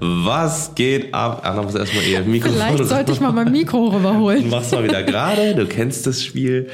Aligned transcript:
Was 0.00 0.74
geht 0.74 1.12
ab? 1.14 1.42
Anna 1.44 1.62
muss 1.62 1.74
erstmal 1.74 2.04
ihr 2.04 2.20
Mikrofon. 2.22 2.56
Vielleicht 2.56 2.84
sollte 2.88 3.12
ich 3.12 3.20
mal 3.20 3.32
mein 3.32 3.50
Mikro 3.50 3.88
rüberholen. 3.88 4.48
Mach's 4.50 4.70
mal 4.72 4.84
wieder 4.84 5.02
gerade. 5.02 5.54
Du 5.54 5.66
kennst 5.66 6.06
das 6.06 6.22
Spiel. 6.22 6.68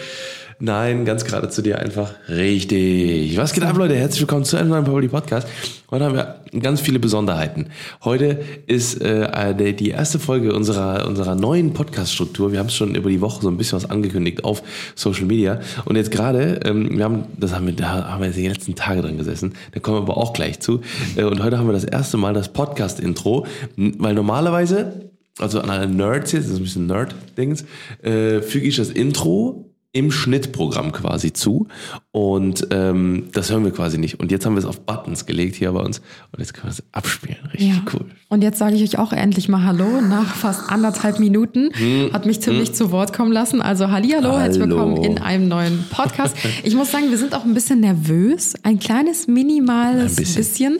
Nein, 0.63 1.07
ganz 1.07 1.25
gerade 1.25 1.49
zu 1.49 1.63
dir 1.63 1.79
einfach 1.79 2.13
richtig. 2.29 3.35
Was 3.39 3.55
geht 3.55 3.65
ab, 3.65 3.79
Leute? 3.79 3.95
Herzlich 3.97 4.21
willkommen 4.21 4.45
zu 4.45 4.59
einem 4.59 4.69
neuen 4.69 4.85
Probably 4.85 5.09
Podcast. 5.09 5.49
Heute 5.91 6.05
haben 6.05 6.15
wir 6.15 6.37
ganz 6.61 6.83
viele 6.83 6.99
Besonderheiten. 6.99 7.69
Heute 8.05 8.43
ist 8.67 9.01
äh, 9.01 9.55
die- 9.55 9.73
die 9.75 9.89
erste 9.89 10.19
Folge 10.19 10.53
unserer, 10.55 11.07
unserer 11.09 11.35
neuen 11.35 11.73
Podcast-Struktur. 11.73 12.53
Wir 12.53 12.59
haben 12.59 12.67
es 12.67 12.75
schon 12.75 12.95
über 12.95 13.09
die 13.09 13.23
Woche 13.23 13.41
so 13.41 13.49
ein 13.49 13.57
bisschen 13.57 13.77
was 13.77 13.89
angekündigt 13.89 14.45
auf 14.45 14.63
Social 14.97 15.25
Media. 15.25 15.61
Und 15.87 15.97
jetzt 15.97 16.11
gerade, 16.11 16.61
ähm, 16.67 16.91
wir 16.95 17.05
haben, 17.05 17.25
das 17.39 17.55
haben 17.55 17.65
wir, 17.67 17.73
da 17.75 18.11
haben 18.11 18.21
wir 18.21 18.27
jetzt 18.27 18.37
die 18.37 18.47
letzten 18.47 18.75
Tage 18.75 19.01
dran 19.01 19.17
gesessen. 19.17 19.55
Da 19.73 19.81
kommen 19.81 19.97
wir 19.97 20.03
aber 20.03 20.19
auch 20.19 20.35
gleich 20.35 20.61
zu. 20.61 20.83
Äh, 21.17 21.25
und 21.25 21.43
heute 21.43 21.57
haben 21.59 21.69
wir 21.69 21.73
das 21.73 21.85
erste 21.85 22.19
Mal 22.19 22.35
das 22.35 22.53
Podcast-Intro, 22.53 23.47
weil 23.77 24.13
normalerweise 24.13 25.09
also 25.39 25.61
an 25.61 25.71
alle 25.71 25.87
Nerds 25.89 26.33
jetzt, 26.33 26.45
das 26.45 26.53
ist 26.53 26.59
ein 26.59 26.65
bisschen 26.65 26.87
Nerd-Dings, 26.87 27.65
äh, 28.03 28.43
füge 28.43 28.67
ich 28.67 28.77
das 28.77 28.91
Intro 28.91 29.70
im 29.93 30.11
Schnittprogramm 30.13 30.93
quasi 30.93 31.33
zu 31.33 31.69
und 32.13 32.67
ähm, 32.73 33.29
das 33.33 33.51
hören 33.53 33.63
wir 33.65 33.71
quasi 33.71 33.97
nicht. 33.97 34.19
Und 34.19 34.33
jetzt 34.33 34.45
haben 34.45 34.55
wir 34.55 34.59
es 34.59 34.65
auf 34.65 34.81
Buttons 34.81 35.27
gelegt 35.27 35.55
hier 35.55 35.71
bei 35.71 35.81
uns 35.81 35.99
und 36.33 36.41
jetzt 36.41 36.55
können 36.55 36.67
wir 36.67 36.71
es 36.73 36.83
abspielen. 36.91 37.37
Richtig 37.53 37.69
Ja. 37.69 37.83
cool. 37.95 38.07
Und 38.29 38.43
jetzt 38.43 38.59
sage 38.59 38.75
ich 38.77 38.83
euch 38.83 38.99
auch 38.99 39.13
endlich 39.13 39.49
mal 39.49 39.65
Hallo 39.65 40.01
nach 40.01 40.35
fast 40.35 40.71
anderthalb 40.71 41.19
Minuten. 41.21 41.71
Hat 42.13 42.27
mich 42.27 42.41
ziemlich 42.41 42.73
zu 42.75 42.91
Wort 42.93 43.13
kommen 43.13 43.31
lassen. 43.33 43.61
Also 43.61 43.91
Hallihallo, 43.91 44.39
herzlich 44.39 44.63
Hm. 44.65 44.71
Hallo. 44.73 44.87
willkommen 44.95 45.05
in 45.05 45.19
einem 45.19 45.49
neuen 45.49 45.85
Podcast. 45.91 46.37
Ich 46.65 46.75
muss 46.77 46.91
sagen, 46.93 47.11
wir 47.11 47.19
sind 47.19 47.35
auch 47.35 47.45
ein 47.45 47.55
bisschen 47.55 47.81
nervös, 47.81 48.55
ein 48.65 48.79
kleines 48.81 49.27
minimales 49.29 50.13
Ein 50.13 50.17
bisschen. 50.17 50.37
bisschen, 50.37 50.79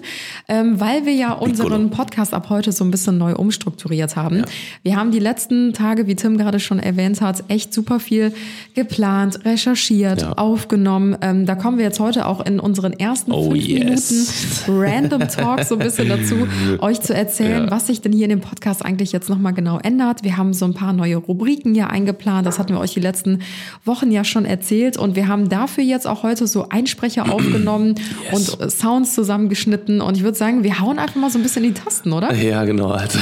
ähm, 0.49 0.81
weil 0.81 1.07
wir 1.07 1.13
ja 1.15 1.33
unseren 1.33 1.91
Podcast 1.91 2.35
ab 2.35 2.51
heute 2.51 2.71
so 2.73 2.85
ein 2.85 2.91
bisschen 2.91 3.19
neu 3.19 3.35
umstrukturiert 3.35 4.15
haben. 4.17 4.45
Wir 4.83 4.97
haben 4.97 5.11
die 5.13 5.19
letzten 5.21 5.73
Tage, 5.75 6.07
wie 6.09 6.15
Tim 6.17 6.39
gerade 6.39 6.59
schon 6.61 6.79
erwähnt 6.81 7.21
hat, 7.21 7.45
echt 7.49 7.73
super 7.75 7.99
viel 8.01 8.33
geplant, 8.75 9.45
recherchiert, 9.45 10.23
Ja. 10.23 10.33
aufgenommen. 10.33 11.17
Ähm, 11.23 11.47
da 11.47 11.55
kommen 11.55 11.79
wir 11.79 11.85
jetzt 11.85 12.01
heute 12.01 12.27
auch 12.27 12.45
in 12.45 12.61
unseren 12.61 12.93
ersten 12.93 13.33
Oh, 13.33 13.51
fünf 13.51 13.67
yes. 13.67 14.65
Minuten 14.67 14.83
Random 14.83 15.29
Talk 15.29 15.65
so 15.65 15.75
ein 15.77 15.81
bisschen 15.81 16.09
dazu, 16.09 16.47
euch 16.81 17.01
zu 17.01 17.15
erzählen, 17.15 17.65
Ja. 17.65 17.71
was 17.71 17.87
sich 17.87 18.01
denn 18.01 18.13
hier 18.13 18.25
in 18.25 18.31
dem 18.31 18.41
Podcast 18.41 18.85
eigentlich 18.85 19.13
jetzt 19.13 19.29
nochmal 19.29 19.53
genau 19.53 19.79
ändert. 19.79 20.25
Wir 20.25 20.37
haben 20.37 20.53
so 20.53 20.65
ein 20.65 20.75
paar 20.75 20.93
neue 20.93 21.17
Rubriken 21.17 21.75
ja 21.75 21.89
eingeplant. 21.89 22.47
Das 22.47 22.59
hatten 22.59 22.73
wir 22.73 22.81
euch 22.81 22.95
die 22.95 23.01
letzten 23.01 23.41
Wochen 23.85 24.11
ja 24.11 24.25
schon 24.25 24.45
erzählt. 24.45 24.97
Und 24.97 25.17
wir 25.17 25.29
haben 25.29 25.49
dafür 25.49 25.85
jetzt 25.85 26.07
auch 26.07 26.23
heute 26.23 26.47
so 26.47 26.69
Einsprecher 26.69 27.33
aufgenommen 27.33 27.95
und 28.33 28.61
äh, 28.61 28.71
Sounds 28.71 29.15
zusammengeschnitten. 29.15 30.01
Und 30.01 30.17
ich 30.17 30.23
würde 30.23 30.37
sagen, 30.39 30.63
wir 30.65 30.81
hauen 30.81 30.99
einfach 30.99 31.17
mal 31.17 31.31
so 31.31 31.39
ein 31.39 31.43
bisschen 31.43 31.65
in 31.65 31.75
die 31.75 31.81
Tasten, 31.81 32.13
oder? 32.13 32.35
Ja, 32.35 32.65
genau, 32.65 32.91
also 32.91 33.19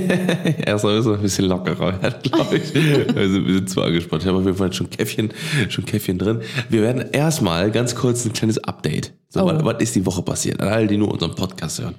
erstmal 0.66 0.96
müssen 0.96 1.10
wir 1.10 1.16
ein 1.16 1.22
bisschen 1.22 1.46
lockerer 1.46 2.00
werden, 2.02 2.14
glaube 2.22 2.56
ich. 2.56 2.74
Wir 2.74 3.28
sind, 3.28 3.46
wir 3.46 3.54
sind 3.54 3.70
zu 3.70 3.82
angespannt. 3.82 4.22
Ich 4.22 4.28
habe 4.28 4.38
auf 4.38 4.44
jeden 4.44 4.56
Fall 4.56 4.72
schon 4.72 4.90
Käffchen, 4.90 5.30
schon 5.68 5.84
Käffchen 5.84 6.18
drin. 6.18 6.40
Wir 6.68 6.82
werden 6.82 7.04
erstmal 7.32 7.70
ganz 7.70 7.94
kurz 7.94 8.24
ein 8.26 8.32
kleines 8.34 8.58
Update. 8.58 9.12
So, 9.30 9.40
Oh. 9.42 9.46
was, 9.46 9.64
was 9.64 9.82
ist 9.82 9.94
die 9.94 10.04
Woche 10.04 10.20
passiert? 10.22 10.60
An 10.60 10.68
alle, 10.68 10.86
die 10.86 10.98
nur 10.98 11.10
unseren 11.10 11.34
Podcast 11.34 11.80
hören. 11.80 11.94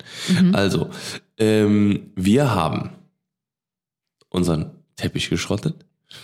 Also, 0.54 0.90
ähm, 1.40 2.12
wir 2.16 2.54
haben 2.54 2.92
unseren 4.30 4.72
Teppich 4.96 5.30
geschrottet. 5.30 5.76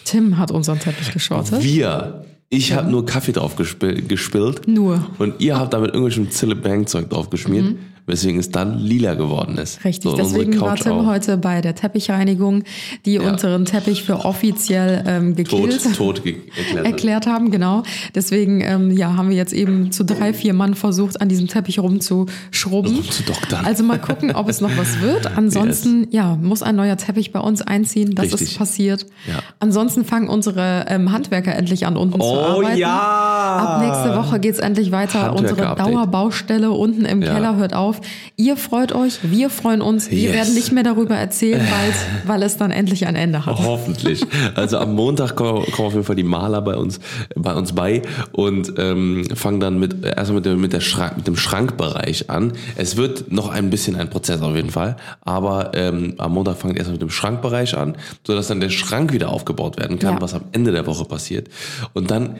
Tim 0.06 0.38
hat 0.38 0.52
unseren 0.52 0.80
Teppich 0.80 1.12
geschortet. 1.12 1.64
Wir. 1.64 2.26
Ich 2.52 2.74
habe 2.74 2.90
nur 2.90 3.06
Kaffee 3.06 3.32
drauf 3.32 3.56
gespil- 3.58 4.08
gespillt. 4.08 4.68
Nur. 4.68 5.08
Und 5.20 5.40
ihr 5.42 5.58
habt 5.58 5.74
da 5.74 5.80
mit 5.80 5.90
irgendwelchem 5.94 6.30
Zille-Bang-Zeug 6.32 7.10
drauf 7.10 7.30
geschmiert, 7.30 7.76
weswegen 8.10 8.40
es 8.40 8.50
dann 8.52 8.78
lila 8.80 9.14
geworden 9.14 9.58
ist. 9.58 9.86
Richtig, 9.86 10.10
So, 10.12 10.18
deswegen 10.18 10.60
war 10.60 10.76
Tim 10.76 10.92
auch. 10.94 11.06
heute 11.06 11.38
bei 11.38 11.62
der 11.62 11.76
Teppichreinigung, 11.76 12.64
die 13.06 13.20
unseren 13.20 13.66
Teppich 13.66 14.04
für 14.04 14.26
offiziell 14.26 15.04
ähm, 15.08 15.36
gekillt. 15.36 15.82
tot, 15.84 15.96
tot 15.96 16.24
ge- 16.24 16.38
erklärt. 16.58 16.86
erklärt 16.86 17.28
haben, 17.28 17.52
genau. 17.52 17.84
Deswegen 18.16 18.62
ähm, 18.62 18.92
ja, 18.92 19.16
haben 19.16 19.30
wir 19.30 19.38
jetzt 19.38 19.54
eben 19.54 19.92
zu 19.92 20.04
drei, 20.04 20.34
vier 20.34 20.54
Mann 20.54 20.74
versucht, 20.74 21.22
an 21.22 21.30
diesem 21.30 21.48
Teppich 21.48 21.80
rumzuschrubben. 21.80 22.96
Rumzudoktern. 22.96 23.66
Also 23.66 23.84
mal 23.84 24.00
gucken, 24.00 24.36
ob 24.36 24.50
es 24.50 24.60
noch 24.62 24.76
was 24.78 25.00
wird. 25.02 25.26
Ansonsten, 25.38 26.08
ja, 26.12 26.36
muss 26.36 26.64
ein 26.64 26.76
neuer 26.76 26.98
Teppich 26.98 27.32
bei 27.32 27.40
uns 27.40 27.62
einziehen. 27.62 28.16
Das 28.16 28.26
Richtig. 28.26 28.42
ist 28.52 28.58
passiert. 28.58 29.06
Ja. 29.28 29.36
Ansonsten 29.60 30.04
fangen 30.06 30.28
unsere 30.30 30.86
ähm, 30.88 31.12
Handwerker 31.12 31.56
endlich 31.56 31.86
an, 31.86 31.96
unten 31.98 32.20
zu 32.20 32.26
Oh 32.28 32.40
arbeiten. 32.40 32.78
ja! 32.78 32.90
Ab 32.90 33.82
nächste 33.82 34.16
Woche 34.18 34.40
geht's 34.40 34.60
endlich 34.60 34.92
weiter. 34.92 35.36
Unsere. 35.36 35.76
Dauerbaustelle 35.76 36.72
unten 36.72 37.06
im 37.06 37.22
Ja. 37.22 37.34
Keller 37.34 37.56
hört 37.58 37.74
auf. 37.74 37.99
Ihr 38.38 38.58
freut 38.58 38.92
euch, 38.94 39.20
wir 39.24 39.50
freuen 39.50 39.82
uns. 39.82 40.10
Wir 40.12 40.20
Yes. 40.20 40.34
werden 40.34 40.54
nicht 40.56 40.72
mehr 40.72 40.84
darüber 40.84 41.16
erzählen, 41.16 41.62
weil 42.26 42.44
es 42.44 42.58
dann 42.58 42.72
endlich 42.72 43.08
ein 43.08 43.16
Ende 43.16 43.46
hat. 43.46 43.58
Hoffentlich. 43.60 44.26
Also 44.56 44.78
am 44.78 44.94
Montag 44.96 45.36
kommen, 45.36 45.66
kommen 45.72 45.88
auf 45.88 45.94
jeden 45.94 46.06
Fall 46.06 46.16
die 46.16 46.24
Maler 46.24 46.62
bei 46.62 46.76
uns, 46.76 47.00
bei 47.36 47.54
uns 47.54 47.74
bei 47.74 48.02
und 48.32 48.74
ähm, 48.78 49.26
fangen 49.36 49.60
dann 49.60 49.80
mit 49.80 50.04
erstmal 50.06 50.36
mit, 50.36 50.46
dem- 50.46 50.62
mit, 50.62 50.74
der 50.74 50.82
Schrank, 50.82 51.18
mit 51.18 51.28
dem 51.28 51.36
Schrankbereich 51.36 52.30
an. 52.30 52.54
Es 52.76 52.98
wird 52.98 53.32
noch 53.32 53.50
ein 53.50 53.70
bisschen 53.70 53.96
ein 53.96 54.10
Prozess 54.10 54.42
auf 54.42 54.56
jeden 54.56 54.70
Fall, 54.72 54.96
aber 55.22 55.72
ähm, 55.76 56.16
am 56.18 56.34
Montag 56.34 56.58
fangen 56.58 56.76
erstmal 56.76 56.94
mit 56.94 57.02
dem 57.02 57.10
Schrankbereich 57.10 57.78
an, 57.78 57.96
sodass 58.26 58.48
dann 58.48 58.60
der 58.60 58.70
Schrank 58.70 59.14
wieder 59.14 59.30
aufgebaut 59.30 59.78
werden 59.80 60.00
kann, 60.00 60.16
Ja. 60.16 60.22
was 60.22 60.34
am 60.34 60.44
Ende 60.52 60.72
der 60.72 60.86
Woche 60.86 61.06
passiert. 61.06 61.48
Und 61.94 62.12
dann 62.12 62.36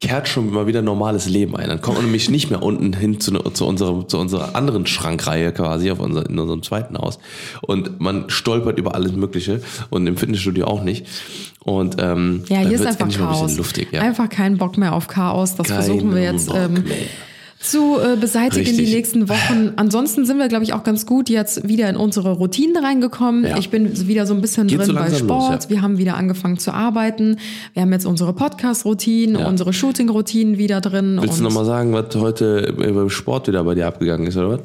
kehrt 0.00 0.28
schon 0.28 0.50
mal 0.50 0.66
wieder 0.66 0.82
normales 0.82 1.26
Leben 1.26 1.56
ein. 1.56 1.68
Dann 1.68 1.80
kommt 1.80 1.96
man 1.96 2.04
nämlich 2.04 2.28
nicht 2.28 2.50
mehr 2.50 2.62
unten 2.62 2.92
hin 2.92 3.18
zu, 3.18 3.32
zu, 3.32 3.66
unserer, 3.66 4.06
zu 4.06 4.18
unserer 4.18 4.54
anderen 4.54 4.86
Schrankreihe 4.86 5.52
quasi 5.52 5.90
auf 5.90 6.00
unser, 6.00 6.28
in 6.28 6.38
unserem 6.38 6.62
zweiten 6.62 6.98
Haus. 6.98 7.18
Und 7.62 7.98
man 7.98 8.28
stolpert 8.28 8.78
über 8.78 8.94
alles 8.94 9.12
Mögliche 9.12 9.62
und 9.90 10.06
im 10.06 10.16
Fitnessstudio 10.16 10.66
auch 10.66 10.82
nicht. 10.82 11.06
Und 11.64 11.96
ähm, 11.98 12.44
Ja, 12.48 12.58
hier 12.58 12.72
ist 12.72 12.86
einfach 12.86 13.06
ein 13.06 13.10
Chaos. 13.12 13.42
bisschen 13.42 13.56
luftig. 13.56 13.88
Ja. 13.92 14.02
Einfach 14.02 14.28
kein 14.28 14.58
Bock 14.58 14.76
mehr 14.76 14.92
auf 14.92 15.08
Chaos. 15.08 15.56
Das 15.56 15.66
Kein 15.66 15.82
versuchen 15.82 16.14
wir 16.14 16.22
jetzt 16.22 16.50
ähm. 16.54 16.84
Zu 17.70 17.98
äh, 17.98 18.16
beseitigen 18.16 18.66
Richtig. 18.66 18.86
die 18.88 18.94
nächsten 18.94 19.28
Wochen. 19.28 19.72
Ansonsten 19.76 20.24
sind 20.24 20.38
wir, 20.38 20.48
glaube 20.48 20.64
ich, 20.64 20.72
auch 20.72 20.82
ganz 20.84 21.06
gut 21.06 21.28
jetzt 21.28 21.66
wieder 21.68 21.88
in 21.88 21.96
unsere 21.96 22.32
Routinen 22.32 22.76
reingekommen. 22.82 23.44
Ja. 23.44 23.58
Ich 23.58 23.70
bin 23.70 24.06
wieder 24.08 24.26
so 24.26 24.34
ein 24.34 24.40
bisschen 24.40 24.66
Geht 24.68 24.78
drin 24.78 24.86
so 24.86 24.94
bei 24.94 25.10
Sport. 25.10 25.54
los, 25.54 25.64
ja. 25.64 25.70
Wir 25.70 25.82
haben 25.82 25.98
wieder 25.98 26.16
angefangen 26.16 26.58
zu 26.58 26.72
arbeiten. 26.72 27.38
Wir 27.74 27.82
haben 27.82 27.92
jetzt 27.92 28.06
unsere 28.06 28.32
Podcast-Routinen, 28.32 29.40
Ja. 29.40 29.48
unsere 29.48 29.72
Shooting-Routinen 29.72 30.58
wieder 30.58 30.80
drin. 30.80 31.18
Willst 31.20 31.38
du 31.40 31.42
nochmal 31.44 31.64
sagen, 31.64 31.92
was 31.92 32.14
heute 32.16 32.72
beim 32.76 33.10
Sport 33.10 33.48
wieder 33.48 33.64
bei 33.64 33.74
dir 33.74 33.86
abgegangen 33.86 34.26
ist, 34.26 34.36
oder 34.36 34.50
was? 34.50 34.60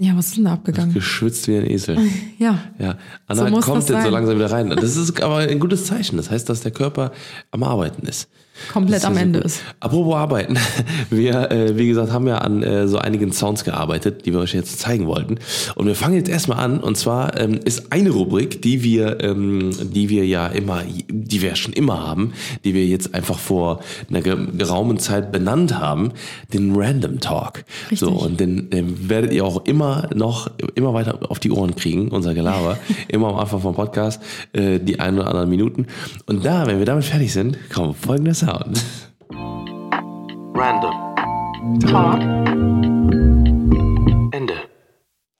Ja, 0.00 0.12
was 0.16 0.26
ist 0.28 0.36
denn 0.36 0.44
da 0.44 0.52
abgegangen? 0.52 0.94
Geschwitzt 0.94 1.48
wie 1.48 1.56
ein 1.56 1.68
Esel. 1.68 1.98
Ja. 2.38 2.58
Ja, 2.78 2.96
Anna 3.26 3.44
So 3.46 3.50
muss 3.50 3.64
kommt 3.64 3.78
das 3.78 3.88
jetzt 3.88 3.96
so 3.98 4.02
sein. 4.04 4.12
langsam 4.12 4.36
wieder 4.36 4.50
rein. 4.52 4.70
Das 4.70 4.96
ist 4.96 5.20
aber 5.20 5.38
ein 5.38 5.58
gutes 5.58 5.86
Zeichen. 5.86 6.16
Das 6.16 6.30
heißt, 6.30 6.48
dass 6.48 6.60
der 6.60 6.70
Körper 6.70 7.10
am 7.50 7.64
Arbeiten 7.64 8.06
ist. 8.06 8.28
Komplett 8.72 9.04
am 9.04 9.16
Ende 9.16 9.40
ist. 9.40 9.62
Apropos 9.80 10.14
Arbeiten. 10.16 10.56
Wir, 11.10 11.50
äh, 11.50 11.76
wie 11.78 11.88
gesagt, 11.88 12.12
haben 12.12 12.26
ja 12.26 12.38
an 12.38 12.62
äh, 12.62 12.86
so 12.88 12.98
einigen 12.98 13.32
Sounds 13.32 13.64
gearbeitet, 13.64 14.26
die 14.26 14.32
wir 14.32 14.40
euch 14.40 14.52
jetzt 14.54 14.78
zeigen 14.80 15.06
wollten. 15.06 15.38
Und 15.76 15.86
wir 15.86 15.94
fangen 15.94 16.14
jetzt 16.16 16.28
erstmal 16.28 16.58
an. 16.58 16.80
Und 16.80 16.96
zwar 16.96 17.38
ähm, 17.38 17.60
ist 17.64 17.92
eine 17.92 18.10
Rubrik, 18.10 18.60
die 18.62 18.82
wir, 18.82 19.22
ähm, 19.22 19.70
die 19.92 20.08
wir 20.08 20.26
ja 20.26 20.46
immer, 20.48 20.82
die 21.08 21.42
wir 21.42 21.56
schon 21.56 21.72
immer 21.72 22.06
haben, 22.06 22.32
die 22.64 22.74
wir 22.74 22.86
jetzt 22.86 23.14
einfach 23.14 23.38
vor 23.38 23.80
einer 24.10 24.20
ge- 24.22 24.36
geraumen 24.56 24.98
Zeit 24.98 25.32
benannt 25.32 25.78
haben, 25.78 26.12
den 26.52 26.74
Random 26.76 27.20
Talk. 27.20 27.64
Richtig. 27.90 28.00
So, 28.00 28.10
und 28.10 28.40
den, 28.40 28.70
den 28.70 29.08
werdet 29.08 29.32
ihr 29.32 29.44
auch 29.44 29.64
immer 29.64 30.08
noch, 30.14 30.50
immer 30.74 30.94
weiter 30.94 31.18
auf 31.30 31.38
die 31.38 31.50
Ohren 31.50 31.74
kriegen, 31.76 32.08
unser 32.08 32.34
Gelaber. 32.34 32.78
immer 33.08 33.28
am 33.28 33.36
Anfang 33.36 33.60
vom 33.60 33.74
Podcast, 33.74 34.20
äh, 34.52 34.78
die 34.78 35.00
ein 35.00 35.16
oder 35.18 35.28
anderen 35.28 35.48
Minuten. 35.50 35.86
Und 36.26 36.44
da, 36.44 36.66
wenn 36.66 36.78
wir 36.78 36.86
damit 36.86 37.04
fertig 37.04 37.32
sind, 37.32 37.56
kommt 37.72 37.96
folgender 37.96 38.34
Sound. 38.48 38.82
Random. 40.56 40.94
Talk. 41.80 42.67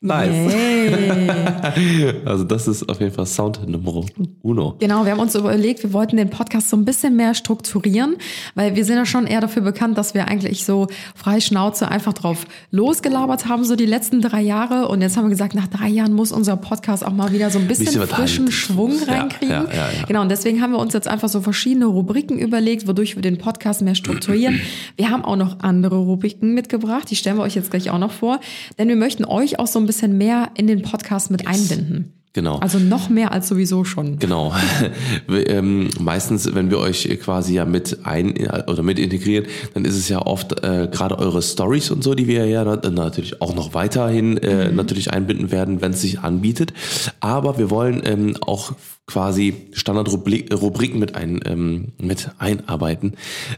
Nice. 0.08 0.55
Hey. 0.55 2.14
Also 2.25 2.44
das 2.44 2.66
ist 2.69 2.88
auf 2.88 3.00
jeden 3.00 3.12
Fall 3.12 3.26
Sound 3.26 3.69
Numero 3.69 4.05
uno. 4.43 4.76
Genau, 4.78 5.05
wir 5.05 5.12
haben 5.12 5.20
uns 5.20 5.34
überlegt, 5.34 5.82
wir 5.82 5.93
wollten 5.93 6.16
den 6.16 6.31
Podcast 6.31 6.70
so 6.70 6.76
ein 6.76 6.84
bisschen 6.84 7.16
mehr 7.16 7.34
strukturieren, 7.34 8.16
weil 8.55 8.75
wir 8.76 8.84
sind 8.84 8.96
ja 8.96 9.06
schon 9.06 9.26
eher 9.26 9.40
dafür 9.40 9.62
bekannt, 9.62 9.96
dass 9.99 10.14
wir 10.14 10.28
eigentlich 10.28 10.64
so 10.64 10.88
frei 11.14 11.40
Schnauze 11.40 11.88
einfach 11.88 12.12
drauf 12.12 12.46
losgelabert 12.70 13.49
haben, 13.49 13.64
so 13.64 13.76
die 13.76 13.87
letzten 13.87 14.20
drei 14.20 14.40
Jahre. 14.43 14.88
Und 14.88 15.00
jetzt 15.02 15.16
haben 15.16 15.25
wir 15.25 15.31
gesagt, 15.31 15.55
nach 15.55 15.69
drei 15.69 15.88
Jahren 15.88 16.12
muss 16.12 16.32
unser 16.32 16.56
Podcast 16.56 17.05
auch 17.06 17.12
mal 17.12 17.32
wieder 17.32 17.50
so 17.50 17.58
ein 17.58 17.66
bisschen, 17.66 17.87
Bisschen 17.87 18.06
frischen 18.06 18.44
halt. 18.46 18.55
Schwung 18.55 18.93
reinkriegen. 19.06 19.50
ja, 19.50 19.64
ja, 19.64 19.75
ja. 19.75 20.05
Genau, 20.06 20.22
und 20.22 20.31
deswegen 20.31 20.60
haben 20.62 20.72
wir 20.72 20.78
uns 20.78 20.94
jetzt 20.94 21.08
einfach 21.08 21.28
so 21.28 21.40
verschiedene 21.40 21.87
Rubriken 21.87 22.38
überlegt, 22.38 22.87
wodurch 22.87 23.14
wir 23.16 23.22
den 23.22 23.38
Podcast 23.38 23.82
mehr 23.82 23.94
strukturieren. 23.94 24.60
Wir 24.96 25.10
haben 25.10 25.25
auch 25.25 25.37
noch 25.37 25.60
andere 25.60 25.96
Rubriken 25.96 26.55
mitgebracht, 26.55 27.10
die 27.10 27.16
stellen 27.16 27.37
wir 27.37 27.43
euch 27.43 27.55
jetzt 27.55 27.70
gleich 27.70 27.90
auch 27.90 27.99
noch 27.99 28.12
vor, 28.12 28.40
denn 28.78 28.88
wir 28.88 28.96
möchten 28.96 29.25
euch 29.25 29.58
auch 29.58 29.66
so 29.66 29.78
ein 29.78 29.87
bisschen 29.87 29.98
mehr 30.06 30.50
in 30.55 30.69
den 30.69 30.83
Podcast 30.83 31.31
mit 31.31 31.47
einbinden. 31.49 32.12
Genau. 32.35 32.59
Also 32.59 32.79
noch 32.79 33.09
mehr 33.09 33.33
als 33.33 33.49
sowieso 33.49 33.83
schon. 33.83 34.19
Genau. 34.19 34.55
Wir, 35.27 35.49
ähm, 35.49 35.89
meistens, 35.99 36.55
wenn 36.55 36.71
wir 36.71 36.79
euch 36.79 37.09
quasi 37.21 37.55
ja 37.55 37.65
mit 37.65 38.05
ein 38.05 38.35
oder 38.69 38.85
mit 38.85 38.99
integrieren, 39.00 39.47
dann 39.75 39.85
ist 39.85 39.97
es 39.97 40.09
ja 40.09 40.25
oft 40.25 40.62
äh, 40.62 40.89
gerade 40.93 41.19
eure 41.19 41.43
Stories 41.43 41.91
und 41.91 42.05
so, 42.05 42.15
die 42.15 42.29
wir 42.29 42.47
ja 42.47 42.65
na- 42.65 42.91
natürlich 42.91 43.41
auch 43.43 43.56
noch 43.56 43.75
weiterhin 43.75 44.37
äh, 44.37 44.71
natürlich 44.71 45.11
einbinden 45.11 45.50
werden, 45.50 45.81
wenn 45.81 45.93
es 45.93 46.03
sich 46.03 46.21
anbietet. 46.21 46.73
Aber 47.19 47.59
wir 47.59 47.71
wollen 47.71 48.03
ähm, 48.05 48.37
auch 48.41 48.73
quasi 49.06 49.55
Standardrubriken 49.73 51.01
mit 51.01 51.17
ein 51.17 51.41
ähm, 51.44 51.89
mit 52.01 52.31
einarbeiten, 52.39 53.15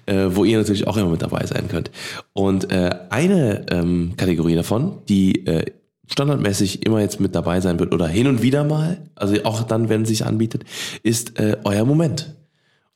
äh, 0.07 0.29
wo 0.31 0.45
ihr 0.45 0.57
natürlich 0.57 0.87
auch 0.87 0.97
immer 0.97 1.11
mit 1.11 1.23
dabei 1.23 1.45
sein 1.45 1.69
könnt. 1.69 1.91
Und 2.33 2.73
äh, 2.73 2.91
eine 3.11 3.67
ähm, 3.71 4.13
Kategorie 4.17 4.55
davon, 4.55 4.99
die 5.09 5.45
äh, 5.47 5.67
standardmäßig 6.11 6.85
immer 6.87 7.01
jetzt 7.01 7.21
mit 7.21 7.35
dabei 7.35 7.61
sein 7.61 7.79
wird 7.79 7.95
oder 7.95 8.07
hin 8.07 8.27
und 8.27 8.43
wieder 8.43 8.65
mal, 8.65 8.99
also 9.15 9.37
auch 9.45 9.63
dann, 9.63 9.89
wenn 9.89 10.03
es 10.03 10.09
sich 10.09 10.27
anbietet, 10.27 10.65
ist 11.03 11.39
äh, 11.39 11.57
euer 11.65 11.85
Moment. 11.85 12.35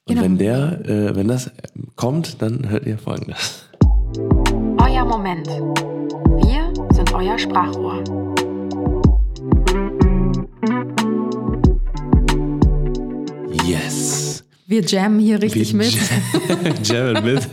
Und 0.07 0.17
Genau. 0.17 0.23
wenn 0.23 0.39
der, 0.39 0.81
äh, 0.87 1.17
wenn 1.17 1.29
das 1.29 1.51
kommt, 1.97 2.43
dann 2.43 2.69
hört 2.69 2.87
ihr 2.87 2.99
folgendes. 2.99 3.65
Euer 4.79 5.05
Moment. 5.05 5.47
Wir 5.49 6.73
sind 6.93 7.13
euer 7.15 7.39
Sprachrohr. 7.39 8.03
Wir 14.67 14.81
jammen 14.81 15.21
hier 15.21 15.43
richtig 15.43 15.73
Wir 15.73 15.79
mit. 15.79 15.95
Jammen 16.89 17.23
mit. 17.23 17.49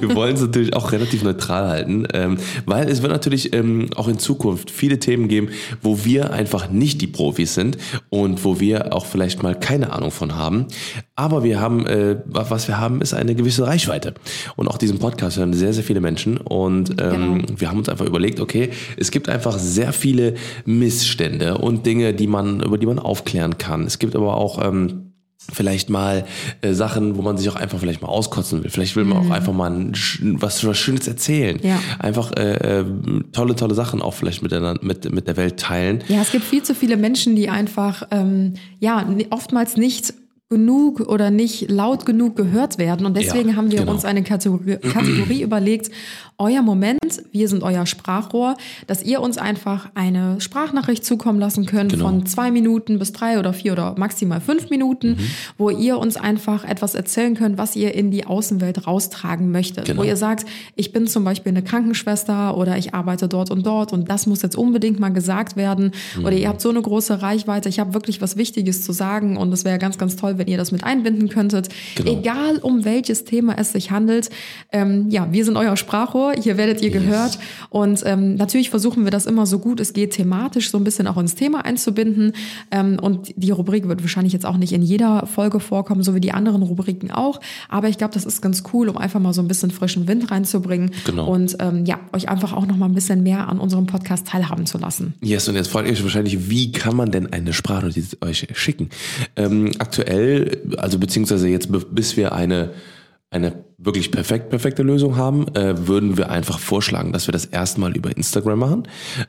Wir 0.00 0.14
wollen 0.14 0.36
es 0.36 0.40
natürlich 0.40 0.74
auch 0.74 0.90
relativ 0.90 1.22
neutral 1.22 1.68
halten, 1.68 2.06
ähm, 2.14 2.38
weil 2.64 2.88
es 2.88 3.02
wird 3.02 3.12
natürlich 3.12 3.52
ähm, 3.52 3.90
auch 3.94 4.08
in 4.08 4.18
Zukunft 4.18 4.70
viele 4.70 4.98
Themen 4.98 5.28
geben, 5.28 5.50
wo 5.82 6.02
wir 6.02 6.32
einfach 6.32 6.70
nicht 6.70 7.02
die 7.02 7.08
Profis 7.08 7.54
sind 7.54 7.76
und 8.08 8.42
wo 8.42 8.58
wir 8.58 8.94
auch 8.94 9.04
vielleicht 9.04 9.42
mal 9.42 9.54
keine 9.54 9.92
Ahnung 9.92 10.10
von 10.10 10.34
haben. 10.34 10.66
Aber 11.14 11.44
wir 11.44 11.60
haben, 11.60 11.86
äh, 11.86 12.16
was 12.24 12.68
wir 12.68 12.78
haben, 12.78 13.02
ist 13.02 13.12
eine 13.12 13.34
gewisse 13.34 13.66
Reichweite. 13.66 14.14
Und 14.56 14.66
auch 14.68 14.78
diesen 14.78 14.98
Podcast 14.98 15.36
hören 15.36 15.52
sehr, 15.52 15.74
sehr 15.74 15.84
viele 15.84 16.00
Menschen. 16.00 16.38
Und 16.38 17.02
ähm, 17.02 17.44
wir 17.54 17.68
haben 17.68 17.76
uns 17.76 17.90
einfach 17.90 18.06
überlegt, 18.06 18.40
okay, 18.40 18.70
es 18.96 19.10
gibt 19.10 19.28
einfach 19.28 19.58
sehr 19.58 19.92
viele 19.92 20.36
Missstände 20.64 21.58
und 21.58 21.84
Dinge, 21.84 22.14
die 22.14 22.26
man, 22.26 22.62
über 22.62 22.78
die 22.78 22.86
man 22.86 22.98
aufklären 22.98 23.58
kann. 23.58 23.84
Es 23.84 23.98
gibt 23.98 24.16
aber 24.16 24.38
auch 24.38 24.64
ähm, 24.64 25.09
vielleicht 25.52 25.90
mal 25.90 26.24
äh, 26.60 26.72
Sachen, 26.72 27.16
wo 27.16 27.22
man 27.22 27.36
sich 27.36 27.48
auch 27.48 27.56
einfach 27.56 27.78
vielleicht 27.78 28.02
mal 28.02 28.08
auskotzen 28.08 28.62
will. 28.62 28.70
Vielleicht 28.70 28.96
will 28.96 29.04
man 29.04 29.18
auch 29.18 29.30
einfach 29.30 29.52
mal 29.52 29.70
ein, 29.70 29.92
was, 30.40 30.64
was 30.66 30.78
Schönes 30.78 31.08
erzählen. 31.08 31.58
Ja. 31.62 31.80
Einfach 31.98 32.32
äh, 32.32 32.80
äh, 32.80 32.84
tolle, 33.32 33.56
tolle 33.56 33.74
Sachen 33.74 34.02
auch 34.02 34.14
vielleicht 34.14 34.42
mit 34.42 34.52
der, 34.52 34.78
mit, 34.82 35.10
mit 35.12 35.26
der 35.26 35.36
Welt 35.36 35.58
teilen. 35.58 36.04
Ja, 36.08 36.20
es 36.20 36.30
gibt 36.30 36.44
viel 36.44 36.62
zu 36.62 36.74
viele 36.74 36.96
Menschen, 36.96 37.36
die 37.36 37.48
einfach 37.48 38.06
ähm, 38.10 38.54
ja 38.78 39.04
oftmals 39.30 39.76
nicht 39.76 40.14
genug 40.60 40.98
oder 41.00 41.30
nicht 41.30 41.70
laut 41.70 42.04
genug 42.04 42.34
gehört 42.34 42.76
werden. 42.76 43.06
Und 43.06 43.16
deswegen 43.16 43.50
Ja, 43.50 43.56
haben 43.56 43.70
wir 43.70 43.78
genau. 43.80 43.92
uns 43.92 44.04
eine 44.04 44.24
Kategorie, 44.24 44.76
Kategorie 44.92 45.42
überlegt, 45.42 45.90
euer 46.38 46.62
Moment, 46.62 46.98
wir 47.32 47.48
sind 47.48 47.62
euer 47.62 47.86
Sprachrohr, 47.86 48.56
dass 48.88 49.02
ihr 49.04 49.20
uns 49.20 49.36
einfach 49.38 49.90
eine 49.94 50.40
Sprachnachricht 50.40 51.04
zukommen 51.04 51.38
lassen 51.38 51.66
könnt 51.66 51.92
Genau. 51.92 52.06
von 52.06 52.26
zwei 52.26 52.50
Minuten 52.50 52.98
bis 52.98 53.12
drei 53.12 53.38
oder 53.38 53.52
vier 53.52 53.72
oder 53.74 53.94
maximal 53.96 54.40
fünf 54.40 54.70
Minuten, 54.70 55.10
Mhm. 55.10 55.16
wo 55.58 55.70
ihr 55.70 55.98
uns 55.98 56.16
einfach 56.16 56.64
etwas 56.64 56.94
erzählen 56.96 57.34
könnt, 57.36 57.56
was 57.58 57.76
ihr 57.76 57.94
in 57.94 58.10
die 58.10 58.26
Außenwelt 58.26 58.86
raustragen 58.88 59.52
möchtet. 59.52 59.84
Genau. 59.84 60.00
Wo 60.02 60.04
ihr 60.04 60.16
sagt, 60.16 60.46
ich 60.74 60.92
bin 60.92 61.06
zum 61.06 61.22
Beispiel 61.24 61.50
eine 61.50 61.62
Krankenschwester 61.62 62.56
oder 62.56 62.76
ich 62.76 62.92
arbeite 62.94 63.28
dort 63.28 63.50
und 63.52 63.64
dort 63.66 63.92
und 63.92 64.10
das 64.10 64.26
muss 64.26 64.42
jetzt 64.42 64.56
unbedingt 64.56 64.98
mal 64.98 65.10
gesagt 65.12 65.56
werden. 65.56 65.92
Oder 66.24 66.32
ihr 66.32 66.48
habt 66.48 66.60
so 66.62 66.70
eine 66.70 66.80
große 66.82 67.22
Reichweite, 67.22 67.68
ich 67.68 67.78
habe 67.78 67.94
wirklich 67.94 68.20
was 68.20 68.36
Wichtiges 68.36 68.82
zu 68.82 68.90
sagen 68.92 69.36
und 69.36 69.52
es 69.52 69.64
wäre 69.64 69.78
ganz, 69.78 69.96
ganz 69.98 70.16
toll, 70.16 70.38
wenn 70.40 70.48
ihr 70.48 70.56
das 70.56 70.72
mit 70.72 70.82
einbinden 70.82 71.28
könntet. 71.28 71.68
Genau. 71.94 72.18
Egal 72.18 72.56
um 72.56 72.84
welches 72.84 73.24
Thema 73.24 73.56
es 73.58 73.72
sich 73.72 73.92
handelt. 73.92 74.30
Ähm, 74.72 75.08
ja, 75.10 75.28
wir 75.30 75.44
sind 75.44 75.56
euer 75.56 75.76
Sprachrohr, 75.76 76.32
hier 76.32 76.56
werdet 76.56 76.82
ihr 76.82 76.90
gehört. 76.90 77.38
Und 77.68 78.02
ähm, 78.06 78.34
natürlich 78.34 78.70
versuchen 78.70 79.04
wir 79.04 79.10
das 79.12 79.26
immer 79.26 79.46
so 79.46 79.58
gut 79.58 79.78
es 79.78 79.92
geht, 79.92 80.12
thematisch 80.12 80.70
so 80.70 80.78
ein 80.78 80.84
bisschen 80.84 81.06
auch 81.06 81.18
ins 81.18 81.34
Thema 81.34 81.64
einzubinden. 81.64 82.32
Ähm, 82.70 82.98
und 83.00 83.32
die 83.36 83.50
Rubrik 83.50 83.86
wird 83.86 84.02
wahrscheinlich 84.02 84.32
jetzt 84.32 84.46
auch 84.46 84.56
nicht 84.56 84.72
in 84.72 84.82
jeder 84.82 85.26
Folge 85.26 85.60
vorkommen, 85.60 86.02
so 86.02 86.14
wie 86.14 86.20
die 86.20 86.32
anderen 86.32 86.62
Rubriken 86.62 87.10
auch. 87.10 87.40
Aber 87.68 87.88
ich 87.88 87.98
glaube, 87.98 88.14
das 88.14 88.24
ist 88.24 88.40
ganz 88.40 88.64
cool, 88.72 88.88
um 88.88 88.96
einfach 88.96 89.20
mal 89.20 89.34
so 89.34 89.42
ein 89.42 89.48
bisschen 89.48 89.70
frischen 89.70 90.08
Wind 90.08 90.30
reinzubringen. 90.30 90.92
Genau. 91.04 91.30
Und 91.30 91.56
ähm, 91.60 91.84
ja, 91.84 92.00
euch 92.12 92.28
einfach 92.28 92.54
auch 92.54 92.66
noch 92.66 92.76
mal 92.76 92.86
ein 92.86 92.94
bisschen 92.94 93.22
mehr 93.22 93.48
an 93.48 93.58
unserem 93.58 93.86
Podcast 93.86 94.26
teilhaben 94.26 94.64
zu 94.64 94.78
lassen. 94.78 95.14
Yes, 95.20 95.48
und 95.48 95.56
jetzt 95.56 95.68
fragt 95.68 95.86
ihr 95.86 95.92
euch 95.92 96.02
wahrscheinlich, 96.02 96.48
wie 96.48 96.72
kann 96.72 96.96
man 96.96 97.10
denn 97.10 97.32
eine 97.32 97.52
Sprachnotiz 97.52 98.16
euch 98.22 98.46
schicken? 98.54 98.88
Ähm, 99.36 99.72
aktuell, 100.30 100.76
also 100.78 100.98
beziehungsweise 100.98 101.48
jetzt 101.48 101.68
bis 101.94 102.16
wir 102.16 102.32
eine 102.32 102.70
eine 103.32 103.64
wirklich 103.78 104.10
perfekt 104.10 104.50
perfekte 104.50 104.82
Lösung 104.82 105.16
haben, 105.16 105.46
äh, 105.54 105.86
würden 105.86 106.18
wir 106.18 106.30
einfach 106.30 106.58
vorschlagen, 106.58 107.12
dass 107.12 107.28
wir 107.28 107.32
das 107.32 107.44
erstmal 107.44 107.96
über 107.96 108.10
Instagram 108.10 108.58
machen. 108.58 108.88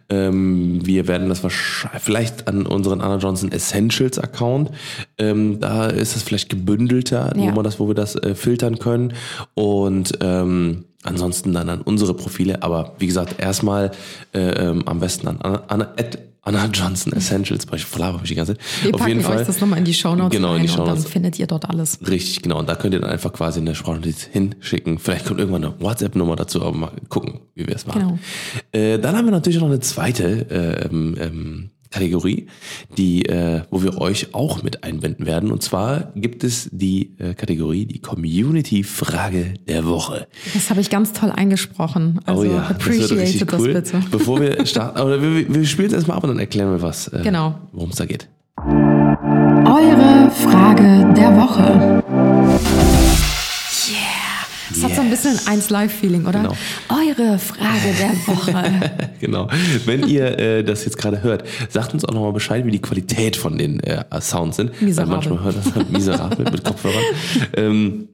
Ähm, 0.09 0.79
wir 0.83 1.07
werden 1.07 1.29
das 1.29 1.43
wahrscheinlich 1.43 2.01
vielleicht 2.01 2.47
an 2.47 2.65
unseren 2.65 2.99
Anna 2.99 3.17
Johnson 3.17 3.51
Essentials 3.51 4.17
Account. 4.17 4.71
Ähm, 5.19 5.59
da 5.59 5.85
ist 5.85 6.15
es 6.15 6.23
vielleicht 6.23 6.49
gebündelter, 6.49 7.31
wo 7.35 7.43
Ja. 7.45 7.51
man 7.53 7.63
das, 7.63 7.79
wo 7.79 7.87
wir 7.87 7.93
das 7.93 8.15
äh, 8.15 8.33
filtern 8.33 8.79
können 8.79 9.13
und 9.53 10.17
ähm, 10.19 10.85
ansonsten 11.03 11.53
dann 11.53 11.69
an 11.69 11.81
unsere 11.81 12.15
Profile. 12.15 12.63
Aber 12.63 12.95
wie 12.97 13.05
gesagt, 13.05 13.35
erstmal 13.39 13.91
äh, 14.33 14.39
ähm, 14.39 14.81
am 14.87 14.99
besten 14.99 15.27
an 15.27 15.37
Anna, 15.43 15.63
Anna, 15.67 15.85
at 15.99 16.17
Anna 16.43 16.65
Johnson 16.73 17.13
Essentials. 17.13 17.67
Ich 17.75 17.85
verlaber 17.85 18.19
mich 18.19 18.29
die 18.29 18.35
ganze 18.35 18.55
Zeit. 18.57 18.65
Wir 18.83 18.93
Auf 18.95 18.99
packen 19.01 19.09
jeden 19.09 19.21
Fall. 19.23 19.37
euch 19.37 19.45
das 19.47 19.61
nochmal 19.61 19.77
in 19.79 19.85
die 19.85 19.93
Shownotes 19.93 20.35
Genau, 20.35 20.55
in 20.55 20.63
die 20.63 20.69
und 20.69 20.77
dann 20.79 20.87
Shownotes. 20.87 21.05
findet 21.11 21.37
ihr 21.37 21.45
dort 21.45 21.69
alles. 21.69 21.99
Richtig, 22.07 22.41
genau. 22.41 22.57
Und 22.59 22.67
da 22.67 22.75
könnt 22.75 22.93
ihr 22.95 22.99
dann 22.99 23.11
einfach 23.11 23.31
quasi 23.31 23.59
eine 23.59 23.75
Sprachnotiz 23.75 24.23
hinschicken. 24.23 24.97
Vielleicht 24.97 25.25
kommt 25.25 25.39
irgendwann 25.39 25.63
eine 25.63 25.79
WhatsApp-Nummer 25.79 26.35
dazu, 26.35 26.61
aber 26.63 26.75
mal 26.75 26.91
gucken, 27.09 27.41
wie 27.53 27.67
wir 27.67 27.75
es 27.75 27.85
machen. 27.85 28.01
Genau. 28.01 28.19
Äh, 28.71 28.97
dann 28.97 29.15
haben 29.15 29.25
wir 29.25 29.31
natürlich 29.31 29.59
noch 29.59 29.67
eine 29.67 29.79
zweite 29.81 30.49
äh, 30.49 30.85
ähm, 30.87 31.15
ähm, 31.19 31.69
Kategorie, 31.91 32.47
die, 32.97 33.25
äh, 33.25 33.61
wo 33.69 33.83
wir 33.83 33.99
euch 33.99 34.33
auch 34.33 34.63
mit 34.63 34.83
einbinden 34.83 35.25
werden. 35.25 35.51
Und 35.51 35.61
zwar 35.61 36.11
gibt 36.15 36.43
es 36.43 36.69
die 36.71 37.15
äh, 37.19 37.33
Kategorie, 37.33 37.85
die 37.85 37.99
Community-Frage 37.99 39.53
der 39.67 39.85
Woche. 39.85 40.27
Das 40.53 40.69
habe 40.69 40.81
ich 40.81 40.89
ganz 40.89 41.13
toll 41.13 41.31
eingesprochen. 41.31 42.19
Also 42.25 42.41
oh 42.41 42.45
ja, 42.45 42.51
das 42.51 42.69
wird 42.69 42.81
appreciate 42.81 43.21
richtig 43.21 43.47
das 43.47 43.59
cool. 43.61 43.73
bitte. 43.73 44.01
Bevor 44.09 44.39
wir 44.39 44.65
starten, 44.65 44.99
oder 45.01 45.21
wir, 45.21 45.53
wir 45.53 45.65
spielen 45.65 45.87
es 45.87 45.93
erstmal 45.93 46.17
ab 46.17 46.23
und 46.23 46.29
dann 46.29 46.39
erklären 46.39 46.71
wir 46.71 46.81
was, 46.81 47.07
äh, 47.09 47.21
Genau. 47.23 47.55
worum 47.73 47.89
es 47.89 47.97
da 47.97 48.05
geht. 48.05 48.27
Eure 48.57 50.31
Frage 50.31 51.13
der 51.15 51.35
Woche. 51.37 53.00
Bisschen 55.11 55.39
ein 55.45 55.59
1-Live-Feeling, 55.59 56.25
oder? 56.25 56.39
Genau. 56.41 56.57
Eure 56.89 57.37
Frage 57.37 57.93
der 57.99 58.11
Woche. 58.27 58.91
Genau. 59.21 59.47
Wenn 59.85 60.07
ihr 60.07 60.39
äh, 60.39 60.63
das 60.63 60.83
jetzt 60.83 60.97
gerade 60.97 61.21
hört, 61.21 61.43
sagt 61.69 61.93
uns 61.93 62.03
auch 62.03 62.11
nochmal 62.11 62.33
Bescheid, 62.33 62.65
wie 62.65 62.71
die 62.71 62.81
Qualität 62.81 63.35
von 63.35 63.55
den 63.59 63.79
äh, 63.81 64.03
Sounds 64.19 64.55
sind. 64.55 64.81
Miserabel. 64.81 65.11
Weil 65.11 65.17
manchmal 65.17 65.43
hört 65.43 65.57
das 65.57 65.89
miserabel 65.89 66.45
mit 66.51 66.63
Kopfhörern. 66.63 67.03
Ähm, 67.55 68.07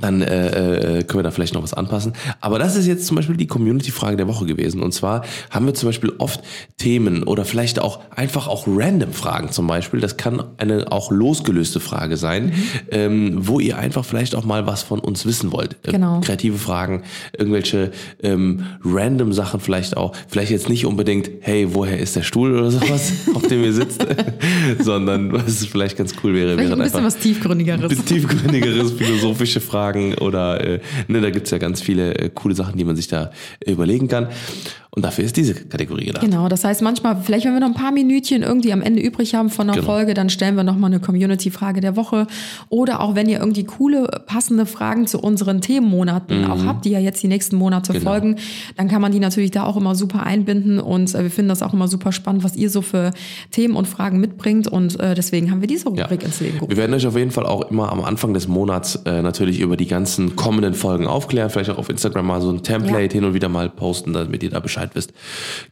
dann 0.00 0.22
äh, 0.22 0.98
äh, 0.98 1.02
können 1.04 1.18
wir 1.18 1.22
da 1.22 1.30
vielleicht 1.30 1.52
noch 1.54 1.62
was 1.62 1.74
anpassen. 1.74 2.14
Aber 2.40 2.58
das 2.58 2.76
ist 2.76 2.86
jetzt 2.86 3.06
zum 3.06 3.14
Beispiel 3.16 3.36
die 3.36 3.46
Community-Frage 3.46 4.16
der 4.16 4.26
Woche 4.26 4.46
gewesen. 4.46 4.82
Und 4.82 4.92
zwar 4.92 5.22
haben 5.50 5.66
wir 5.66 5.74
zum 5.74 5.88
Beispiel 5.90 6.12
oft 6.18 6.40
Themen 6.78 7.22
oder 7.24 7.44
vielleicht 7.44 7.78
auch 7.78 8.00
einfach 8.10 8.48
auch 8.48 8.64
random 8.66 9.12
Fragen 9.12 9.50
zum 9.52 9.66
Beispiel. 9.66 10.00
Das 10.00 10.16
kann 10.16 10.42
eine 10.56 10.90
auch 10.90 11.10
losgelöste 11.12 11.78
Frage 11.78 12.16
sein, 12.16 12.52
ähm, 12.90 13.36
wo 13.46 13.60
ihr 13.60 13.76
einfach 13.78 14.04
vielleicht 14.04 14.34
auch 14.34 14.44
mal 14.44 14.66
was 14.66 14.82
von 14.82 14.98
uns 14.98 15.26
wissen 15.26 15.52
wollt. 15.52 15.76
Äh, 15.86 15.92
Genau. 15.92 16.20
kreative 16.20 16.56
Fragen, 16.56 17.02
irgendwelche 17.36 17.90
ähm, 18.22 18.64
random 18.82 19.32
Sachen 19.34 19.60
vielleicht 19.60 19.96
auch. 19.98 20.14
Vielleicht 20.26 20.50
jetzt 20.50 20.70
nicht 20.70 20.86
unbedingt, 20.86 21.30
hey, 21.42 21.68
woher 21.74 21.98
ist 21.98 22.16
der 22.16 22.22
Stuhl 22.22 22.56
oder 22.58 22.70
sowas, 22.70 23.12
auf 23.34 23.46
dem 23.46 23.62
ihr 23.62 23.74
sitzt, 23.74 24.04
sondern 24.80 25.32
was 25.32 25.66
vielleicht 25.66 25.98
ganz 25.98 26.14
cool 26.24 26.34
wäre, 26.34 26.54
Vielleicht 26.56 26.70
wäre 26.70 26.72
ein 26.80 26.82
bisschen 26.82 26.96
einfach 27.00 27.14
was 27.14 27.18
Tiefgründigeres. 27.22 28.04
tiefgründigeres, 28.06 28.92
philosophische 28.98 29.60
Fragen 29.60 29.81
oder 30.20 30.60
äh, 30.64 30.80
ne, 31.08 31.20
da 31.20 31.30
gibt's 31.30 31.50
ja 31.50 31.58
ganz 31.58 31.80
viele 31.80 32.14
äh, 32.14 32.30
coole 32.34 32.54
Sachen, 32.54 32.76
die 32.78 32.84
man 32.84 32.96
sich 32.96 33.08
da 33.08 33.30
überlegen 33.66 34.08
kann. 34.08 34.28
Und 34.94 35.06
dafür 35.06 35.24
ist 35.24 35.38
diese 35.38 35.54
Kategorie 35.54 36.04
gedacht. 36.04 36.22
Genau, 36.22 36.50
das 36.50 36.64
heißt 36.64 36.82
manchmal, 36.82 37.16
vielleicht 37.22 37.46
wenn 37.46 37.54
wir 37.54 37.60
noch 37.60 37.68
ein 37.68 37.72
paar 37.74 37.92
Minütchen 37.92 38.42
irgendwie 38.42 38.74
am 38.74 38.82
Ende 38.82 39.00
übrig 39.00 39.34
haben 39.34 39.48
von 39.48 39.66
einer 39.70 39.78
Genau. 39.80 39.86
Folge, 39.90 40.12
dann 40.12 40.28
stellen 40.28 40.54
wir 40.54 40.64
nochmal 40.64 40.90
eine 40.90 41.00
Community-Frage 41.00 41.80
der 41.80 41.96
Woche. 41.96 42.26
Oder 42.68 43.00
auch 43.00 43.14
wenn 43.14 43.26
ihr 43.26 43.38
irgendwie 43.38 43.64
coole, 43.64 44.06
passende 44.26 44.66
Fragen 44.66 45.06
zu 45.06 45.18
unseren 45.18 45.62
Themenmonaten 45.62 46.44
auch 46.44 46.66
habt, 46.66 46.84
die 46.84 46.90
ja 46.90 46.98
jetzt 46.98 47.22
die 47.22 47.28
nächsten 47.28 47.56
Monate 47.56 47.92
Mhm. 47.94 47.98
Genau. 48.00 48.10
folgen, 48.10 48.36
dann 48.76 48.88
kann 48.88 49.00
man 49.00 49.12
die 49.12 49.18
natürlich 49.18 49.50
da 49.50 49.64
auch 49.64 49.78
immer 49.78 49.94
super 49.94 50.24
einbinden. 50.26 50.78
Und 50.78 51.14
äh, 51.14 51.22
wir 51.22 51.30
finden 51.30 51.48
das 51.48 51.62
auch 51.62 51.72
immer 51.72 51.88
super 51.88 52.12
spannend, 52.12 52.44
was 52.44 52.54
ihr 52.54 52.68
so 52.68 52.82
für 52.82 53.12
Themen 53.50 53.76
und 53.76 53.88
Fragen 53.88 54.20
mitbringt. 54.20 54.68
Und 54.68 55.00
äh, 55.00 55.14
deswegen 55.14 55.50
haben 55.50 55.62
wir 55.62 55.68
diese 55.68 55.88
Ja. 55.96 56.02
Rubrik 56.04 56.22
ins 56.22 56.38
Leben 56.40 56.52
Wir 56.52 56.60
gerufen. 56.60 56.76
werden 56.76 56.92
euch 56.94 57.06
auf 57.06 57.16
jeden 57.16 57.30
Fall 57.30 57.46
auch 57.46 57.70
immer 57.70 57.90
am 57.90 58.02
Anfang 58.04 58.34
des 58.34 58.46
Monats 58.46 58.96
äh, 59.06 59.22
natürlich 59.22 59.58
über 59.60 59.71
die 59.76 59.86
ganzen 59.86 60.36
kommenden 60.36 60.74
Folgen 60.74 61.06
aufklären. 61.06 61.50
Vielleicht 61.50 61.70
auch 61.70 61.78
auf 61.78 61.88
Instagram 61.88 62.26
mal 62.26 62.40
so 62.40 62.50
ein 62.50 62.62
Template 62.62 63.14
Ja. 63.14 63.20
hin 63.20 63.24
und 63.24 63.34
wieder 63.34 63.48
mal 63.48 63.68
posten, 63.70 64.12
damit 64.12 64.42
ihr 64.42 64.50
da 64.50 64.60
Bescheid 64.60 64.90
wisst. 64.94 65.12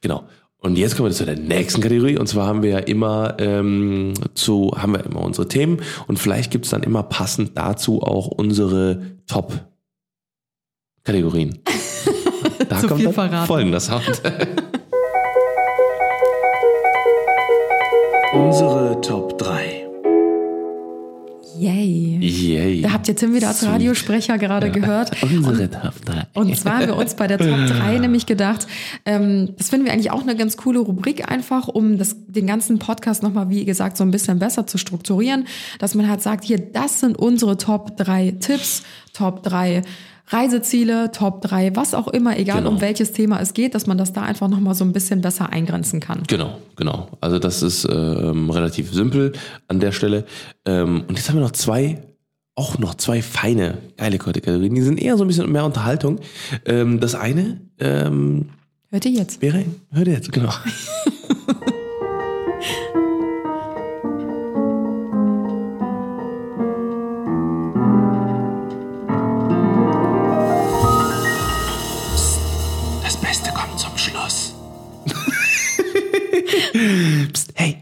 Genau. 0.01 0.25
Und 0.63 0.77
jetzt 0.77 0.95
kommen 0.97 1.09
wir 1.09 1.15
zu 1.15 1.25
der 1.25 1.39
nächsten 1.39 1.81
Kategorie. 1.81 2.19
Und 2.19 2.27
zwar 2.27 2.47
haben 2.47 2.63
wir 2.63 2.71
ja 2.71 2.79
immer 2.81 3.37
ähm, 3.39 4.13
zu, 4.35 4.73
haben 4.77 4.93
wir 4.93 5.03
immer 5.07 5.23
unsere 5.23 5.49
Themen 5.49 5.81
und 6.07 6.19
vielleicht 6.19 6.51
gibt 6.51 6.67
es 6.67 6.71
dann 6.71 6.83
immer 6.83 7.03
passend 7.03 7.57
dazu 7.57 8.03
auch 8.03 8.27
unsere 8.27 9.01
Top-Kategorien. 9.27 11.61
Da 12.69 12.79
Zu 12.79 12.89
kommt 12.89 12.99
viel 13.01 13.07
dann 13.07 13.15
verraten. 13.15 13.47
folgender 13.47 13.81
Sound. 13.81 14.21
Unsere 18.33 19.01
Top 19.01 19.39
3. 19.39 19.60
Yay. 21.61 22.19
Yay. 22.21 22.83
Da 22.83 22.93
habt 22.93 23.07
ihr 23.09 23.15
Tim 23.15 23.35
wieder 23.35 23.49
als 23.49 23.61
Sweet. 23.61 23.71
Radiosprecher 23.71 24.39
gerade 24.39 24.71
gehört. 24.71 25.23
Unsere 25.23 25.71
Top 25.71 25.95
3. 26.07 26.27
Und 26.33 26.57
zwar 26.57 26.79
haben 26.79 26.87
wir 26.87 26.97
uns 26.97 27.15
bei 27.15 27.27
der 27.27 27.39
Top 27.39 27.49
3 27.67 27.99
nämlich 27.99 28.25
gedacht, 28.25 28.67
ähm, 29.05 29.51
das 29.59 29.69
finden 29.69 29.85
wir 29.85 29.93
eigentlich 29.93 30.11
auch 30.11 30.23
eine 30.23 30.37
ganz 30.37 30.57
coole 30.57 30.79
Rubrik 30.79 31.31
einfach, 31.31 31.69
um 31.69 31.99
das, 31.99 32.17
den 32.27 32.47
ganzen 32.47 32.79
Podcast 32.79 33.23
nochmal, 33.23 33.51
wie 33.51 33.65
gesagt, 33.67 33.99
so 33.99 34.05
ein 34.05 34.11
bisschen 34.11 34.39
besser 34.39 34.67
zu 34.67 34.79
strukturieren, 34.79 35.47
dass 35.79 35.95
man 35.95 36.09
halt 36.09 36.23
sagt, 36.23 36.45
hier, 36.45 36.59
das 36.59 37.01
sind 37.01 37.19
unsere 37.19 37.59
Top 37.59 37.97
3 37.99 38.37
Tipps, 38.41 38.83
Top 39.13 39.43
3 39.43 39.83
Reiseziele, 40.33 41.11
Top 41.13 41.43
3, 41.43 41.75
was 41.75 41.93
auch 41.95 42.09
immer, 42.09 42.39
egal 42.39 42.59
Genau. 42.59 42.71
um 42.71 42.81
welches 42.81 43.13
Thema 43.13 43.41
es 43.41 43.53
geht, 43.53 43.75
dass 43.75 43.87
man 43.87 43.99
das 43.99 44.13
da 44.13 44.23
einfach 44.23 44.49
nochmal 44.49 44.75
so 44.75 44.85
ein 44.85 44.93
bisschen 44.93 45.21
besser 45.21 45.51
eingrenzen 45.51 45.99
kann. 46.01 46.23
Genau, 46.29 46.59
genau. 46.77 47.09
Also 47.21 47.39
das 47.39 47.63
ist 47.63 47.85
ähm, 47.91 48.49
relativ 48.51 48.93
simpel 48.93 49.33
an 49.69 49.81
der 49.81 49.93
Stelle. 49.93 50.25
Ähm, 50.65 51.05
und 51.09 51.17
jetzt 51.19 51.29
haben 51.29 51.37
wir 51.37 51.43
noch 51.43 51.51
zwei, 51.53 52.01
auch 52.55 52.79
noch 52.79 52.95
zwei 52.95 53.23
feine, 53.23 53.79
geile 53.97 54.19
Kategorien. 54.19 54.75
Die 54.75 54.83
sind 54.83 55.01
eher 55.03 55.17
so 55.17 55.25
ein 55.25 55.29
bisschen 55.29 55.51
mehr 55.51 55.65
Unterhaltung. 55.65 56.21
Ähm, 56.65 57.01
das 57.01 57.15
eine 57.17 57.61
ähm, 57.81 58.51
Hört 58.91 59.05
ihr 59.07 59.13
jetzt? 59.13 59.43
wäre, 59.43 59.65
hört 59.91 60.07
ihr 60.07 60.15
jetzt, 60.15 60.31
genau. 60.33 60.53
Beste 73.21 73.51
kommt 73.53 73.79
zum 73.79 73.97
Schluss. 73.97 74.55
Psst, 77.33 77.53
hey, 77.55 77.79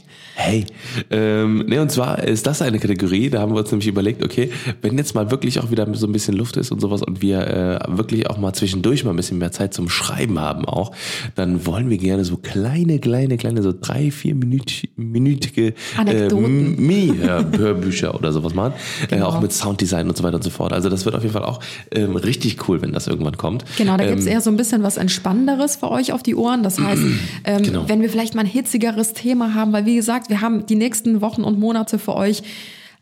hey. 0.48 0.66
Ähm, 1.10 1.64
ne, 1.66 1.80
und 1.80 1.90
zwar 1.90 2.22
ist 2.24 2.46
das 2.46 2.62
eine 2.62 2.78
Kategorie, 2.78 3.30
da 3.30 3.40
haben 3.40 3.52
wir 3.54 3.60
uns 3.60 3.70
nämlich 3.70 3.88
überlegt, 3.88 4.24
okay, 4.24 4.50
wenn 4.82 4.96
jetzt 4.98 5.14
mal 5.14 5.30
wirklich 5.30 5.60
auch 5.60 5.70
wieder 5.70 5.86
so 5.94 6.06
ein 6.06 6.12
bisschen 6.12 6.34
Luft 6.36 6.56
ist 6.56 6.70
und 6.72 6.80
sowas 6.80 7.02
und 7.02 7.22
wir 7.22 7.40
äh, 7.46 7.78
wirklich 7.96 8.28
auch 8.28 8.38
mal 8.38 8.52
zwischendurch 8.52 9.04
mal 9.04 9.10
ein 9.10 9.16
bisschen 9.16 9.38
mehr 9.38 9.52
Zeit 9.52 9.74
zum 9.74 9.88
Schreiben 9.88 10.38
haben 10.38 10.64
auch, 10.64 10.92
dann 11.34 11.66
wollen 11.66 11.90
wir 11.90 11.98
gerne 11.98 12.24
so 12.24 12.36
kleine, 12.36 12.98
kleine, 12.98 13.36
kleine, 13.36 13.62
so 13.62 13.72
drei, 13.78 14.10
vier 14.10 14.34
Minüt 14.34 14.88
minütige 14.96 15.74
Anekdoten. 15.96 16.78
äh, 16.78 16.80
Mini-Hörbücher 16.80 18.14
oder 18.14 18.32
sowas 18.32 18.54
machen. 18.54 18.72
Äh, 19.04 19.18
Genau. 19.18 19.26
auch 19.30 19.40
mit 19.40 19.52
Sounddesign 19.52 20.08
und 20.08 20.16
so 20.16 20.22
weiter 20.22 20.36
und 20.36 20.44
so 20.44 20.50
fort. 20.50 20.72
Also 20.72 20.88
das 20.88 21.04
wird 21.04 21.14
auf 21.14 21.22
jeden 21.22 21.32
Fall 21.32 21.44
auch 21.44 21.60
ähm, 21.90 22.14
richtig 22.16 22.68
cool, 22.68 22.80
wenn 22.82 22.92
das 22.92 23.06
irgendwann 23.08 23.36
kommt. 23.36 23.64
Genau, 23.76 23.96
da 23.96 24.04
ähm, 24.04 24.10
gibt's 24.10 24.26
eher 24.26 24.40
so 24.40 24.50
ein 24.50 24.56
bisschen 24.56 24.82
was 24.82 24.96
Entspannenderes 24.96 25.76
für 25.76 25.90
euch 25.90 26.12
auf 26.12 26.22
die 26.22 26.34
Ohren. 26.34 26.62
Das 26.62 26.78
heißt, 26.78 27.02
ähm, 27.44 27.62
Genau. 27.62 27.88
wenn 27.88 28.00
wir 28.00 28.08
vielleicht 28.10 28.34
mal 28.34 28.42
ein 28.42 28.46
hitzigeres 28.46 29.12
Thema 29.12 29.54
haben, 29.54 29.72
weil 29.72 29.86
wie 29.86 29.96
gesagt, 29.96 30.28
wir 30.28 30.37
haben 30.40 30.66
die 30.66 30.76
nächsten 30.76 31.20
Wochen 31.20 31.44
und 31.44 31.58
Monate 31.58 31.98
für 31.98 32.14
euch 32.14 32.42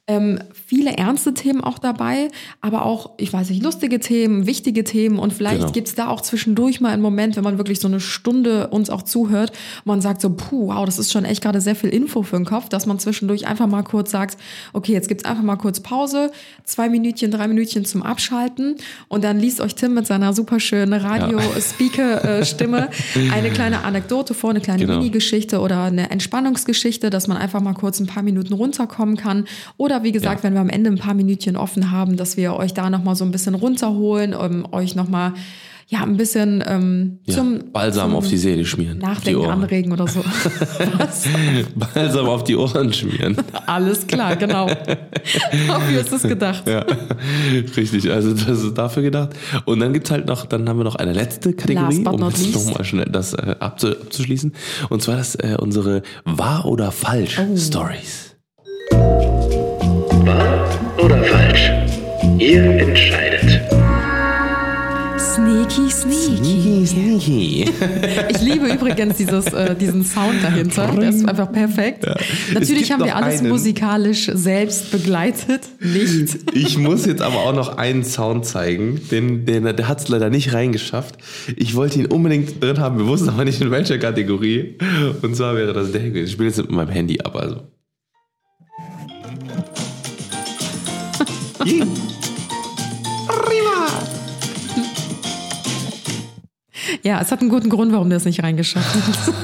ähm, 0.08 0.38
viele 0.66 0.96
ernste 0.96 1.34
Themen 1.34 1.60
auch 1.62 1.78
dabei, 1.80 2.28
aber 2.60 2.84
auch, 2.86 3.10
ich 3.16 3.32
weiß 3.32 3.50
nicht, 3.50 3.62
lustige 3.62 3.98
Themen, 3.98 4.46
wichtige 4.46 4.84
Themen 4.84 5.18
und 5.18 5.32
vielleicht 5.32 5.60
Genau. 5.62 5.72
gibt's 5.72 5.94
da 5.96 6.08
auch 6.08 6.20
zwischendurch 6.20 6.80
mal 6.80 6.90
einen 6.92 7.02
Moment, 7.02 7.34
wenn 7.36 7.42
man 7.42 7.58
wirklich 7.58 7.80
so 7.80 7.88
eine 7.88 7.98
Stunde 7.98 8.68
uns 8.68 8.88
auch 8.88 9.02
zuhört, 9.02 9.50
und 9.50 9.86
man 9.86 10.00
sagt 10.00 10.20
so, 10.20 10.30
puh, 10.30 10.68
wow, 10.68 10.84
das 10.84 10.98
ist 11.00 11.10
schon 11.12 11.24
echt 11.24 11.42
gerade 11.42 11.60
sehr 11.60 11.74
viel 11.74 11.90
Info 11.90 12.22
für 12.22 12.36
den 12.36 12.44
Kopf, 12.44 12.68
dass 12.68 12.86
man 12.86 12.98
zwischendurch 13.00 13.46
einfach 13.48 13.66
mal 13.66 13.82
kurz 13.82 14.10
sagt, 14.12 14.38
okay, 14.72 14.92
jetzt 14.92 15.08
gibt's 15.08 15.24
einfach 15.24 15.42
mal 15.42 15.56
kurz 15.56 15.80
Pause, 15.80 16.30
zwei 16.64 16.88
Minütchen, 16.88 17.30
drei 17.32 17.48
Minütchen 17.48 17.84
zum 17.84 18.02
Abschalten 18.04 18.76
und 19.08 19.24
dann 19.24 19.40
liest 19.40 19.60
euch 19.60 19.74
Tim 19.74 19.94
mit 19.94 20.06
seiner 20.06 20.32
super 20.34 20.60
schönen 20.60 20.92
Radio-Speaker-Stimme 21.76 22.88
eine 23.32 23.50
kleine 23.50 23.82
Anekdote 23.84 24.34
vor, 24.34 24.50
eine 24.50 24.60
kleine 24.60 24.86
Genau. 24.86 24.98
Mini-Geschichte 24.98 25.60
oder 25.60 25.84
eine 25.84 26.10
Entspannungsgeschichte, 26.10 27.10
dass 27.10 27.28
man 27.28 27.36
einfach 27.38 27.60
mal 27.60 27.72
kurz 27.74 27.98
ein 28.00 28.06
paar 28.06 28.22
Minuten 28.22 28.52
runterkommen 28.52 29.16
kann. 29.16 29.46
Oder 29.78 29.95
wie 30.02 30.12
gesagt, 30.12 30.38
Ja. 30.40 30.44
wenn 30.44 30.54
wir 30.54 30.60
am 30.60 30.68
Ende 30.68 30.90
ein 30.90 30.98
paar 30.98 31.14
Minütchen 31.14 31.56
offen 31.56 31.90
haben, 31.90 32.16
dass 32.16 32.36
wir 32.36 32.54
euch 32.54 32.74
da 32.74 32.90
nochmal 32.90 33.16
so 33.16 33.24
ein 33.24 33.30
bisschen 33.30 33.54
runterholen, 33.54 34.34
um 34.34 34.72
euch 34.72 34.94
nochmal 34.94 35.32
ja, 35.88 36.02
ein 36.02 36.16
bisschen 36.16 36.64
ähm, 36.66 37.20
ja, 37.26 37.34
zum, 37.34 37.70
Balsam 37.72 38.10
zum 38.10 38.16
auf 38.18 38.26
die 38.26 38.38
Seele 38.38 38.64
schmieren. 38.64 38.98
Nachdenken 38.98 39.46
anregen 39.46 39.92
oder 39.92 40.08
so. 40.08 40.24
Balsam 41.94 42.26
auf 42.26 42.42
die 42.42 42.56
Ohren 42.56 42.92
schmieren. 42.92 43.36
Alles 43.66 44.04
klar, 44.04 44.34
genau. 44.34 44.66
Dafür 45.68 46.00
ist 46.00 46.12
es 46.12 46.22
gedacht. 46.22 46.66
Ja, 46.68 46.84
richtig. 47.76 48.10
Also 48.10 48.34
das 48.34 48.64
ist 48.64 48.74
dafür 48.76 49.04
gedacht. 49.04 49.30
Und 49.64 49.78
dann 49.78 49.92
gibt's 49.92 50.10
halt 50.10 50.26
noch, 50.26 50.46
dann 50.46 50.68
haben 50.68 50.78
wir 50.78 50.84
noch 50.84 50.96
eine 50.96 51.12
letzte 51.12 51.52
Kategorie, 51.52 52.04
um 52.04 52.20
jetzt 52.24 52.38
least. 52.44 52.54
nochmal 52.66 52.84
schnell 52.84 53.06
das 53.06 53.34
äh, 53.34 53.54
abzu, 53.60 53.88
abzuschließen. 53.88 54.52
Und 54.88 55.02
zwar 55.02 55.16
das 55.16 55.36
äh, 55.36 55.56
unsere 55.56 56.02
Wahr 56.24 56.66
oder 56.66 56.90
Falsch 56.90 57.38
Oh. 58.92 59.45
Ihr 62.46 62.62
entscheidet. 62.62 63.60
Sneaky, 65.18 65.90
sneaky. 65.90 66.86
Sneaky. 66.86 67.64
Ich 68.30 68.40
liebe 68.40 68.68
übrigens 68.68 69.16
dieses, 69.16 69.46
äh, 69.46 69.74
diesen 69.74 70.04
Sound 70.04 70.44
dahinter. 70.44 70.92
Der 70.96 71.08
ist 71.08 71.28
einfach 71.28 71.50
perfekt. 71.50 72.06
Es 72.06 72.54
Natürlich 72.54 72.92
haben 72.92 73.02
wir 73.02 73.16
alles 73.16 73.40
einen. 73.40 73.48
musikalisch 73.48 74.30
selbst 74.32 74.92
begleitet. 74.92 75.62
Nicht. 75.80 76.38
Ich 76.54 76.78
muss 76.78 77.04
jetzt 77.04 77.20
aber 77.20 77.38
auch 77.38 77.54
noch 77.54 77.78
einen 77.78 78.04
Sound 78.04 78.46
zeigen, 78.46 79.00
den, 79.10 79.44
den, 79.44 79.64
der 79.64 79.88
hat 79.88 80.02
es 80.02 80.08
leider 80.08 80.30
nicht 80.30 80.54
reingeschafft. 80.54 81.16
Ich 81.56 81.74
wollte 81.74 81.98
ihn 81.98 82.06
unbedingt 82.06 82.62
drin 82.62 82.78
haben, 82.78 82.98
wir 82.98 83.08
wussten 83.08 83.28
aber 83.28 83.44
nicht 83.44 83.60
in 83.60 83.72
welcher 83.72 83.98
Kategorie. 83.98 84.78
Und 85.20 85.34
zwar 85.34 85.56
wäre 85.56 85.72
das 85.72 85.90
der 85.90 86.00
hier. 86.00 86.22
Ich 86.22 86.30
spiele 86.30 86.48
jetzt 86.48 86.58
mit 86.58 86.70
meinem 86.70 86.90
Handy 86.90 87.18
ab, 87.20 87.34
also. 87.34 87.62
Ja, 97.02 97.20
es 97.20 97.30
hat 97.30 97.40
einen 97.40 97.50
guten 97.50 97.68
Grund, 97.68 97.92
warum 97.92 98.08
der 98.08 98.18
es 98.18 98.24
nicht 98.24 98.42
reingeschafft 98.42 98.94
hat. 98.94 99.34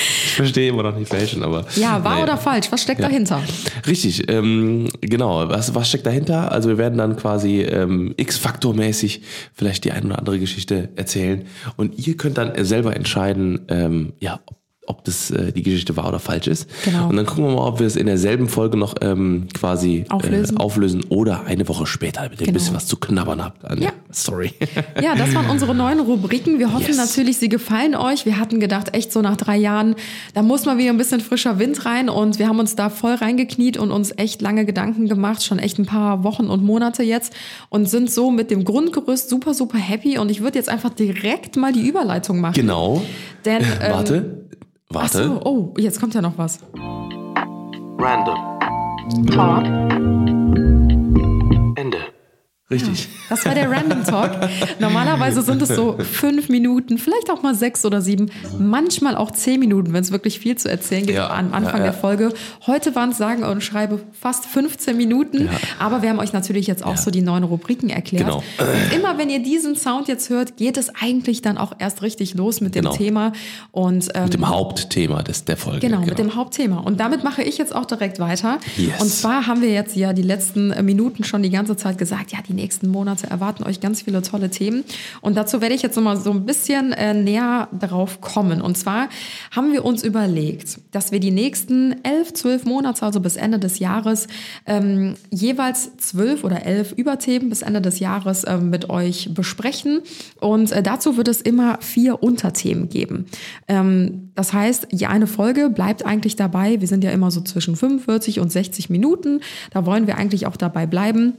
Ich 0.00 0.34
verstehe 0.34 0.68
immer 0.68 0.84
noch 0.84 0.96
nicht 0.96 1.12
welchen, 1.12 1.42
aber. 1.42 1.66
Ja, 1.74 2.04
wahr 2.04 2.12
naja. 2.12 2.22
oder 2.22 2.36
falsch? 2.36 2.70
Was 2.70 2.82
steckt 2.82 3.02
dahinter? 3.02 3.42
Richtig, 3.86 4.30
ähm, 4.30 4.88
genau. 5.00 5.48
Was, 5.48 5.74
was 5.74 5.88
steckt 5.88 6.06
dahinter? 6.06 6.52
Also 6.52 6.68
wir 6.68 6.78
werden 6.78 6.98
dann 6.98 7.16
quasi 7.16 7.62
ähm, 7.62 8.14
X-Faktor-mäßig 8.16 9.22
vielleicht 9.54 9.84
die 9.84 9.92
eine 9.92 10.06
oder 10.06 10.18
andere 10.18 10.38
Geschichte 10.38 10.90
erzählen 10.94 11.46
und 11.76 12.06
ihr 12.06 12.16
könnt 12.16 12.38
dann 12.38 12.64
selber 12.64 12.94
entscheiden, 12.94 13.62
ähm, 13.68 14.12
ja, 14.20 14.38
ob, 14.46 14.57
ob 14.88 15.04
das 15.04 15.30
äh, 15.30 15.52
die 15.52 15.62
Geschichte 15.62 15.96
wahr 15.96 16.08
oder 16.08 16.18
falsch 16.18 16.46
ist. 16.46 16.68
Genau. 16.84 17.08
Und 17.08 17.16
dann 17.16 17.26
gucken 17.26 17.44
wir 17.44 17.54
mal, 17.54 17.66
ob 17.68 17.78
wir 17.78 17.86
es 17.86 17.96
in 17.96 18.06
derselben 18.06 18.48
Folge 18.48 18.76
noch 18.76 18.94
ähm, 19.00 19.46
quasi 19.54 20.04
Auflösen. 20.08 20.56
Äh, 20.56 20.60
auflösen 20.60 21.04
oder 21.10 21.44
eine 21.44 21.68
Woche 21.68 21.86
später, 21.86 22.22
damit 22.22 22.40
ihr 22.40 22.46
ein 22.46 22.46
Genau. 22.46 22.58
bisschen 22.58 22.74
was 22.74 22.86
zu 22.86 22.96
knabbern 22.96 23.44
habt 23.44 23.64
an 23.64 23.80
Ja. 23.82 23.90
Story. 24.12 24.52
Ja, 25.02 25.14
das 25.14 25.34
waren 25.34 25.48
unsere 25.50 25.74
neuen 25.74 26.00
Rubriken. 26.00 26.58
Wir 26.58 26.72
hoffen 26.72 26.86
Yes. 26.88 26.96
natürlich, 26.96 27.36
sie 27.38 27.48
gefallen 27.48 27.94
euch. 27.94 28.26
Wir 28.26 28.38
hatten 28.38 28.58
gedacht, 28.60 28.94
echt 28.94 29.12
so 29.12 29.20
nach 29.22 29.36
drei 29.36 29.56
Jahren, 29.56 29.94
da 30.34 30.42
muss 30.42 30.64
mal 30.64 30.78
wieder 30.78 30.90
ein 30.90 30.96
bisschen 30.98 31.20
frischer 31.20 31.58
Wind 31.58 31.84
rein 31.84 32.08
und 32.08 32.38
wir 32.38 32.48
haben 32.48 32.58
uns 32.58 32.74
da 32.74 32.88
voll 32.90 33.14
reingekniet 33.14 33.76
und 33.76 33.90
uns 33.92 34.12
echt 34.16 34.42
lange 34.42 34.64
Gedanken 34.64 35.06
gemacht, 35.08 35.44
schon 35.44 35.58
echt 35.58 35.78
ein 35.78 35.86
paar 35.86 36.24
Wochen 36.24 36.46
und 36.46 36.64
Monate 36.64 37.02
jetzt 37.02 37.32
und 37.68 37.88
sind 37.88 38.10
so 38.10 38.30
mit 38.30 38.50
dem 38.50 38.64
Grundgerüst 38.64 39.28
super, 39.28 39.54
super 39.54 39.78
happy 39.78 40.18
und 40.18 40.30
ich 40.30 40.40
würde 40.40 40.58
jetzt 40.58 40.68
einfach 40.68 40.90
direkt 40.90 41.56
mal 41.56 41.72
die 41.72 41.86
Überleitung 41.86 42.40
machen. 42.40 42.54
genau. 42.54 43.02
Denn, 43.44 43.62
ähm, 43.82 43.92
Warte. 43.92 44.47
Ach 44.90 45.02
Warte. 45.02 45.24
so, 45.24 45.40
oh, 45.44 45.74
jetzt 45.76 46.00
kommt 46.00 46.14
ja 46.14 46.22
noch 46.22 46.38
was. 46.38 46.60
Random. 47.98 48.38
Talk, 49.26 49.64
Richtig. 52.70 53.08
Das 53.30 53.46
war 53.46 53.54
der 53.54 53.70
Random 53.70 54.04
Talk. 54.04 54.30
Normalerweise 54.78 55.40
sind 55.40 55.62
es 55.62 55.70
so 55.70 55.96
fünf 55.98 56.50
Minuten, 56.50 56.98
vielleicht 56.98 57.30
auch 57.30 57.42
mal 57.42 57.54
sechs 57.54 57.86
oder 57.86 58.02
sieben, 58.02 58.30
manchmal 58.58 59.16
auch 59.16 59.30
zehn 59.30 59.58
Minuten, 59.58 59.94
wenn 59.94 60.02
es 60.02 60.10
wirklich 60.12 60.38
viel 60.38 60.56
zu 60.56 60.70
erzählen 60.70 61.06
gibt 61.06 61.16
Ja, 61.16 61.30
am 61.30 61.54
Anfang 61.54 61.78
ja, 61.80 61.86
ja. 61.86 61.92
der 61.92 61.92
Folge. 61.94 62.32
Heute 62.66 62.94
waren 62.94 63.10
es 63.10 63.16
sagen 63.16 63.42
und 63.42 63.62
schreibe 63.64 64.00
fast 64.12 64.44
15 64.44 64.94
Minuten, 64.98 65.46
Ja. 65.46 65.50
aber 65.78 66.02
wir 66.02 66.10
haben 66.10 66.18
euch 66.18 66.34
natürlich 66.34 66.66
jetzt 66.66 66.84
auch 66.84 66.98
so 66.98 67.10
die 67.10 67.22
neuen 67.22 67.44
Rubriken 67.44 67.88
erklärt. 67.88 68.26
Genau. 68.26 68.42
Und 68.58 68.92
immer 68.94 69.16
wenn 69.16 69.30
ihr 69.30 69.42
diesen 69.42 69.74
Sound 69.74 70.06
jetzt 70.08 70.28
hört, 70.28 70.58
geht 70.58 70.76
es 70.76 70.90
eigentlich 70.94 71.40
dann 71.40 71.56
auch 71.56 71.72
erst 71.78 72.02
richtig 72.02 72.34
los 72.34 72.60
mit 72.60 72.74
dem 72.74 72.82
Genau. 72.82 72.94
Thema 72.94 73.32
und 73.72 74.08
ähm, 74.14 74.24
Mit 74.24 74.34
dem 74.34 74.46
Hauptthema 74.48 75.22
des, 75.22 75.46
der 75.46 75.56
Folge. 75.56 75.80
Genau, 75.80 76.00
mit 76.00 76.18
dem 76.18 76.34
Hauptthema. 76.34 76.80
Und 76.80 77.00
damit 77.00 77.24
mache 77.24 77.42
ich 77.42 77.56
jetzt 77.56 77.74
auch 77.74 77.86
direkt 77.86 78.20
weiter. 78.20 78.58
Yes. 78.76 79.00
Und 79.00 79.08
zwar 79.08 79.46
haben 79.46 79.62
wir 79.62 79.70
jetzt 79.72 79.96
ja 79.96 80.12
die 80.12 80.20
letzten 80.22 80.68
Minuten 80.84 81.24
schon 81.24 81.42
die 81.42 81.50
ganze 81.50 81.74
Zeit 81.74 81.96
gesagt, 81.96 82.32
ja, 82.32 82.38
die 82.46 82.57
nächsten 82.58 82.88
Monate 82.88 83.28
erwarten 83.28 83.62
euch 83.64 83.80
ganz 83.80 84.02
viele 84.02 84.20
tolle 84.22 84.50
Themen. 84.50 84.84
Und 85.20 85.36
dazu 85.36 85.60
werde 85.60 85.74
ich 85.74 85.82
jetzt 85.82 85.96
nochmal 85.96 86.16
so 86.16 86.30
ein 86.32 86.44
bisschen 86.44 86.92
äh, 86.92 87.14
näher 87.14 87.68
darauf 87.72 88.20
kommen. 88.20 88.60
Und 88.60 88.76
zwar 88.76 89.08
haben 89.50 89.72
wir 89.72 89.84
uns 89.84 90.02
überlegt, 90.02 90.80
dass 90.90 91.12
wir 91.12 91.20
die 91.20 91.30
nächsten 91.30 92.04
elf, 92.04 92.32
zwölf 92.32 92.64
Monate, 92.64 93.04
also 93.04 93.20
bis 93.20 93.36
Ende 93.36 93.58
des 93.58 93.78
Jahres, 93.78 94.26
ähm, 94.66 95.14
jeweils 95.30 95.96
zwölf 95.98 96.44
oder 96.44 96.66
elf 96.66 96.92
Überthemen 96.92 97.48
bis 97.48 97.62
Ende 97.62 97.80
des 97.80 98.00
Jahres 98.00 98.44
ähm, 98.46 98.70
mit 98.70 98.90
euch 98.90 99.30
besprechen. 99.32 100.00
Und 100.40 100.72
äh, 100.72 100.82
dazu 100.82 101.16
wird 101.16 101.28
es 101.28 101.40
immer 101.40 101.78
vier 101.80 102.22
Unterthemen 102.22 102.88
geben. 102.88 103.26
Ähm, 103.68 104.30
das 104.34 104.52
heißt, 104.52 104.88
je 104.92 105.06
eine 105.06 105.26
Folge 105.26 105.70
bleibt 105.70 106.04
eigentlich 106.04 106.36
dabei. 106.36 106.80
Wir 106.80 106.88
sind 106.88 107.04
ja 107.04 107.10
immer 107.10 107.30
so 107.30 107.40
zwischen 107.40 107.76
45 107.76 108.40
und 108.40 108.50
60 108.50 108.90
Minuten. 108.90 109.40
Da 109.70 109.86
wollen 109.86 110.06
wir 110.06 110.16
eigentlich 110.16 110.46
auch 110.46 110.56
dabei 110.56 110.86
bleiben. 110.86 111.34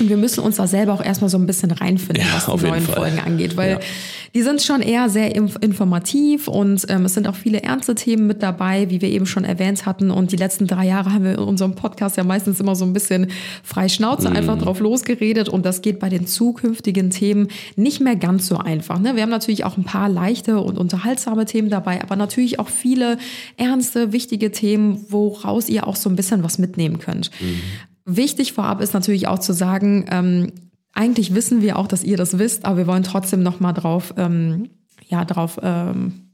Und 0.00 0.08
wir 0.08 0.16
müssen 0.16 0.40
uns 0.40 0.56
da 0.56 0.66
selber 0.66 0.92
auch 0.92 1.02
erstmal 1.04 1.30
so 1.30 1.38
ein 1.38 1.46
bisschen 1.46 1.70
reinfinden, 1.70 2.24
Ja, 2.24 2.34
was 2.34 2.46
die 2.60 2.66
neuen. 2.66 2.82
Folgen 2.82 3.18
angeht, 3.20 3.56
weil 3.56 3.72
Ja. 3.72 3.78
die 4.34 4.42
sind 4.42 4.62
schon 4.62 4.82
eher 4.82 5.08
sehr 5.08 5.34
inf 5.34 5.56
informativ 5.60 6.46
und 6.48 6.84
ähm, 6.88 7.04
es 7.06 7.14
sind 7.14 7.26
auch 7.26 7.34
viele 7.34 7.62
ernste 7.62 7.94
Themen 7.94 8.26
mit 8.26 8.42
dabei, 8.42 8.90
wie 8.90 9.00
wir 9.00 9.08
eben 9.08 9.26
schon 9.26 9.44
erwähnt 9.44 9.86
hatten. 9.86 10.10
Und 10.10 10.30
die 10.32 10.36
letzten 10.36 10.66
drei 10.66 10.86
Jahre 10.86 11.12
haben 11.12 11.24
wir 11.24 11.32
in 11.32 11.38
unserem 11.38 11.74
Podcast 11.74 12.16
ja 12.16 12.24
meistens 12.24 12.60
immer 12.60 12.74
so 12.76 12.84
ein 12.84 12.92
bisschen 12.92 13.28
frei 13.62 13.84
Mhm. 13.84 13.88
Schnauze 13.88 14.30
einfach 14.30 14.58
drauf 14.58 14.80
losgeredet 14.80 15.48
und 15.48 15.64
das 15.64 15.80
geht 15.82 15.98
bei 16.00 16.08
den 16.08 16.26
zukünftigen 16.26 17.10
Themen 17.10 17.48
nicht 17.76 18.00
mehr 18.00 18.16
ganz 18.16 18.46
so 18.46 18.58
einfach. 18.58 18.98
Ne? 19.00 19.16
Wir 19.16 19.22
haben 19.22 19.30
natürlich 19.30 19.64
auch 19.64 19.76
ein 19.78 19.84
paar 19.84 20.08
leichte 20.08 20.60
und 20.60 20.78
unterhaltsame 20.78 21.44
Themen 21.46 21.70
dabei, 21.70 22.02
aber 22.02 22.14
natürlich 22.16 22.58
auch 22.58 22.68
viele 22.68 23.16
ernste, 23.56 24.12
wichtige 24.12 24.52
Themen, 24.52 25.04
woraus 25.08 25.68
ihr 25.68 25.86
auch 25.86 25.96
so 25.96 26.08
ein 26.10 26.16
bisschen 26.16 26.42
was 26.42 26.58
mitnehmen 26.58 26.98
könnt. 26.98 27.30
Wichtig 28.10 28.54
vorab 28.54 28.80
ist 28.80 28.94
natürlich 28.94 29.28
auch 29.28 29.38
zu 29.38 29.52
sagen, 29.52 30.06
ähm, 30.10 30.52
eigentlich 30.94 31.34
wissen 31.34 31.60
wir 31.60 31.78
auch, 31.78 31.86
dass 31.86 32.02
ihr 32.02 32.16
das 32.16 32.38
wisst, 32.38 32.64
aber 32.64 32.78
wir 32.78 32.86
wollen 32.86 33.02
trotzdem 33.02 33.42
noch 33.42 33.60
mal 33.60 33.74
drauf, 33.74 34.14
ähm, 34.16 34.70
ja, 35.06 35.26
drauf 35.26 35.58
ähm, 35.62 36.27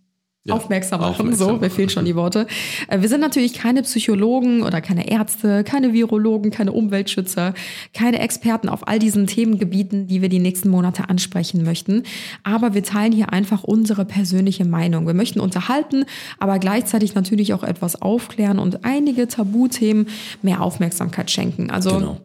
Ja, 0.46 0.54
aufmerksam 0.54 1.00
machen. 1.00 1.12
aufmerksam 1.12 1.38
so, 1.38 1.52
mir 1.54 1.60
machen. 1.60 1.70
fehlen 1.70 1.88
schon 1.88 2.04
die 2.04 2.14
Worte. 2.16 2.46
Äh, 2.88 3.00
Wir 3.00 3.08
sind 3.08 3.20
natürlich 3.20 3.54
keine 3.54 3.82
Psychologen 3.82 4.62
oder 4.62 4.82
keine 4.82 5.08
Ärzte, 5.10 5.64
keine 5.64 5.94
Virologen, 5.94 6.50
keine 6.50 6.72
Umweltschützer, 6.72 7.54
keine 7.94 8.18
Experten 8.20 8.68
auf 8.68 8.86
all 8.86 8.98
diesen 8.98 9.26
Themengebieten, 9.26 10.06
die 10.06 10.20
wir 10.20 10.28
die 10.28 10.40
nächsten 10.40 10.68
Monate 10.68 11.08
ansprechen 11.08 11.64
möchten. 11.64 12.02
Aber 12.42 12.74
wir 12.74 12.82
teilen 12.82 13.12
hier 13.12 13.32
einfach 13.32 13.64
unsere 13.64 14.04
persönliche 14.04 14.66
Meinung. 14.66 15.06
Wir 15.06 15.14
möchten 15.14 15.40
unterhalten, 15.40 16.04
aber 16.38 16.58
gleichzeitig 16.58 17.14
natürlich 17.14 17.54
auch 17.54 17.62
etwas 17.62 18.02
aufklären 18.02 18.58
und 18.58 18.84
einige 18.84 19.28
Tabuthemen 19.28 20.08
mehr 20.42 20.60
Aufmerksamkeit 20.60 21.30
schenken. 21.30 21.70
Also 21.70 21.90
Genau. 21.96 22.20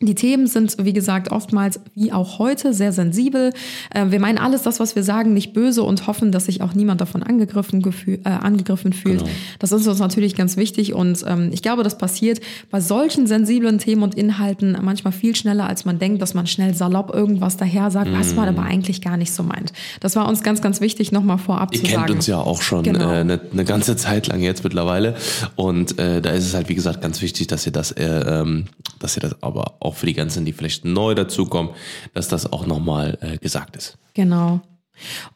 Die 0.00 0.14
Themen 0.14 0.46
sind, 0.46 0.76
wie 0.84 0.92
gesagt, 0.92 1.32
oftmals 1.32 1.80
wie 1.94 2.12
auch 2.12 2.38
heute 2.38 2.72
sehr 2.72 2.92
sensibel. 2.92 3.52
Äh, 3.92 4.06
Wir 4.10 4.20
meinen 4.20 4.38
alles 4.38 4.62
das, 4.62 4.78
was 4.78 4.94
wir 4.94 5.02
sagen, 5.02 5.34
nicht 5.34 5.52
böse 5.52 5.82
und 5.82 6.06
hoffen, 6.06 6.30
dass 6.30 6.44
sich 6.46 6.62
auch 6.62 6.74
niemand 6.74 7.00
davon 7.00 7.22
angegriffen, 7.22 7.82
gefühl, 7.82 8.20
äh, 8.24 8.28
angegriffen 8.28 8.92
fühlt. 8.92 9.18
Genau. 9.20 9.30
Das 9.58 9.72
ist 9.72 9.86
uns 9.88 9.98
natürlich 9.98 10.36
ganz 10.36 10.56
wichtig 10.56 10.94
und 10.94 11.24
ähm, 11.26 11.50
ich 11.52 11.62
glaube, 11.62 11.82
das 11.82 11.98
passiert 11.98 12.40
bei 12.70 12.80
solchen 12.80 13.26
sensiblen 13.26 13.78
Themen 13.78 14.02
und 14.02 14.14
Inhalten 14.14 14.76
manchmal 14.82 15.12
viel 15.12 15.34
schneller, 15.34 15.68
als 15.68 15.84
man 15.84 15.98
denkt, 15.98 16.22
dass 16.22 16.34
man 16.34 16.46
schnell 16.46 16.74
salopp 16.74 17.12
irgendwas 17.12 17.56
daher 17.56 17.90
sagt, 17.90 18.12
was 18.12 18.34
man 18.34 18.48
aber 18.48 18.62
eigentlich 18.62 19.00
gar 19.02 19.16
nicht 19.16 19.32
so 19.32 19.42
meint. 19.42 19.72
Das 20.00 20.14
war 20.14 20.28
uns 20.28 20.42
ganz, 20.42 20.62
ganz 20.62 20.80
wichtig, 20.80 21.10
nochmal 21.12 21.38
vorab 21.38 21.72
Ihr 21.74 21.80
zu 21.80 21.86
kennt 21.86 22.00
sagen. 22.00 22.12
uns 22.14 22.26
ja 22.26 22.38
auch 22.38 22.62
schon 22.62 22.84
Genau. 22.84 23.10
äh, 23.10 23.16
eine, 23.20 23.40
eine 23.52 23.64
ganze 23.64 23.96
Zeit 23.96 24.28
lang 24.28 24.40
jetzt 24.40 24.62
mittlerweile. 24.62 25.16
Und 25.56 25.98
äh, 25.98 26.20
da 26.22 26.30
ist 26.30 26.44
es 26.46 26.54
halt, 26.54 26.68
wie 26.68 26.74
gesagt, 26.74 27.00
ganz 27.02 27.20
wichtig, 27.20 27.48
dass 27.48 27.66
ihr 27.66 27.72
das, 27.72 27.90
äh, 27.92 28.04
ähm, 28.04 28.66
dass 29.00 29.16
ihr 29.16 29.20
das 29.20 29.42
aber 29.42 29.74
auch 29.80 29.87
für 29.94 30.06
die 30.06 30.14
ganzen, 30.14 30.44
die 30.44 30.52
vielleicht 30.52 30.84
neu 30.84 31.14
dazukommen, 31.14 31.72
dass 32.14 32.28
das 32.28 32.52
auch 32.52 32.66
nochmal 32.66 33.18
äh, 33.20 33.38
gesagt 33.38 33.76
ist. 33.76 33.98
Genau. 34.14 34.60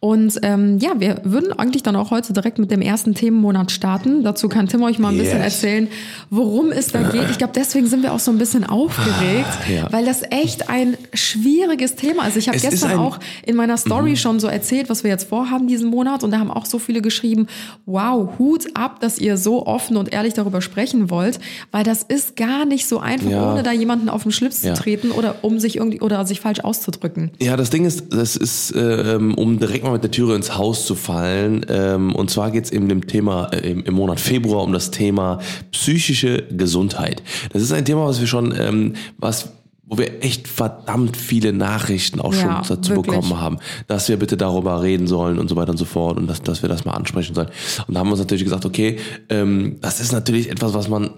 Und 0.01 0.39
ähm, 0.43 0.79
ja, 0.81 0.99
wir 0.99 1.21
würden 1.25 1.53
eigentlich 1.53 1.83
dann 1.83 1.97
auch 1.97 2.11
heute 2.11 2.33
direkt 2.33 2.59
mit 2.59 2.71
dem 2.71 2.83
ersten 2.83 3.15
Themenmonat 3.15 3.71
starten. 3.71 4.23
Dazu 4.25 4.49
kann 4.49 4.69
Tim 4.69 4.83
euch 4.83 4.99
mal 4.99 5.09
ein 5.11 5.19
bisschen 5.19 5.39
Yes. 5.43 5.55
erzählen, 5.55 5.89
worum 6.31 6.71
es 6.71 6.89
da 6.89 7.03
geht. 7.03 7.31
Ich 7.31 7.39
glaube, 7.39 7.53
deswegen 7.55 7.87
sind 7.87 8.03
wir 8.03 8.13
auch 8.13 8.19
so 8.19 8.31
ein 8.31 8.39
bisschen 8.39 8.65
aufgeregt, 8.65 9.49
Ja. 9.73 9.91
weil 9.93 10.05
das 10.05 10.23
echt 10.31 10.69
ein 10.69 10.97
schwieriges 11.15 11.95
Thema 11.95 12.27
ist. 12.27 12.37
Ich 12.37 12.49
habe 12.49 12.59
gestern 12.59 12.93
Mhm. 12.93 12.99
auch 12.99 13.19
in 13.47 13.57
meiner 13.57 13.77
Story 13.77 14.17
schon 14.17 14.41
so 14.41 14.47
erzählt, 14.49 14.91
was 14.91 15.05
wir 15.05 15.11
jetzt 15.11 15.29
vorhaben 15.29 15.67
diesen 15.69 15.89
Monat. 15.89 16.23
Und 16.25 16.31
da 16.33 16.39
haben 16.39 16.51
auch 16.51 16.67
so 16.67 16.79
viele 16.79 17.01
geschrieben, 17.03 17.47
wow, 17.87 18.29
Hut 18.39 18.67
ab, 18.75 19.01
dass 19.01 19.19
ihr 19.19 19.37
so 19.37 19.67
offen 19.67 19.97
und 19.97 20.13
ehrlich 20.13 20.35
darüber 20.35 20.61
sprechen 20.61 21.11
wollt, 21.11 21.39
weil 21.71 21.85
das 21.85 22.03
ist 22.03 22.37
gar 22.37 22.65
nicht 22.65 22.87
so 22.87 22.99
einfach, 22.99 23.31
Ja. 23.31 23.53
ohne 23.53 23.63
da 23.63 23.73
jemanden 23.73 24.09
auf 24.09 24.23
den 24.25 24.33
Schlips 24.33 24.63
Ja. 24.63 24.75
zu 24.75 24.83
treten 24.83 25.11
oder 25.11 25.37
um 25.43 25.59
sich 25.59 25.77
irgendwie 25.77 26.01
oder 26.01 26.25
sich 26.27 26.41
falsch 26.41 26.61
auszudrücken. 26.61 27.31
Ja, 27.41 27.57
das 27.57 27.71
Ding 27.71 27.85
ist, 27.85 28.13
das 28.13 28.37
ist, 28.37 28.75
ähm, 28.77 29.35
um 29.35 29.52
direkt 29.59 29.85
mal 29.85 29.93
mit 29.93 30.03
der 30.03 30.11
Türe 30.11 30.35
ins 30.35 30.57
Haus 30.57 30.87
zu 30.87 30.95
fallen. 30.95 31.65
Ähm, 31.69 32.15
und 32.15 32.31
zwar 32.31 32.51
geht's 32.51 32.71
in 32.71 32.89
dem 32.89 33.07
Thema 33.07 33.47
äh, 33.53 33.71
im, 33.71 33.85
im 33.85 33.95
Monat 33.95 34.21
Februar 34.21 34.63
um 34.63 34.73
das 34.73 34.91
Thema 34.91 35.39
psychische 35.71 36.45
Gesundheit. 36.51 37.23
Das 37.53 37.63
ist 37.63 37.73
ein 37.73 37.85
Thema, 37.85 38.07
was 38.07 38.21
wir 38.21 38.27
schon, 38.27 38.55
ähm, 38.59 38.95
was 39.19 39.51
wo 39.93 39.99
wir 39.99 40.25
echt 40.25 40.49
verdammt 40.49 41.19
viele 41.19 41.53
Nachrichten 41.53 42.19
auch 42.19 42.33
Ja, 42.33 42.41
schon 42.41 42.77
dazu 42.77 42.91
wirklich. 42.93 43.15
bekommen 43.15 43.39
haben, 43.39 43.59
dass 43.89 44.09
wir 44.09 44.17
bitte 44.17 44.39
darüber 44.39 44.81
reden 44.81 45.07
sollen 45.07 45.39
und 45.39 45.49
so 45.49 45.57
weiter 45.57 45.73
und 45.73 45.77
so 45.77 45.85
fort 45.85 46.17
und 46.17 46.27
dass, 46.29 46.41
dass 46.41 46.63
wir 46.63 46.71
das 46.71 46.87
mal 46.87 46.93
ansprechen 46.93 47.35
sollen. 47.35 47.51
Und 47.87 47.93
da 47.93 48.01
haben 48.01 48.07
wir 48.07 48.13
uns 48.13 48.21
natürlich 48.21 48.45
gesagt, 48.45 48.65
okay, 48.65 48.97
ähm, 49.29 49.77
das 49.83 50.01
ist 50.01 50.13
natürlich 50.13 50.51
etwas, 50.51 50.73
was 50.73 50.89
man 50.89 51.11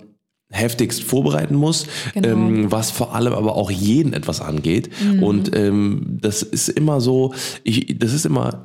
heftigst 0.55 1.03
vorbereiten 1.03 1.55
muss, 1.57 1.87
Genau. 2.15 2.29
ähm, 2.29 2.71
was 2.73 2.91
vor 2.91 3.15
allem 3.15 3.33
aber 3.35 3.57
auch 3.57 3.71
jeden 3.71 4.13
etwas 4.13 4.41
angeht. 4.41 4.91
Und 5.21 5.55
ähm, 5.57 6.19
das 6.23 6.43
ist 6.43 6.69
immer 6.69 7.01
so, 7.01 7.35
ich, 7.65 7.99
das 7.99 8.13
ist 8.13 8.25
immer 8.25 8.63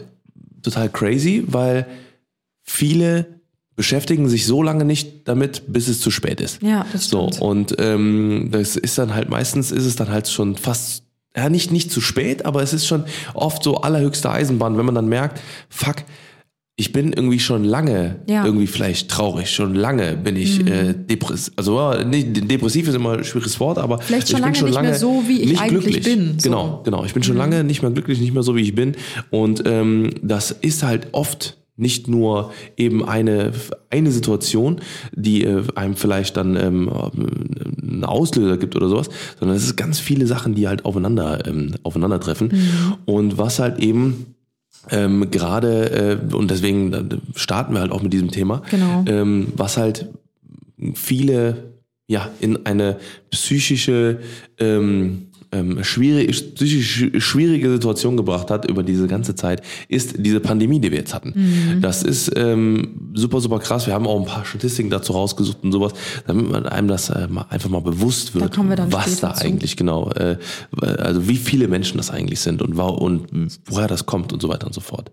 total 0.62 0.89
crazy, 0.89 1.43
weil 1.47 1.86
viele 2.63 3.39
beschäftigen 3.75 4.28
sich 4.28 4.45
so 4.45 4.62
lange 4.62 4.84
nicht 4.86 5.28
damit, 5.28 5.63
bis 5.71 5.88
es 5.88 6.02
zu 6.02 6.12
spät 6.12 6.41
ist. 6.41 6.62
Ja, 6.62 6.86
das 6.91 7.06
stimmt. 7.06 7.36
So, 7.36 7.45
und 7.45 7.75
ähm, 7.80 8.49
das 8.52 8.75
ist 8.75 8.97
dann 8.97 9.15
halt, 9.15 9.30
meistens 9.30 9.71
ist 9.71 9.86
es 9.86 9.95
dann 9.95 10.10
halt 10.10 10.28
schon 10.28 10.58
fast, 10.58 11.04
ja, 11.36 11.47
nicht, 11.49 11.71
nicht 11.71 11.89
zu 11.91 12.02
spät, 12.02 12.45
aber 12.45 12.62
es 12.62 12.73
ist 12.73 12.86
schon 12.88 13.06
oft 13.34 13.63
so 13.63 13.78
allerhöchste 13.78 14.30
Eisenbahn, 14.30 14.78
wenn 14.78 14.86
man 14.86 14.95
dann 14.95 15.08
merkt, 15.08 15.39
fuck, 15.69 15.97
ich 16.80 16.94
bin 16.94 17.12
irgendwie 17.12 17.39
schon 17.39 17.65
lange 17.65 18.15
Ja. 18.26 18.42
Mhm. 18.42 18.46
irgendwie 18.48 18.68
vielleicht 18.68 19.10
traurig, 19.10 19.52
schon 19.52 19.76
lange 19.76 20.15
bin 20.15 20.38
ich 20.38 20.65
äh, 20.65 20.94
depressiv, 20.94 21.54
also 21.58 21.92
nicht, 22.06 22.50
depressiv 22.50 22.88
ist 22.88 22.96
immer 22.96 23.18
ein 23.18 23.24
schwieriges 23.26 23.60
Wort, 23.60 23.78
aber 23.78 24.00
Vielleicht 24.00 24.30
schon 24.30 24.38
ich 24.38 24.42
lange 24.42 24.54
bin 24.54 24.60
schon 24.60 24.70
nicht 24.70 24.82
mehr 24.82 24.84
lange 24.92 24.98
so, 24.98 25.24
wie 25.28 25.42
ich 25.42 25.60
eigentlich 25.60 25.84
glücklich. 25.84 26.04
bin, 26.06 26.26
so. 26.28 26.34
Mhm. 26.34 26.38
Genau, 26.42 26.82
genau. 26.86 27.04
Ich 27.06 27.13
bin 27.13 27.22
schon 27.24 27.36
lange 27.36 27.63
nicht 27.65 27.82
mehr 27.82 27.92
glücklich, 27.92 28.22
nicht 28.22 28.34
mehr 28.34 28.44
so, 28.44 28.56
wie 28.56 28.62
ich 28.62 28.76
bin. 28.76 28.96
Und 29.30 29.63
ähm, 29.65 30.12
das 30.22 30.52
ist 30.52 30.84
halt 30.84 31.10
oft 31.12 31.58
nicht 31.76 32.08
nur 32.08 32.52
eben 32.78 33.04
eine, 33.08 33.52
eine 33.89 34.12
Situation, 34.12 34.80
die 35.13 35.44
äh, 35.44 35.63
einem 35.76 35.96
vielleicht 35.96 36.38
dann 36.38 36.56
ähm, 36.56 36.89
einen 36.89 38.04
Auslöser 38.06 38.58
gibt 38.58 38.76
oder 38.78 38.88
sowas, 38.88 39.10
sondern 39.39 39.56
es 39.58 39.63
ist 39.63 39.76
ganz 39.76 40.00
viele 40.00 40.28
Sachen, 40.28 40.56
die 40.56 40.68
halt 40.68 40.86
aufeinander, 40.86 41.46
ähm, 41.46 41.76
aufeinandertreffen. 41.84 42.50
Mhm. 42.54 42.96
Und 43.06 43.38
was 43.38 43.60
halt 43.60 43.80
eben 43.80 44.36
ähm, 44.89 45.30
gerade, 45.32 46.20
äh, 46.32 46.36
und 46.36 46.50
deswegen 46.52 47.22
starten 47.36 47.74
wir 47.74 47.82
halt 47.82 47.92
auch 47.92 48.02
mit 48.02 48.13
diesem 48.13 48.32
Thema, 48.32 48.62
Genau. 48.70 49.04
ähm, 49.08 49.48
was 49.56 49.78
halt 49.78 50.08
viele 50.94 51.74
ja 52.08 52.30
in 52.39 52.65
eine 52.65 52.98
psychische 53.30 54.20
ähm, 54.58 55.28
ähm, 55.52 55.84
schwierig, 55.84 56.56
psychisch 56.56 57.24
schwierige 57.24 57.72
Situation 57.72 58.18
gebracht 58.18 58.52
hat 58.52 58.70
über 58.70 58.84
diese 58.84 59.08
ganze 59.08 59.36
Zeit, 59.36 59.62
ist 59.88 60.16
diese 60.18 60.40
Pandemie, 60.40 60.80
die 60.80 60.92
wir 60.92 61.00
jetzt 61.00 61.14
hatten. 61.14 61.34
Mhm. 61.36 61.82
Das 61.82 62.04
ist 62.04 62.32
ähm, 62.36 63.12
super, 63.14 63.42
super 63.42 63.60
krass. 63.60 63.88
Wir 63.88 63.94
haben 63.94 64.08
auch 64.08 64.20
ein 64.20 64.26
paar 64.26 64.46
Statistiken 64.46 64.90
dazu 64.90 65.14
rausgesucht 65.14 65.64
und 65.64 65.72
sowas, 65.72 65.94
damit 66.28 66.52
man 66.52 66.66
einem 66.66 66.88
das 66.88 67.10
äh, 67.10 67.28
mal, 67.28 67.46
einfach 67.50 67.70
mal 67.70 67.82
bewusst 67.82 68.36
wird, 68.36 68.58
dann 68.58 68.92
was 68.92 69.20
da 69.20 69.34
zu. 69.34 69.46
eigentlich 69.46 69.76
genau, 69.76 70.12
äh, 70.12 70.38
also 70.82 71.28
wie 71.28 71.38
viele 71.38 71.68
Menschen 71.68 71.98
das 71.98 72.12
eigentlich 72.12 72.40
sind 72.40 72.62
und, 72.62 72.78
und 72.78 73.60
woher 73.66 73.88
das 73.88 74.06
kommt 74.06 74.34
und 74.34 74.42
so 74.42 74.50
weiter 74.50 74.68
und 74.68 74.74
so 74.74 74.82
fort. 74.82 75.12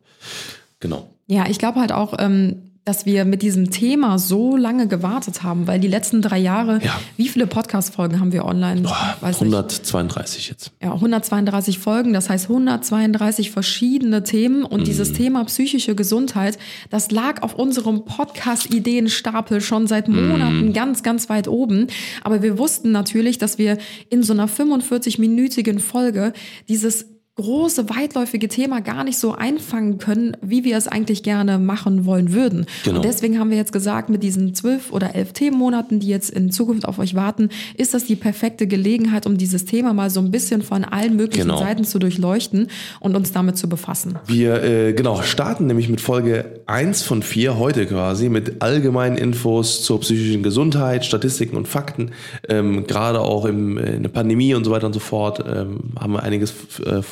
Genau. 0.81 1.09
Ja, 1.27 1.46
ich 1.49 1.59
glaube 1.59 1.81
halt 1.81 1.92
auch, 1.92 2.14
ähm, 2.18 2.57
dass 2.87 3.05
wir 3.05 3.25
mit 3.25 3.42
diesem 3.42 3.72
Thema 3.72 4.16
so 4.16 4.57
lange 4.57 4.87
gewartet 4.87 5.42
haben, 5.42 5.66
weil 5.66 5.81
die 5.81 5.88
letzten 5.88 6.22
drei 6.22 6.38
Jahre, 6.38 6.79
Ja. 6.85 6.92
wie 7.16 7.29
viele 7.29 7.49
Podcast-Folgen 7.49 8.20
haben 8.20 8.31
wir 8.33 8.44
online? 8.44 8.83
Boah, 8.83 9.16
Weiß 9.20 9.40
nicht. 9.40 9.53
132 9.53 10.49
jetzt. 10.49 10.70
Ja, 10.81 10.92
132 10.92 11.81
Folgen, 11.81 12.12
das 12.12 12.31
heißt 12.31 12.49
132 12.49 13.51
verschiedene 13.51 14.22
Themen 14.22 14.62
und 14.62 14.87
dieses 14.87 15.12
Thema 15.12 15.42
psychische 15.46 15.96
Gesundheit, 15.96 16.59
das 16.88 17.11
lag 17.11 17.42
auf 17.42 17.55
unserem 17.57 18.05
Podcast-Ideenstapel 18.05 19.61
schon 19.61 19.88
seit 19.88 20.07
Monaten 20.07 20.72
ganz, 20.72 21.03
ganz 21.03 21.29
weit 21.29 21.49
oben. 21.49 21.88
Aber 22.22 22.40
wir 22.42 22.57
wussten 22.57 22.92
natürlich, 22.92 23.38
dass 23.38 23.59
wir 23.59 23.79
in 24.11 24.22
so 24.22 24.33
einer 24.33 24.49
45-minütigen 24.49 25.81
Folge 25.81 26.33
dieses 26.68 27.07
große, 27.37 27.90
weitläufige 27.90 28.49
Thema 28.49 28.81
gar 28.81 29.05
nicht 29.05 29.18
so 29.18 29.33
einfangen 29.35 29.99
können, 29.99 30.37
wie 30.40 30.64
wir 30.64 30.77
es 30.77 30.88
eigentlich 30.88 31.22
gerne 31.22 31.59
machen 31.59 32.07
wollen 32.07 32.33
würden. 32.33 32.64
Genau. 32.85 32.96
Und 32.96 33.05
deswegen 33.05 33.38
haben 33.38 33.51
wir 33.51 33.59
jetzt 33.59 33.72
gesagt, 33.72 34.09
mit 34.09 34.22
diesen 34.22 34.55
zwölf 34.55 34.90
oder 34.90 35.14
elf 35.14 35.35
Themenmonaten, 35.35 36.01
die 36.01 36.09
jetzt 36.09 36.31
in 36.31 36.51
Zukunft 36.51 36.88
auf 36.88 36.99
euch 36.99 37.14
warten, 37.14 37.51
ist 37.77 37.92
das 37.92 38.05
die 38.05 38.16
perfekte 38.16 38.66
Gelegenheit, 38.66 39.27
um 39.27 39.37
dieses 39.37 39.66
Thema 39.66 39.92
mal 39.92 40.09
so 40.09 40.20
ein 40.20 40.31
bisschen 40.31 40.62
von 40.62 40.85
allen 40.85 41.16
möglichen 41.16 41.49
Genau. 41.49 41.59
Seiten 41.59 41.85
zu 41.85 41.99
durchleuchten 41.99 42.68
und 43.01 43.14
uns 43.14 43.33
damit 43.33 43.59
zu 43.59 43.68
befassen. 43.68 44.18
Wir 44.27 44.62
äh, 44.64 44.92
genau 44.94 45.20
starten 45.20 45.66
nämlich 45.66 45.90
mit 45.90 46.01
Folge 46.01 46.61
1 46.66 47.03
von 47.03 47.22
4 47.22 47.59
heute 47.59 47.85
quasi 47.87 48.31
mit 48.31 48.62
allgemeinen 48.62 49.18
Infos 49.18 49.83
zur 49.83 50.01
psychischen 50.01 50.42
Gesundheit, 50.42 51.05
Statistiken 51.05 51.57
und 51.57 51.68
Fakten. 51.68 52.12
Ähm, 52.49 52.87
Gerade 52.87 53.20
auch 53.20 53.44
im, 53.44 53.77
äh, 53.77 53.96
in 53.96 54.03
der 54.03 54.11
Pandemie 54.11 54.55
und 54.55 54.64
so 54.64 54.70
weiter 54.70 54.87
und 54.87 54.94
so 54.94 55.01
fort 55.01 55.44
ähm, 55.46 55.92
haben 56.01 56.14
wir 56.14 56.22
einiges 56.22 56.53
äh, 56.85 57.03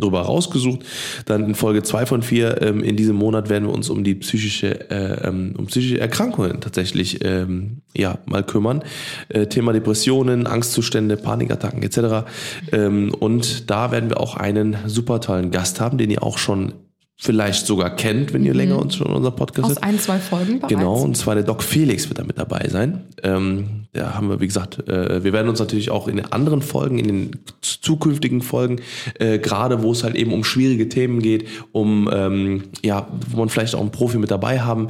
drüber 0.00 0.22
rausgesucht. 0.22 0.80
Dann 1.26 1.44
in 1.44 1.54
Folge 1.54 1.82
2 1.82 2.06
von 2.06 2.22
4 2.22 2.62
ähm, 2.62 2.82
in 2.82 2.96
diesem 2.96 3.16
Monat 3.16 3.48
werden 3.48 3.68
wir 3.68 3.74
uns 3.74 3.90
um 3.90 4.04
die 4.04 4.14
psychische, 4.14 4.90
äh, 4.90 5.28
ähm, 5.28 5.54
um 5.56 5.66
psychische 5.66 6.00
Erkrankungen 6.00 6.60
tatsächlich 6.60 7.24
ähm, 7.24 7.82
ja, 7.96 8.18
mal 8.26 8.42
kümmern. 8.42 8.82
Äh, 9.28 9.46
Thema 9.46 9.72
Depressionen, 9.72 10.46
Angstzustände, 10.46 11.16
Panikattacken 11.16 11.82
etc. 11.82 12.26
Ähm, 12.72 13.14
und 13.18 13.70
da 13.70 13.92
werden 13.92 14.10
wir 14.10 14.20
auch 14.20 14.36
einen 14.36 14.76
super 14.86 15.20
tollen 15.20 15.50
Gast 15.50 15.80
haben, 15.80 15.98
den 15.98 16.10
ihr 16.10 16.22
auch 16.22 16.38
schon 16.38 16.72
vielleicht 17.20 17.66
sogar 17.66 17.94
kennt, 17.96 18.32
wenn 18.32 18.44
ihr 18.44 18.54
länger 18.54 18.78
uns 18.78 18.96
schon 18.96 19.08
in 19.08 19.12
unserem 19.12 19.36
Podcast 19.36 19.66
Aus 19.66 19.74
seid. 19.74 19.84
ein, 19.84 19.98
zwei 19.98 20.18
Folgen 20.18 20.58
bereits. 20.58 20.74
Genau, 20.74 21.02
und 21.02 21.16
zwar 21.16 21.34
der 21.34 21.44
Doc 21.44 21.62
Felix 21.62 22.08
wird 22.08 22.18
da 22.18 22.24
mit 22.24 22.38
dabei 22.38 22.66
sein. 22.70 23.04
Ähm, 23.22 23.88
da 23.92 24.14
haben 24.14 24.28
wir, 24.28 24.40
wie 24.40 24.46
gesagt, 24.46 24.88
äh, 24.88 25.24
wir 25.24 25.32
werden 25.32 25.48
uns 25.48 25.58
natürlich 25.58 25.90
auch 25.90 26.06
in 26.06 26.16
den 26.16 26.32
anderen 26.32 26.62
Folgen, 26.62 26.98
in 26.98 27.08
den 27.08 27.30
zukünftigen 27.60 28.40
Folgen, 28.40 28.80
äh, 29.18 29.38
gerade 29.40 29.82
wo 29.82 29.90
es 29.90 30.04
halt 30.04 30.14
eben 30.14 30.32
um 30.32 30.44
schwierige 30.44 30.88
Themen 30.88 31.20
geht, 31.20 31.48
um, 31.72 32.08
ähm, 32.12 32.62
ja, 32.84 33.08
wo 33.30 33.40
man 33.40 33.48
vielleicht 33.48 33.74
auch 33.74 33.80
einen 33.80 33.90
Profi 33.90 34.18
mit 34.18 34.30
dabei 34.30 34.60
haben 34.60 34.88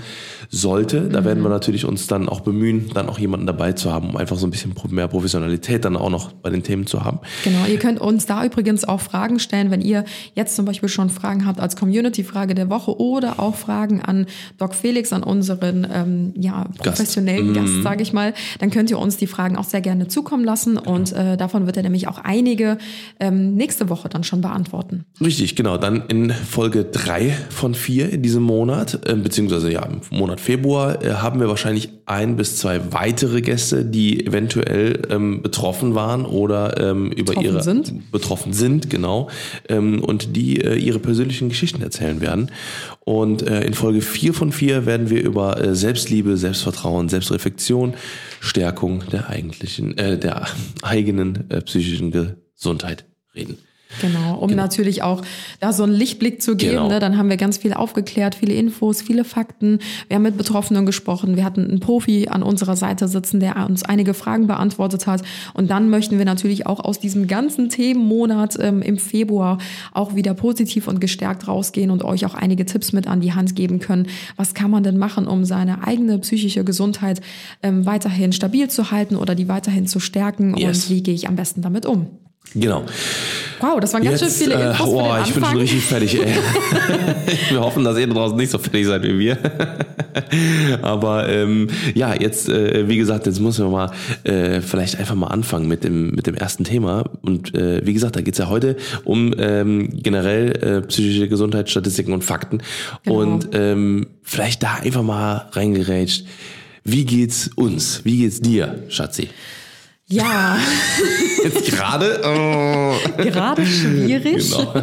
sollte, 0.51 1.09
da 1.09 1.25
werden 1.25 1.43
wir 1.43 1.49
natürlich 1.49 1.87
uns 1.87 2.09
dann 2.09 2.29
auch 2.29 2.41
bemühen, 2.41 2.91
dann 2.93 3.09
auch 3.09 3.19
jemanden 3.19 3.47
dabei 3.47 3.73
zu 3.73 3.91
haben, 3.91 4.11
um 4.11 4.17
einfach 4.19 4.37
so 4.37 4.47
ein 4.47 4.51
bisschen 4.51 4.75
mehr 4.91 5.09
Professionalität 5.09 5.87
dann 5.87 5.97
auch 5.97 6.11
noch 6.11 6.33
bei 6.33 6.51
den 6.51 6.63
Themen 6.63 6.87
zu 6.87 7.03
haben. 7.03 7.21
Genau, 7.45 7.65
ihr 7.67 7.79
könnt 7.79 8.01
uns 8.01 8.27
da 8.27 8.45
übrigens 8.45 8.85
auch 8.85 9.01
Fragen 9.01 9.39
stellen, 9.39 9.71
wenn 9.71 9.81
ihr 9.81 10.05
jetzt 10.35 10.57
zum 10.57 10.67
Beispiel 10.67 10.91
schon 10.91 11.09
Fragen 11.09 11.47
habt 11.47 11.59
als 11.59 11.75
Community-Frage 11.75 12.55
der 12.55 12.69
Woche 12.69 13.01
oder 13.01 13.41
auch 13.41 13.55
Fragen 13.55 14.03
an 14.03 14.27
Doc 14.59 14.75
Felix, 14.75 15.11
an 15.15 15.23
unseren 15.23 15.87
ähm, 15.91 16.35
ja, 16.37 16.67
professionellen 16.77 17.55
Gast, 17.55 17.83
sage 17.83 18.03
ich 18.03 18.13
mal, 18.13 18.35
dann 18.59 18.71
könnt 18.71 18.90
ihr 18.91 18.99
uns 18.99 19.17
die 19.17 19.27
Fragen 19.27 19.57
auch 19.57 19.65
sehr 19.65 19.81
gerne 19.81 20.09
zukommen 20.09 20.45
lassen 20.45 20.77
und 20.77 21.13
äh, 21.13 21.37
davon 21.37 21.67
wird 21.67 21.77
er 21.77 21.83
nämlich 21.83 22.09
auch 22.09 22.19
einige 22.19 22.79
ähm, 23.19 23.55
nächste 23.55 23.89
Woche 23.89 24.09
dann 24.09 24.25
schon 24.25 24.41
beantworten. 24.41 25.05
Richtig, 25.21 25.57
genau. 25.57 25.79
Dann 25.79 26.05
in 26.09 26.31
Folge 26.31 26.85
drei 26.85 27.37
von 27.51 27.75
vier 27.75 28.11
in 28.11 28.23
diesem 28.23 28.43
Monat, 28.43 29.07
äh, 29.07 29.15
beziehungsweise 29.15 29.71
ja, 29.73 29.85
im 29.85 30.01
Monat 30.11 30.41
Februar, 30.41 31.03
äh, 31.05 31.15
haben 31.15 31.41
wir 31.41 31.49
wahrscheinlich 31.49 31.91
ein 32.07 32.37
bis 32.37 32.57
zwei 32.57 32.93
weitere 32.93 33.41
Gäste, 33.41 33.85
die 33.85 34.27
eventuell 34.27 35.03
ähm, 35.11 35.43
betroffen 35.43 35.95
waren 35.95 36.27
oder 36.27 36.81
ähm, 36.81 37.13
über 37.13 37.35
Betroffen 37.35 37.45
ihre 37.45 37.63
sind. 37.63 38.11
betroffen 38.11 38.53
sind, 38.53 38.91
genau, 38.91 39.29
ähm, 39.69 40.03
und 40.03 40.37
die 40.37 40.61
äh, 40.61 40.75
ihre 40.75 40.99
persönlichen 40.99 41.49
Geschichten 41.49 41.83
erzählen 41.83 42.21
werden. 42.21 42.51
Und 43.05 43.43
äh, 43.43 43.63
in 43.63 43.75
Folge 43.75 44.01
vier 44.01 44.35
von 44.35 44.53
vier 44.53 44.87
werden 44.87 45.11
wir 45.11 45.23
über 45.23 45.61
äh, 45.63 45.75
Selbstliebe, 45.75 46.37
Selbstvertrauen, 46.37 47.09
Selbstreflexion, 47.09 47.95
Stärkung 48.41 48.80
der 49.13 49.29
eigentlichen, 49.29 49.97
äh, 49.99 50.19
der 50.19 50.47
eigenen 50.83 51.51
äh, 51.51 51.61
psychischen 51.61 52.11
Gesundheit 52.11 53.05
reden. 53.35 53.59
Genau, 54.01 54.39
um 54.39 54.51
natürlich 54.51 55.03
auch 55.03 55.23
da 55.59 55.73
so 55.73 55.83
einen 55.83 55.93
Lichtblick 55.93 56.41
zu 56.41 56.57
geben. 56.57 56.73
Genau. 56.73 56.89
Ne? 56.89 57.01
Dann 57.01 57.19
haben 57.19 57.29
wir 57.29 57.37
ganz 57.37 57.59
viel 57.59 57.73
aufgeklärt, 57.73 58.37
viele 58.37 58.55
Infos, 58.55 59.03
viele 59.03 59.25
Fakten. 59.25 59.81
Wir 60.09 60.17
haben 60.17 60.23
mit 60.23 60.37
Betroffenen 60.37 60.87
gesprochen. 60.87 61.37
Wir 61.37 61.45
hatten 61.45 61.69
einen 61.69 61.81
Profi 61.81 62.29
an 62.29 62.43
unserer 62.43 62.77
Seite 62.77 63.09
sitzen, 63.09 63.41
der 63.41 63.57
uns 63.69 63.83
einige 63.83 64.15
Fragen 64.15 64.47
beantwortet 64.47 65.07
hat. 65.07 65.23
Und 65.55 65.71
dann 65.71 65.91
möchten 65.91 66.19
wir 66.19 66.25
natürlich 66.25 66.67
auch 66.67 66.81
aus 66.81 67.01
diesem 67.01 67.27
ganzen 67.27 67.69
Themenmonat 67.69 68.57
ähm, 68.61 68.81
im 68.83 68.97
Februar 68.97 69.59
auch 69.93 70.15
wieder 70.15 70.35
positiv 70.35 70.87
und 70.87 71.01
gestärkt 71.01 71.49
rausgehen 71.49 71.91
und 71.91 72.05
euch 72.05 72.25
auch 72.27 72.35
einige 72.35 72.65
Tipps 72.67 72.93
mit 72.93 73.07
an 73.09 73.21
die 73.21 73.33
Hand 73.33 73.57
geben 73.57 73.81
können. 73.81 74.07
Was 74.37 74.55
kann 74.55 74.71
man 74.71 74.83
denn 74.83 74.99
machen, 74.99 75.27
um 75.27 75.45
seine 75.45 75.85
eigene 75.85 76.19
psychische 76.21 76.65
Gesundheit 76.65 77.21
ähm, 77.63 77.87
weiterhin 77.87 78.33
stabil 78.33 78.69
zu 78.69 78.91
halten 78.91 79.17
oder 79.17 79.35
die 79.35 79.49
weiterhin 79.49 79.87
zu 79.87 79.99
stärken? 79.99 80.57
Yes. 80.57 80.85
Und 80.85 80.91
wie 80.91 81.03
gehe 81.03 81.15
ich 81.15 81.29
am 81.29 81.37
besten 81.37 81.63
damit 81.63 81.87
um? 81.87 82.07
Genau. 82.55 82.85
Wow, 83.61 83.79
das 83.79 83.93
waren 83.93 84.03
ganz 84.03 84.21
schön 84.21 84.31
viele 84.31 84.55
äh, 84.55 84.71
Infos 84.71 84.89
für 84.89 84.97
oh, 84.97 85.17
ich 85.25 85.35
bin 85.35 85.45
schon 85.45 85.57
richtig 85.59 85.85
fertig, 85.85 86.19
ey. 86.19 86.27
wir 87.51 87.61
hoffen, 87.61 87.85
dass 87.85 87.99
ihr 87.99 88.07
draußen 88.07 88.37
nicht 88.37 88.51
so 88.51 88.59
fertig 88.59 88.87
seid 88.87 89.03
wie 89.05 89.19
wir. 89.19 89.39
Aber 90.83 91.29
ähm, 91.29 91.69
ja, 91.95 92.15
jetzt, 92.15 92.49
äh, 92.49 92.89
wie 92.89 92.97
gesagt, 92.97 93.27
jetzt 93.27 93.41
müssen 93.41 93.67
wir 93.67 93.71
mal 93.71 93.93
äh, 94.25 94.61
vielleicht 94.61 94.99
einfach 94.99 95.15
mal 95.15 95.29
anfangen 95.29 95.69
mit 95.69 95.85
dem, 95.85 96.11
mit 96.11 96.27
dem 96.27 96.35
ersten 96.35 96.65
Thema. 96.65 97.05
Und 97.23 97.55
äh, 97.55 97.87
wie 97.87 97.93
gesagt, 97.93 98.17
da 98.17 98.21
geht's 98.21 98.39
ja 98.39 98.49
heute 98.49 98.77
um 99.05 99.35
ähm, 99.39 99.91
generell 99.93 100.51
äh, 100.51 100.81
psychische 100.87 101.29
Gesundheit, 101.29 101.71
Statistiken 101.71 102.13
und 102.13 102.25
Fakten. 102.25 102.63
Genau. 103.05 103.21
Und 103.21 103.49
ähm, 103.53 104.09
vielleicht 104.23 104.63
da 104.63 104.75
einfach 104.75 105.03
mal 105.03 105.49
reingerätscht. 105.53 106.25
Wie 106.83 107.05
geht's 107.05 107.51
uns? 107.57 108.05
Wie 108.05 108.19
geht's 108.19 108.41
dir, 108.41 108.85
Schatzi? 108.89 109.29
Ja, 110.13 110.59
Jetzt 111.45 111.71
gerade? 111.71 112.21
Oh. 112.25 112.95
gerade 113.23 113.65
schwierig. 113.65 114.51
Genau. 114.51 114.75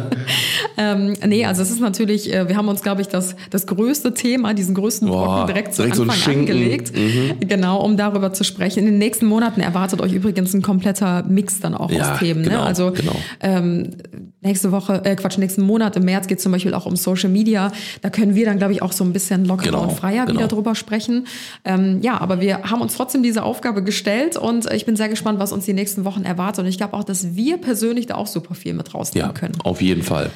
Ähm, 0.78 1.14
nee, 1.26 1.44
also 1.44 1.60
es 1.60 1.70
ist 1.70 1.80
natürlich, 1.80 2.32
äh, 2.32 2.48
wir 2.48 2.56
haben 2.56 2.68
uns, 2.68 2.82
glaube 2.82 3.00
ich, 3.02 3.08
das, 3.08 3.34
das 3.50 3.66
größte 3.66 4.14
Thema, 4.14 4.54
diesen 4.54 4.74
größten 4.74 5.08
Boah, 5.08 5.24
Brocken 5.26 5.46
direkt 5.48 5.74
zu 5.74 5.82
direkt 5.82 5.96
so 5.96 6.02
Anfang. 6.04 6.34
Mhm. 6.34 6.40
angelegt. 6.40 6.92
Genau, 7.40 7.82
um 7.84 7.96
darüber 7.96 8.32
zu 8.32 8.44
sprechen. 8.44 8.78
In 8.80 8.86
den 8.86 8.98
nächsten 8.98 9.26
Monaten 9.26 9.60
erwartet 9.60 10.00
euch 10.00 10.12
übrigens 10.12 10.54
ein 10.54 10.62
kompletter 10.62 11.24
Mix 11.24 11.60
dann 11.60 11.74
auch 11.74 11.90
Ja, 11.90 12.12
aus 12.14 12.18
Themen. 12.20 12.42
genau, 12.44 12.58
ne? 12.58 12.62
Also 12.62 12.92
genau. 12.92 13.16
ähm, 13.40 13.90
nächste 14.40 14.70
Woche, 14.72 15.04
äh, 15.04 15.16
Quatsch, 15.16 15.36
nächsten 15.38 15.62
Monat 15.62 15.96
im 15.96 16.04
März 16.04 16.28
geht 16.28 16.40
zum 16.40 16.52
Beispiel 16.52 16.72
auch 16.74 16.86
um 16.86 16.96
Social 16.96 17.28
Media. 17.28 17.72
Da 18.02 18.10
können 18.10 18.34
wir 18.34 18.44
dann, 18.46 18.58
glaube 18.58 18.72
ich, 18.72 18.80
auch 18.82 18.92
so 18.92 19.02
ein 19.04 19.12
bisschen 19.12 19.44
lockerer 19.44 19.72
Genau, 19.72 19.82
und 19.82 19.92
freier 19.92 20.26
genau. 20.26 20.38
wieder 20.38 20.48
drüber 20.48 20.74
sprechen. 20.74 21.26
Ähm, 21.64 21.98
ja, 22.02 22.20
aber 22.20 22.40
wir 22.40 22.62
haben 22.62 22.80
uns 22.80 22.96
trotzdem 22.96 23.22
diese 23.22 23.42
Aufgabe 23.42 23.82
gestellt 23.82 24.36
und 24.36 24.72
ich 24.72 24.86
bin 24.86 24.94
sehr 24.96 25.08
gespannt, 25.08 25.38
was 25.40 25.52
uns 25.52 25.64
die 25.64 25.72
nächsten 25.72 26.04
Wochen 26.04 26.22
erwartet. 26.24 26.60
Und 26.64 26.68
ich 26.70 26.76
glaube 26.78 26.94
auch, 26.94 27.04
dass 27.04 27.34
wir 27.34 27.56
persönlich 27.58 28.06
da 28.06 28.14
auch 28.14 28.26
super 28.28 28.54
viel 28.54 28.74
mit 28.74 28.94
rausnehmen 28.94 29.30
Ja, 29.30 29.34
können. 29.34 29.54
auf 29.64 29.82
jeden 29.82 30.02
Fall. 30.02 30.30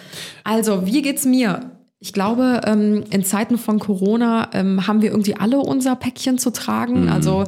Also, 0.45 0.87
wie 0.87 1.03
geht's 1.03 1.25
mir? 1.25 1.73
Ich 1.99 2.13
glaube, 2.13 2.63
ähm, 2.65 3.05
in 3.11 3.25
Zeiten 3.25 3.59
von 3.59 3.79
Corona 3.79 4.51
ähm, 4.53 4.89
haben 4.89 5.03
wir 5.03 5.11
irgendwie 5.11 5.37
alle 5.37 5.59
unser 5.59 5.95
Päckchen 5.95 6.37
zu 6.37 6.51
tragen. 6.51 7.09
Also 7.09 7.45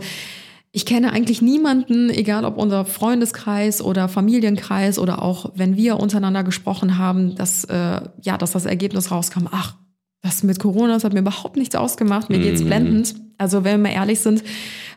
ich 0.71 0.87
kenne 0.87 1.13
eigentlich 1.13 1.43
niemanden, 1.43 2.11
egal 2.11 2.45
ob 2.45 2.57
unser 2.57 2.85
Freundeskreis 2.85 3.83
oder 3.83 4.09
Familienkreis 4.09 4.99
oder 4.99 5.23
auch 5.23 5.51
wenn 5.55 5.77
wir 5.77 6.01
untereinander 6.01 6.45
gesprochen 6.45 6.99
haben, 6.99 7.35
dass 7.35 7.65
äh, 7.65 8.01
ja, 8.23 8.39
dass 8.39 8.53
das 8.53 8.65
Ergebnis 8.65 9.11
rauskam. 9.11 9.47
Ach, 9.51 9.77
das 10.21 10.43
mit 10.43 10.59
Corona, 10.59 10.95
das 10.95 11.05
hat 11.05 11.13
mir 11.13 11.21
überhaupt 11.21 11.57
nichts 11.57 11.77
ausgemacht. 11.77 12.29
Mir 12.29 12.39
geht's 12.39 12.65
blendend. 12.65 13.15
Also 13.39 13.65
wenn 13.65 13.83
wir 13.83 13.91
ehrlich 13.91 14.21
sind, 14.21 14.43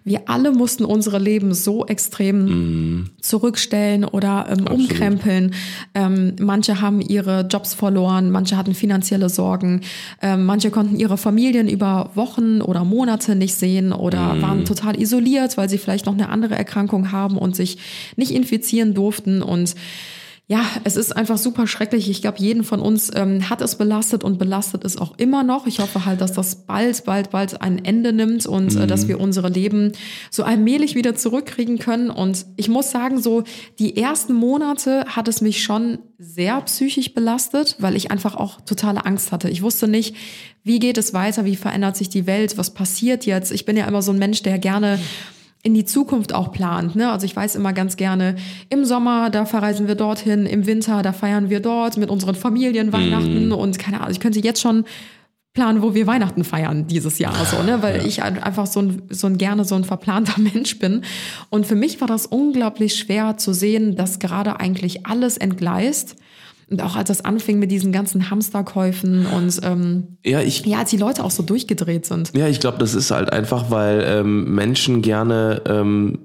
wir 0.08 0.30
alle 0.30 0.54
mussten 0.54 0.86
unsere 0.86 1.20
Leben 1.20 1.54
so 1.54 1.86
extrem 1.86 3.10
zurückstellen 3.20 4.06
oder 4.06 4.48
ähm, 4.50 4.66
umkrempeln. 4.66 5.54
Ähm, 5.94 6.34
manche 6.40 6.80
haben 6.80 7.02
ihre 7.02 7.42
Jobs 7.42 7.74
verloren, 7.74 8.32
manche 8.32 8.56
hatten 8.56 8.74
finanzielle 8.74 9.28
Sorgen, 9.28 9.82
ähm, 10.22 10.46
manche 10.46 10.72
konnten 10.72 10.96
ihre 10.96 11.18
Familien 11.18 11.68
über 11.68 12.12
Wochen 12.16 12.62
oder 12.62 12.86
Monate 12.86 13.36
nicht 13.36 13.56
sehen 13.56 13.92
oder 13.92 14.42
waren 14.42 14.64
total 14.64 14.98
isoliert, 14.98 15.58
weil 15.58 15.70
sie 15.70 15.78
vielleicht 15.78 16.06
noch 16.06 16.14
eine 16.14 16.30
andere 16.30 16.56
Erkrankung 16.56 17.12
haben 17.12 17.38
und 17.38 17.58
sich 17.58 17.78
nicht 18.16 18.32
infizieren 18.32 18.94
durften. 18.94 19.42
Und 19.42 19.76
Ja, 20.50 20.66
es 20.86 20.96
ist 20.96 21.14
einfach 21.14 21.38
super 21.38 21.68
schrecklich. 21.68 22.10
Ich 22.10 22.22
glaube, 22.22 22.38
jeden 22.40 22.64
von 22.64 22.80
uns 22.80 23.12
ähm, 23.14 23.50
hat 23.50 23.62
es 23.62 23.76
belastet 23.76 24.24
und 24.24 24.40
belastet 24.40 24.86
es 24.86 24.96
auch 24.96 25.18
immer 25.18 25.44
noch. 25.44 25.68
Ich 25.68 25.80
hoffe 25.80 26.06
halt, 26.06 26.22
dass 26.22 26.32
das 26.32 26.66
bald, 26.66 27.04
bald, 27.04 27.32
bald 27.32 27.62
ein 27.62 27.84
Ende 27.84 28.14
nimmt 28.14 28.46
und 28.46 28.74
äh, 28.78 28.88
dass 28.88 29.10
wir 29.10 29.20
unsere 29.20 29.50
Leben 29.50 29.92
so 30.32 30.44
allmählich 30.44 30.96
wieder 30.96 31.16
zurückkriegen 31.16 31.80
können. 31.80 32.10
Und 32.10 32.46
ich 32.56 32.70
muss 32.70 32.92
sagen, 32.92 33.22
so 33.22 33.44
die 33.78 33.98
ersten 33.98 34.34
Monate 34.34 35.04
hat 35.08 35.28
es 35.28 35.42
mich 35.42 35.62
schon 35.62 36.00
sehr 36.18 36.62
psychisch 36.62 37.14
belastet, 37.14 37.76
weil 37.80 37.98
ich 37.98 38.10
einfach 38.10 38.36
auch 38.36 38.62
totale 38.62 39.06
Angst 39.06 39.34
hatte. 39.34 39.50
Ich 39.50 39.62
wusste 39.62 39.90
nicht, 39.90 40.16
wie 40.64 40.80
geht 40.80 40.98
es 40.98 41.14
weiter, 41.14 41.44
wie 41.44 41.58
verändert 41.58 41.98
sich 41.98 42.08
die 42.08 42.26
Welt, 42.26 42.58
was 42.58 42.74
passiert 42.74 43.26
jetzt. 43.26 43.52
Ich 43.52 43.66
bin 43.66 43.76
ja 43.76 43.86
immer 43.86 44.02
so 44.02 44.14
ein 44.14 44.18
Mensch, 44.18 44.44
der 44.44 44.60
gerne 44.60 44.98
in 45.68 45.74
die 45.74 45.84
Zukunft 45.84 46.34
auch 46.34 46.54
plant. 46.54 46.96
Ne? 46.96 47.12
Also 47.12 47.26
ich 47.26 47.36
weiß 47.36 47.56
immer 47.56 47.74
ganz 47.74 47.98
gerne, 47.98 48.38
im 48.70 48.86
Sommer, 48.86 49.30
da 49.30 49.44
verreisen 49.44 49.88
wir 49.90 49.96
dorthin, 49.96 50.46
im 50.46 50.66
Winter, 50.66 51.02
da 51.02 51.12
feiern 51.12 51.50
wir 51.50 51.60
dort 51.60 51.98
mit 51.98 52.10
unseren 52.10 52.36
Familien 52.36 52.94
Weihnachten 52.94 53.52
und 53.52 53.78
keine 53.78 53.98
Ahnung, 54.00 54.12
ich 54.12 54.22
könnte 54.22 54.40
jetzt 54.40 54.62
schon 54.62 54.86
planen, 55.54 55.82
wo 55.82 55.94
wir 55.94 56.08
Weihnachten 56.08 56.46
feiern 56.46 56.88
dieses 56.88 57.20
Jahr, 57.20 57.34
so, 57.46 57.62
ne? 57.64 57.82
weil 57.82 58.06
ich 58.08 58.24
ein- 58.24 58.42
einfach 58.42 58.66
so 58.66 58.80
ein, 58.82 59.02
so 59.10 59.28
ein 59.28 59.38
gerne 59.38 59.66
so 59.66 59.76
ein 59.76 59.84
verplanter 59.84 60.40
Mensch 60.54 60.80
bin. 60.80 61.02
Und 61.50 61.66
für 61.66 61.76
mich 61.76 62.00
war 62.00 62.08
das 62.08 62.28
unglaublich 62.28 62.96
schwer 62.96 63.36
zu 63.36 63.52
sehen, 63.54 63.96
dass 63.98 64.20
gerade 64.20 64.60
eigentlich 64.62 65.06
alles 65.06 65.36
entgleist. 65.36 66.16
Und 66.70 66.82
auch 66.82 66.98
als 66.98 67.08
das 67.08 67.24
anfing 67.24 67.60
mit 67.60 67.72
diesen 67.72 67.94
ganzen 67.94 68.30
Hamsterkäufen 68.30 69.26
und 69.26 69.60
ähm, 69.64 70.18
Ja, 70.26 70.42
ich, 70.42 70.66
ja, 70.66 70.80
als 70.80 70.90
die 70.90 70.98
Leute 70.98 71.24
auch 71.24 71.32
so 71.32 71.42
durchgedreht 71.42 72.06
sind. 72.06 72.36
Ja, 72.36 72.48
ich 72.48 72.60
glaube, 72.60 72.78
das 72.78 72.94
ist 72.94 73.10
halt 73.10 73.32
einfach, 73.32 73.72
weil 73.72 74.04
ähm, 74.06 74.54
Menschen 74.54 75.02
gerne 75.02 75.62
ähm, 75.66 76.20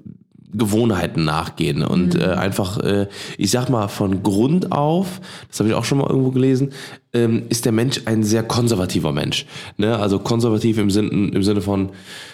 Gewohnheiten 0.53 1.25
nachgehen 1.25 1.83
und 1.83 2.15
äh, 2.15 2.25
einfach, 2.25 2.77
äh, 2.79 3.07
ich 3.37 3.51
sag 3.51 3.69
mal, 3.69 3.87
von 3.87 4.23
Grund 4.23 4.71
auf, 4.71 5.21
das 5.49 5.59
habe 5.59 5.69
ich 5.69 5.75
auch 5.75 5.85
schon 5.85 5.97
mal 5.97 6.07
irgendwo 6.09 6.31
gelesen, 6.31 6.71
ähm, 7.13 7.43
ist 7.49 7.65
der 7.65 7.71
Mensch 7.71 8.01
ein 8.05 8.23
sehr 8.23 8.43
konservativer 8.43 9.11
Mensch. 9.11 9.45
Ne? 9.77 9.97
Also 9.97 10.19
konservativ 10.19 10.77
im, 10.77 10.89
Sinn, 10.89 11.31
im 11.33 11.43
Sinne 11.43 11.61
von, 11.61 11.89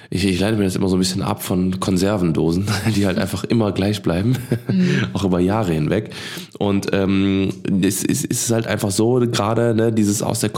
ich, 0.10 0.26
ich 0.26 0.40
leite 0.40 0.58
mir 0.58 0.64
das 0.64 0.76
immer 0.76 0.88
so 0.88 0.96
ein 0.96 1.00
bisschen 1.00 1.22
ab 1.22 1.44
von 1.44 1.80
Konservendosen, 1.80 2.68
die 2.96 3.06
halt 3.06 3.18
einfach 3.18 3.44
immer 3.44 3.72
gleich 3.72 4.02
bleiben, 4.02 4.38
auch 5.14 5.24
über 5.24 5.40
Jahre 5.40 5.74
hinweg. 5.74 6.12
Und 6.58 6.88
ähm, 6.94 7.50
es 7.82 8.04
ist, 8.04 8.26
ist 8.26 8.52
halt 8.52 8.68
einfach 8.68 8.92
so, 8.92 9.20
gerade 9.32 9.76
ne, 9.76 9.92
dieses 9.92 10.22
aus 10.22 10.40
der 10.40 10.50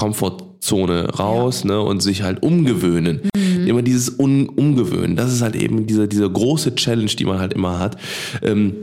Komfortzone 0.62 1.10
raus 1.18 1.64
ne, 1.64 1.82
und 1.82 2.02
sich 2.02 2.22
halt 2.22 2.44
umgewöhnen. 2.44 3.22
Immer 3.34 3.82
dieses 3.82 4.20
Un 4.20 4.48
Umgewöhnen, 4.50 5.16
das 5.16 5.34
ist 5.34 5.42
halt 5.42 5.56
eben 5.56 5.88
diese, 5.88 6.08
diese 6.08 6.30
große 6.30 6.76
Challenge, 6.76 7.12
die 7.12 7.26
man 7.26 7.40
halt 7.40 7.54
immer 7.54 7.80
hat. 7.80 7.98
Ähm, 8.42 8.76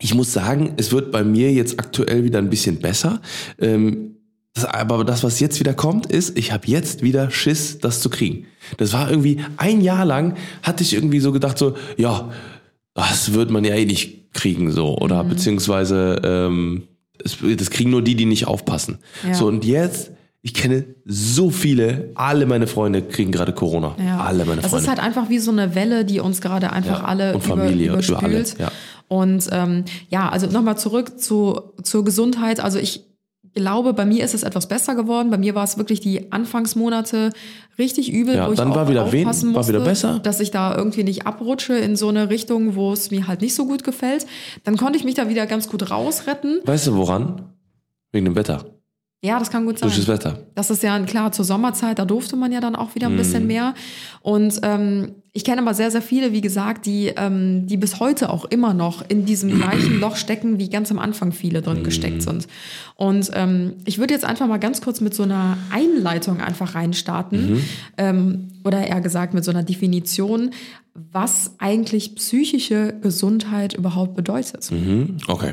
ich 0.00 0.14
muss 0.14 0.32
sagen, 0.32 0.74
es 0.76 0.92
wird 0.92 1.12
bei 1.12 1.24
mir 1.24 1.52
jetzt 1.52 1.78
aktuell 1.78 2.24
wieder 2.24 2.38
ein 2.38 2.50
bisschen 2.50 2.78
besser. 2.78 3.20
Ähm, 3.58 4.16
das, 4.54 4.64
aber 4.64 5.04
das, 5.04 5.24
was 5.24 5.40
jetzt 5.40 5.60
wieder 5.60 5.74
kommt, 5.74 6.06
ist, 6.06 6.38
ich 6.38 6.52
habe 6.52 6.66
jetzt 6.66 7.02
wieder 7.02 7.30
Schiss, 7.30 7.78
das 7.78 8.00
zu 8.00 8.08
kriegen. 8.08 8.46
Das 8.76 8.92
war 8.92 9.10
irgendwie 9.10 9.40
ein 9.56 9.80
Jahr 9.80 10.04
lang, 10.04 10.36
hatte 10.62 10.82
ich 10.82 10.94
irgendwie 10.94 11.20
so 11.20 11.32
gedacht, 11.32 11.58
so, 11.58 11.74
ja, 11.96 12.30
das 12.94 13.34
wird 13.34 13.50
man 13.50 13.64
ja 13.64 13.74
eh 13.74 13.84
nicht 13.84 14.32
kriegen, 14.32 14.70
so. 14.70 14.96
Oder 14.98 15.24
beziehungsweise, 15.24 16.20
ähm, 16.24 16.84
das 17.18 17.70
kriegen 17.70 17.90
nur 17.90 18.02
die, 18.02 18.14
die 18.14 18.26
nicht 18.26 18.46
aufpassen. 18.46 18.98
Ja. 19.26 19.34
So, 19.34 19.46
und 19.46 19.64
jetzt, 19.64 20.12
ich 20.46 20.52
kenne 20.52 20.84
so 21.06 21.48
viele, 21.50 22.10
alle 22.14 22.44
meine 22.44 22.66
Freunde 22.66 23.00
kriegen 23.00 23.32
gerade 23.32 23.52
Corona. 23.54 23.96
Ja. 23.98 24.18
Alle 24.20 24.44
meine 24.44 24.60
das 24.60 24.70
Freunde. 24.70 24.84
ist 24.84 24.88
halt 24.90 25.00
einfach 25.00 25.30
wie 25.30 25.38
so 25.38 25.50
eine 25.50 25.74
Welle, 25.74 26.04
die 26.04 26.20
uns 26.20 26.40
gerade 26.42 26.70
einfach 26.70 27.00
Ja. 27.00 27.04
alle 27.06 27.34
Und 27.34 27.42
Familie, 27.42 27.86
über, 27.88 27.98
über 27.98 28.06
überspült. 28.06 28.54
alle, 28.58 28.62
ja. 28.66 28.72
Und 29.08 29.48
ähm, 29.52 29.84
ja, 30.10 30.28
also 30.28 30.46
nochmal 30.46 30.76
zurück 30.78 31.18
zu, 31.18 31.60
zur 31.82 32.04
Gesundheit. 32.04 32.60
Also 32.60 32.78
ich 32.78 33.04
glaube, 33.54 33.94
bei 33.94 34.04
mir 34.04 34.22
ist 34.22 34.34
es 34.34 34.42
etwas 34.42 34.68
besser 34.68 34.94
geworden. 34.94 35.30
Bei 35.30 35.38
mir 35.38 35.54
war 35.54 35.64
es 35.64 35.78
wirklich 35.78 36.00
die 36.00 36.30
Anfangsmonate 36.30 37.30
richtig 37.78 38.12
übel, 38.12 38.34
Ja, 38.34 38.48
wo 38.48 38.52
ich 38.52 38.58
dann 38.58 38.74
war 38.74 38.88
wieder 38.90 39.12
wen- 39.12 39.26
aufpassen 39.26 39.54
war 39.54 39.60
musste, 39.60 39.72
wieder 39.74 39.84
besser. 39.84 40.18
dass 40.18 40.40
ich 40.40 40.50
da 40.50 40.76
irgendwie 40.76 41.04
nicht 41.04 41.26
abrutsche 41.26 41.74
in 41.74 41.96
so 41.96 42.08
eine 42.08 42.28
Richtung, 42.28 42.74
wo 42.74 42.92
es 42.92 43.10
mir 43.10 43.26
halt 43.28 43.40
nicht 43.40 43.54
so 43.54 43.64
gut 43.66 43.82
gefällt. 43.84 44.26
Dann 44.64 44.76
konnte 44.76 44.98
ich 44.98 45.04
mich 45.04 45.14
da 45.14 45.28
wieder 45.30 45.46
ganz 45.46 45.68
gut 45.68 45.90
rausretten. 45.90 46.60
weißt 46.66 46.88
du 46.88 46.96
woran? 46.96 47.50
Wegen 48.12 48.26
dem 48.26 48.34
Wetter. 48.36 48.64
Ja, 49.24 49.38
das 49.38 49.50
kann 49.50 49.64
gut 49.64 49.78
sein. 49.78 49.88
Durch 49.88 49.96
das 49.98 50.06
Wetter. 50.08 50.38
Das 50.54 50.70
ist 50.70 50.82
ja 50.82 50.98
klar 51.00 51.32
zur 51.32 51.44
Sommerzeit, 51.46 51.98
da 51.98 52.04
durfte 52.04 52.36
man 52.36 52.52
ja 52.52 52.60
dann 52.60 52.76
auch 52.76 52.94
wieder 52.94 53.06
ein 53.06 53.14
Mhm. 53.14 53.18
bisschen 53.18 53.46
mehr. 53.46 53.72
Und 54.20 54.60
ähm, 54.62 55.14
ich 55.36 55.44
kenne 55.44 55.60
aber 55.60 55.74
sehr, 55.74 55.90
sehr 55.90 56.00
viele, 56.00 56.32
wie 56.32 56.40
gesagt, 56.40 56.86
die, 56.86 57.08
ähm, 57.08 57.66
die 57.66 57.76
bis 57.76 57.98
heute 57.98 58.30
auch 58.30 58.44
immer 58.44 58.72
noch 58.72 59.04
in 59.08 59.26
diesem 59.26 59.50
gleichen 59.60 59.98
Loch 59.98 60.14
stecken, 60.14 60.60
wie 60.60 60.70
ganz 60.70 60.92
am 60.92 61.00
Anfang 61.00 61.32
viele 61.32 61.60
drin 61.60 61.80
Mhm. 61.80 61.84
gesteckt 61.84 62.22
sind. 62.22 62.46
Und 62.94 63.30
ähm, 63.34 63.72
ich 63.84 63.98
würde 63.98 64.14
jetzt 64.14 64.24
einfach 64.24 64.46
mal 64.46 64.58
ganz 64.58 64.80
kurz 64.80 65.00
mit 65.00 65.12
so 65.12 65.24
einer 65.24 65.58
Einleitung 65.70 66.40
einfach 66.40 66.76
reinstarten. 66.76 67.54
Mhm. 67.54 67.60
Ähm, 67.98 68.48
oder 68.64 68.86
eher 68.86 69.00
gesagt 69.00 69.34
mit 69.34 69.44
so 69.44 69.50
einer 69.50 69.62
Definition, 69.64 70.52
was 70.94 71.54
eigentlich 71.58 72.14
psychische 72.14 72.94
Gesundheit 73.02 73.74
überhaupt 73.74 74.14
bedeutet. 74.14 74.70
Mhm. 74.70 75.16
Okay. 75.26 75.52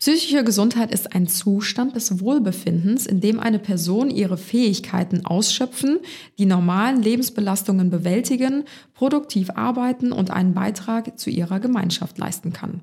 Psychische 0.00 0.42
Gesundheit 0.42 0.92
ist 0.92 1.14
ein 1.14 1.28
Zustand 1.28 1.94
des 1.94 2.20
Wohlbefindens, 2.20 3.06
in 3.06 3.20
dem 3.20 3.38
eine 3.38 3.60
Person 3.60 4.10
ihre 4.10 4.36
Fähigkeiten 4.36 5.24
ausschöpfen, 5.24 6.00
die 6.38 6.46
normalen 6.46 7.00
Lebensbelastungen 7.00 7.90
bewältigen, 7.90 8.64
produktiv 9.02 9.50
arbeiten 9.56 10.12
und 10.12 10.30
einen 10.30 10.54
Beitrag 10.54 11.18
zu 11.18 11.28
ihrer 11.28 11.58
Gemeinschaft 11.58 12.18
leisten 12.18 12.52
kann. 12.52 12.82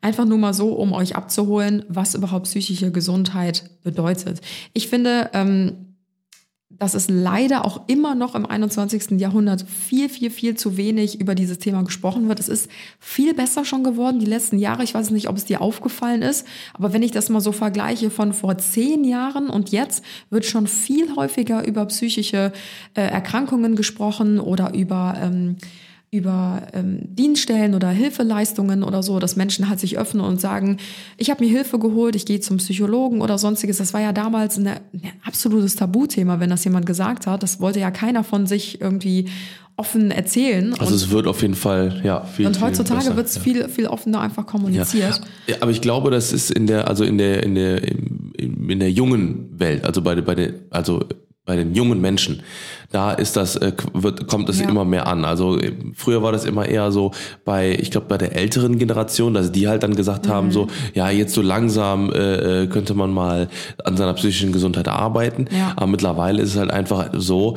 Einfach 0.00 0.24
nur 0.24 0.38
mal 0.38 0.52
so, 0.52 0.72
um 0.72 0.92
euch 0.92 1.14
abzuholen, 1.14 1.84
was 1.88 2.16
überhaupt 2.16 2.46
psychische 2.46 2.90
Gesundheit 2.90 3.70
bedeutet. 3.84 4.40
Ich 4.72 4.88
finde, 4.88 5.30
ähm, 5.32 5.83
dass 6.78 6.94
es 6.94 7.08
leider 7.08 7.64
auch 7.64 7.88
immer 7.88 8.14
noch 8.14 8.34
im 8.34 8.46
21. 8.46 9.20
Jahrhundert 9.20 9.64
viel, 9.68 10.08
viel, 10.08 10.30
viel 10.30 10.56
zu 10.56 10.76
wenig 10.76 11.20
über 11.20 11.34
dieses 11.34 11.58
Thema 11.58 11.82
gesprochen 11.82 12.28
wird. 12.28 12.40
Es 12.40 12.48
ist 12.48 12.70
viel 12.98 13.34
besser 13.34 13.64
schon 13.64 13.84
geworden 13.84 14.20
die 14.20 14.26
letzten 14.26 14.58
Jahre. 14.58 14.84
Ich 14.84 14.94
weiß 14.94 15.10
nicht, 15.10 15.28
ob 15.28 15.36
es 15.36 15.44
dir 15.44 15.60
aufgefallen 15.60 16.22
ist, 16.22 16.46
aber 16.72 16.92
wenn 16.92 17.02
ich 17.02 17.10
das 17.10 17.28
mal 17.28 17.40
so 17.40 17.52
vergleiche 17.52 18.10
von 18.10 18.32
vor 18.32 18.58
zehn 18.58 19.04
Jahren 19.04 19.48
und 19.48 19.70
jetzt, 19.70 20.04
wird 20.30 20.44
schon 20.44 20.66
viel 20.66 21.14
häufiger 21.16 21.66
über 21.66 21.86
psychische 21.86 22.52
äh, 22.94 23.02
Erkrankungen 23.02 23.76
gesprochen 23.76 24.40
oder 24.40 24.74
über 24.74 25.16
ähm, 25.20 25.56
über 26.14 26.62
ähm, 26.72 27.00
Dienststellen 27.02 27.74
oder 27.74 27.88
Hilfeleistungen 27.88 28.84
oder 28.84 29.02
so, 29.02 29.18
dass 29.18 29.34
Menschen 29.34 29.68
halt 29.68 29.80
sich 29.80 29.98
öffnen 29.98 30.24
und 30.24 30.40
sagen, 30.40 30.78
ich 31.16 31.28
habe 31.28 31.44
mir 31.44 31.50
Hilfe 31.50 31.80
geholt, 31.80 32.14
ich 32.14 32.24
gehe 32.24 32.38
zum 32.38 32.58
Psychologen 32.58 33.20
oder 33.20 33.36
sonstiges. 33.36 33.78
Das 33.78 33.92
war 33.92 34.00
ja 34.00 34.12
damals 34.12 34.56
eine, 34.56 34.76
ein 34.92 35.12
absolutes 35.24 35.74
Tabuthema, 35.74 36.38
wenn 36.38 36.50
das 36.50 36.62
jemand 36.62 36.86
gesagt 36.86 37.26
hat. 37.26 37.42
Das 37.42 37.58
wollte 37.58 37.80
ja 37.80 37.90
keiner 37.90 38.22
von 38.22 38.46
sich 38.46 38.80
irgendwie 38.80 39.26
offen 39.76 40.12
erzählen. 40.12 40.72
Also 40.78 40.94
es 40.94 41.10
wird 41.10 41.26
auf 41.26 41.42
jeden 41.42 41.56
Fall, 41.56 42.00
ja, 42.04 42.24
viel 42.24 42.46
und 42.46 42.60
heutzutage 42.60 43.16
wird 43.16 43.26
es 43.26 43.34
ja. 43.34 43.40
viel, 43.40 43.68
viel 43.68 43.86
offener 43.88 44.20
einfach 44.20 44.46
kommuniziert. 44.46 45.20
Ja, 45.48 45.56
aber 45.60 45.72
ich 45.72 45.80
glaube, 45.80 46.12
das 46.12 46.32
ist 46.32 46.52
in 46.52 46.68
der, 46.68 46.86
also 46.86 47.02
in 47.02 47.18
der, 47.18 47.42
in 47.42 47.56
der, 47.56 47.82
in 47.82 48.78
der 48.78 48.92
jungen 48.92 49.48
Welt, 49.58 49.84
also 49.84 50.00
bei, 50.00 50.20
bei 50.20 50.36
den, 50.36 50.54
also 50.70 51.00
bei 51.46 51.56
den 51.56 51.74
jungen 51.74 52.00
Menschen, 52.00 52.42
da 52.90 53.12
ist 53.12 53.36
das, 53.36 53.56
äh, 53.56 53.72
wird, 53.92 54.28
kommt 54.28 54.48
es 54.48 54.60
Ja. 54.60 54.68
immer 54.68 54.84
mehr 54.84 55.06
an. 55.06 55.24
Also 55.24 55.58
äh, 55.58 55.72
früher 55.94 56.22
war 56.22 56.32
das 56.32 56.44
immer 56.44 56.66
eher 56.66 56.90
so 56.90 57.10
bei, 57.44 57.76
ich 57.78 57.90
glaube, 57.90 58.06
bei 58.08 58.16
der 58.16 58.34
älteren 58.34 58.78
Generation, 58.78 59.34
dass 59.34 59.52
die 59.52 59.68
halt 59.68 59.82
dann 59.82 59.94
gesagt 59.94 60.26
haben, 60.28 60.52
so, 60.52 60.68
ja, 60.94 61.10
jetzt 61.10 61.34
so 61.34 61.42
langsam 61.42 62.10
äh, 62.12 62.62
äh, 62.62 62.66
könnte 62.68 62.94
man 62.94 63.12
mal 63.12 63.48
an 63.84 63.96
seiner 63.96 64.14
psychischen 64.14 64.52
Gesundheit 64.52 64.88
arbeiten. 64.88 65.46
Ja. 65.50 65.72
Aber 65.76 65.86
mittlerweile 65.86 66.40
ist 66.42 66.50
es 66.50 66.56
halt 66.56 66.70
einfach 66.70 67.10
so, 67.12 67.56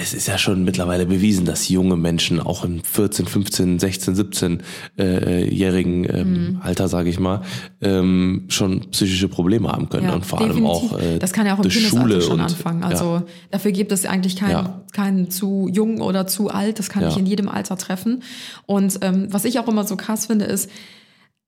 es 0.00 0.14
ist 0.14 0.28
ja 0.28 0.38
schon 0.38 0.62
mittlerweile 0.64 1.06
bewiesen, 1.06 1.44
dass 1.44 1.68
junge 1.68 1.96
Menschen 1.96 2.38
auch 2.38 2.64
im 2.64 2.84
14, 2.84 3.26
15, 3.26 3.78
16, 3.80 4.14
17 4.14 4.62
äh, 4.96 5.52
jährigen 5.52 6.04
ähm, 6.08 6.28
Mhm. 6.28 6.60
Alter, 6.62 6.86
sage 6.88 7.10
ich 7.10 7.18
mal, 7.18 7.42
ähm, 7.80 8.44
schon 8.48 8.90
psychische 8.92 9.28
Probleme 9.28 9.68
haben 9.72 9.88
können 9.88 10.06
Ja, 10.06 10.14
und 10.14 10.24
vor 10.24 10.40
allem 10.40 10.50
definitiv. 10.56 10.92
auch 10.92 11.00
äh, 11.00 11.18
das 11.18 11.32
kann 11.32 11.46
ja 11.46 11.56
auch 11.58 11.64
im 11.64 11.70
Schule 11.70 12.22
schon 12.22 12.34
und 12.34 12.40
anfangen. 12.40 12.82
ja. 12.82 12.88
Also 12.88 13.22
dafür 13.50 13.72
gibt 13.72 13.90
es 13.90 14.06
eigentlich 14.06 14.36
keinen 14.36 14.50
Ja. 14.52 14.82
keinen 14.92 15.30
zu 15.30 15.68
jung 15.72 16.00
oder 16.00 16.26
zu 16.28 16.48
alt. 16.48 16.78
Das 16.78 16.88
kann 16.90 17.02
Ja. 17.02 17.08
ich 17.08 17.16
in 17.18 17.26
jedem 17.26 17.48
Alter 17.48 17.76
treffen. 17.76 18.22
Und 18.66 18.98
ähm, 19.02 19.26
was 19.30 19.44
ich 19.44 19.58
auch 19.58 19.66
immer 19.68 19.84
so 19.84 19.96
krass 19.96 20.26
finde, 20.26 20.44
ist, 20.44 20.70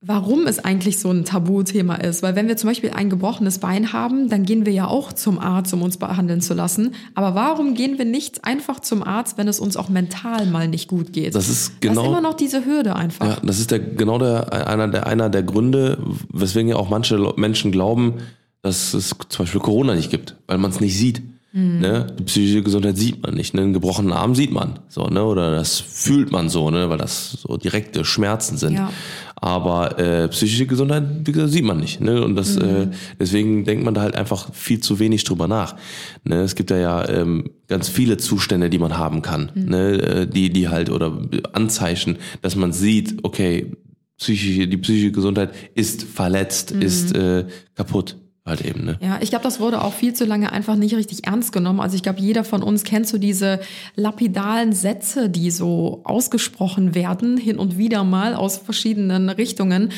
warum 0.03 0.47
es 0.47 0.59
eigentlich 0.59 0.99
so 0.99 1.11
ein 1.11 1.25
Tabuthema 1.27 1.97
ist. 1.97 2.23
Weil 2.23 2.35
wenn 2.35 2.49
wir 2.49 2.57
zum 2.57 2.71
Beispiel 2.71 2.91
ein 2.91 3.11
gebrochenes 3.11 3.59
Bein 3.59 3.93
haben, 3.93 4.31
dann 4.31 4.45
gehen 4.45 4.65
wir 4.65 4.73
ja 4.73 4.87
auch 4.87 5.13
zum 5.13 5.39
Arzt, 5.39 5.75
um 5.75 5.83
uns 5.83 5.99
behandeln 5.99 6.41
zu 6.41 6.55
lassen. 6.55 6.95
Aber 7.15 7.35
warum 7.35 7.75
gehen 7.75 7.99
wir 7.99 8.07
nicht 8.07 8.45
einfach 8.45 8.81
zum 8.81 9.03
Arzt, 9.03 9.37
wenn 9.37 9.47
es 9.47 9.61
uns 9.61 9.77
auch 9.77 9.91
mental 9.91 10.47
mal 10.47 10.69
nicht 10.69 10.89
gut 10.89 11.13
geht? 11.13 11.35
Das 11.35 11.49
ist 11.51 11.73
Das 11.73 11.81
genau- 11.81 12.03
ist 12.03 12.09
immer 12.09 12.21
noch 12.23 12.35
diese 12.35 12.65
Hürde 12.65 12.97
einfach. 12.97 13.27
Ja, 13.27 13.37
das 13.43 13.59
ist 13.59 13.71
der, 13.71 13.79
genau 13.79 14.19
der, 14.19 14.67
einer, 14.67 14.89
der, 14.89 15.07
einer 15.07 15.29
der 15.29 15.43
Gründe, 15.43 15.99
weswegen 16.33 16.69
ja 16.71 16.77
auch 16.77 16.89
manche 16.89 17.19
Menschen 17.37 17.71
glauben, 17.71 18.15
dass 18.63 18.95
es 18.95 19.15
zum 19.29 19.45
Beispiel 19.45 19.61
Corona 19.61 19.95
nicht 19.95 20.11
gibt, 20.11 20.37
weil 20.47 20.57
man 20.59 20.71
es 20.71 20.81
nicht 20.81 20.97
sieht. 20.97 21.23
Mhm. 21.53 21.81
Ne? 21.81 22.07
Die 22.19 22.23
psychische 22.25 22.63
Gesundheit 22.63 22.97
sieht 22.97 23.23
man 23.23 23.35
nicht. 23.35 23.55
Ne? 23.55 23.63
Einen 23.63 23.73
gebrochenen 23.73 24.13
Arm 24.13 24.35
sieht 24.35 24.53
man. 24.53 24.79
So, 24.89 25.07
ne? 25.09 25.25
Oder 25.25 25.51
das 25.51 25.81
fühlt 25.81 26.31
man 26.31 26.49
so, 26.49 26.71
ne? 26.71 26.89
weil 26.91 26.99
das 26.99 27.33
so 27.33 27.57
direkte 27.57 28.05
Schmerzen 28.05 28.57
sind. 28.57 28.75
Ja. 28.75 28.91
Aber 29.40 29.98
äh, 29.98 30.29
psychische 30.29 30.66
Gesundheit, 30.66 31.05
wie 31.24 31.33
gesagt, 31.33 31.53
sieht 31.53 31.64
man 31.64 31.79
nicht. 31.79 32.00
Ne? 32.00 32.22
Und 32.22 32.37
das, 32.37 32.57
äh, 32.57 32.88
deswegen 33.18 33.64
denkt 33.64 33.85
man 33.85 33.94
da 33.94 34.03
halt 34.03 34.14
einfach 34.14 34.53
viel 34.53 34.81
zu 34.81 34.98
wenig 34.98 35.24
drüber 35.24 35.48
nach. 35.48 35.76
Ne? 36.24 36.42
Es 36.42 36.55
gibt 36.55 36.70
ja, 36.70 36.76
ja 36.76 37.09
ähm, 37.09 37.50
ganz 37.66 37.88
viele 37.88 38.18
Zustände, 38.18 38.68
die 38.68 38.79
man 38.79 38.98
haben 38.98 39.22
kann, 39.22 39.50
ne? 39.55 39.92
äh, 39.92 40.26
die, 40.26 40.50
die 40.50 40.68
halt 40.68 40.90
oder 40.90 41.22
Anzeichen, 41.53 42.18
dass 42.42 42.55
man 42.55 42.72
sieht, 42.72 43.24
okay, 43.24 43.72
psychische, 44.18 44.68
die 44.68 44.76
psychische 44.76 45.12
Gesundheit 45.12 45.53
ist 45.74 46.03
verletzt, 46.03 46.72
ist 46.72 47.14
äh, 47.16 47.46
kaputt. 47.74 48.16
Halt 48.46 48.64
eben, 48.64 48.85
ne? 48.85 48.98
Ja, 49.03 49.18
ich 49.20 49.29
glaube, 49.29 49.42
das 49.42 49.61
wurde 49.61 49.83
auch 49.83 49.92
viel 49.92 50.14
zu 50.14 50.24
lange 50.24 50.50
einfach 50.50 50.74
nicht 50.74 50.94
richtig 50.94 51.26
ernst 51.26 51.53
genommen. 51.53 51.79
Also 51.79 51.94
ich 51.94 52.03
glaube, 52.03 52.20
jeder 52.20 52.42
von 52.42 52.62
uns 52.62 52.85
kennt 52.85 53.07
so 53.07 53.18
diese 53.18 53.61
lapidalen 53.96 54.72
Sätze, 54.72 55.29
die 55.29 55.50
so 55.50 56.00
ausgesprochen 56.05 56.94
werden, 56.94 57.37
hin 57.37 57.59
und 57.59 57.76
wieder 57.76 58.03
mal 58.03 58.35
aus 58.35 58.57
verschiedenen 58.57 59.29
Richtungen. 59.29 59.90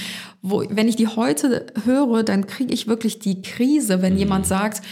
Wo, 0.42 0.64
wenn 0.68 0.88
ich 0.88 0.96
die 0.96 1.07
heute 1.07 1.66
höre, 1.85 2.24
dann 2.24 2.48
kriege 2.48 2.74
ich 2.74 2.88
wirklich 2.88 3.20
die 3.20 3.42
Krise, 3.42 4.02
wenn 4.02 4.18
jemand 4.18 4.46
sagt, 4.46 4.83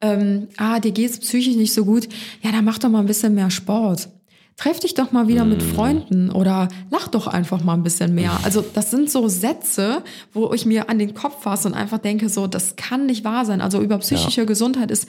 ähm, 0.00 0.48
ah, 0.56 0.80
dir 0.80 0.92
geht's 0.92 1.18
psychisch 1.18 1.56
nicht 1.56 1.74
so 1.74 1.84
gut, 1.84 2.08
ja, 2.42 2.52
dann 2.52 2.64
mach 2.64 2.78
doch 2.78 2.88
mal 2.88 3.00
ein 3.00 3.06
bisschen 3.06 3.34
mehr 3.34 3.50
Sport. 3.50 4.08
Treff 4.56 4.78
dich 4.78 4.94
doch 4.94 5.10
mal 5.10 5.26
wieder 5.26 5.44
mit 5.44 5.62
Freunden 5.62 6.30
oder 6.30 6.68
lach 6.90 7.08
doch 7.08 7.26
einfach 7.26 7.64
mal 7.64 7.74
ein 7.74 7.82
bisschen 7.82 8.14
mehr. 8.14 8.38
Also 8.44 8.62
das 8.62 8.90
sind 8.90 9.10
so 9.10 9.26
Sätze, 9.26 10.02
wo 10.32 10.52
ich 10.52 10.64
mir 10.64 10.88
an 10.88 10.98
den 10.98 11.14
Kopf 11.14 11.42
fasse 11.42 11.66
und 11.66 11.74
einfach 11.74 11.98
denke, 11.98 12.28
so, 12.28 12.46
das 12.46 12.76
kann 12.76 13.06
nicht 13.06 13.24
wahr 13.24 13.44
sein. 13.44 13.60
Also 13.60 13.80
über 13.80 13.98
psychische 13.98 14.46
Gesundheit 14.46 14.92
ist 14.92 15.08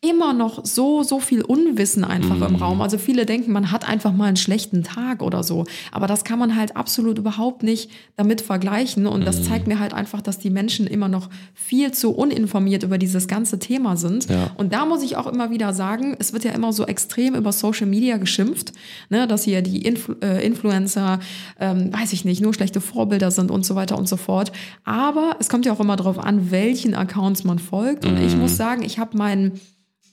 immer 0.00 0.32
noch 0.32 0.64
so, 0.64 1.02
so 1.02 1.18
viel 1.18 1.42
Unwissen 1.42 2.04
einfach 2.04 2.40
im 2.48 2.54
Raum. 2.54 2.80
Also 2.80 2.98
viele 2.98 3.26
denken, 3.26 3.50
man 3.50 3.72
hat 3.72 3.88
einfach 3.88 4.12
mal 4.12 4.26
einen 4.26 4.36
schlechten 4.36 4.84
Tag 4.84 5.22
oder 5.22 5.42
so. 5.42 5.64
Aber 5.90 6.06
das 6.06 6.22
kann 6.22 6.38
man 6.38 6.54
halt 6.54 6.76
absolut 6.76 7.18
überhaupt 7.18 7.64
nicht 7.64 7.90
damit 8.14 8.40
vergleichen. 8.40 9.08
Und 9.08 9.26
das 9.26 9.42
zeigt 9.42 9.66
mir 9.66 9.80
halt 9.80 9.94
einfach, 9.94 10.22
dass 10.22 10.38
die 10.38 10.50
Menschen 10.50 10.86
immer 10.86 11.08
noch 11.08 11.28
viel 11.52 11.90
zu 11.90 12.12
uninformiert 12.12 12.84
über 12.84 12.96
dieses 12.96 13.26
ganze 13.26 13.58
Thema 13.58 13.96
sind. 13.96 14.30
Ja. 14.30 14.52
Und 14.56 14.72
da 14.72 14.86
muss 14.86 15.02
ich 15.02 15.16
auch 15.16 15.26
immer 15.26 15.50
wieder 15.50 15.72
sagen, 15.72 16.14
es 16.20 16.32
wird 16.32 16.44
ja 16.44 16.52
immer 16.52 16.72
so 16.72 16.86
extrem 16.86 17.34
über 17.34 17.50
Social 17.50 17.88
Media 17.88 18.18
geschimpft, 18.18 18.72
ne, 19.08 19.26
dass 19.26 19.42
hier 19.42 19.62
die 19.62 19.82
Influ 19.82 20.14
äh, 20.22 20.46
Influencer, 20.46 21.18
ähm, 21.58 21.92
weiß 21.92 22.12
ich 22.12 22.24
nicht, 22.24 22.40
nur 22.40 22.54
schlechte 22.54 22.80
Vorbilder 22.80 23.32
sind 23.32 23.50
und 23.50 23.66
so 23.66 23.74
weiter 23.74 23.98
und 23.98 24.08
so 24.08 24.16
fort. 24.16 24.52
Aber 24.84 25.34
es 25.40 25.48
kommt 25.48 25.66
ja 25.66 25.72
auch 25.72 25.80
immer 25.80 25.96
darauf 25.96 26.20
an, 26.20 26.52
welchen 26.52 26.94
Accounts 26.94 27.42
man 27.42 27.58
folgt. 27.58 28.06
Und 28.06 28.16
ich 28.24 28.36
muss 28.36 28.56
sagen, 28.56 28.84
ich 28.84 29.00
habe 29.00 29.16
meinen 29.16 29.58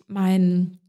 mein 0.08 0.80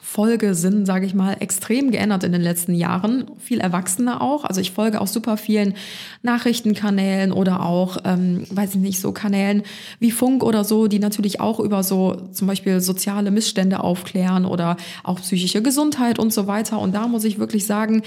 Folgesinn, 0.00 0.86
sage 0.86 1.06
ich 1.06 1.14
mal, 1.14 1.36
extrem 1.40 1.90
geändert 1.90 2.24
in 2.24 2.32
den 2.32 2.40
letzten 2.40 2.74
Jahren. 2.74 3.30
Viel 3.38 3.60
erwachsener 3.60 4.22
auch. 4.22 4.44
Also 4.44 4.60
ich 4.60 4.70
folge 4.70 5.00
auch 5.00 5.06
super 5.06 5.36
vielen 5.36 5.74
Nachrichtenkanälen 6.22 7.32
oder 7.32 7.64
auch, 7.64 7.98
ähm, 8.04 8.46
weiß 8.50 8.76
ich 8.76 8.80
nicht, 8.80 9.00
so 9.00 9.12
Kanälen 9.12 9.62
wie 9.98 10.10
Funk 10.10 10.42
oder 10.42 10.64
so, 10.64 10.86
die 10.86 10.98
natürlich 10.98 11.40
auch 11.40 11.60
über 11.60 11.82
so 11.82 12.28
zum 12.32 12.46
Beispiel 12.46 12.80
soziale 12.80 13.30
Missstände 13.30 13.80
aufklären 13.80 14.44
oder 14.44 14.76
auch 15.04 15.20
psychische 15.20 15.62
Gesundheit 15.62 16.18
und 16.18 16.32
so 16.32 16.46
weiter. 16.46 16.78
Und 16.78 16.94
da 16.94 17.08
muss 17.08 17.24
ich 17.24 17.38
wirklich 17.38 17.66
sagen, 17.66 18.02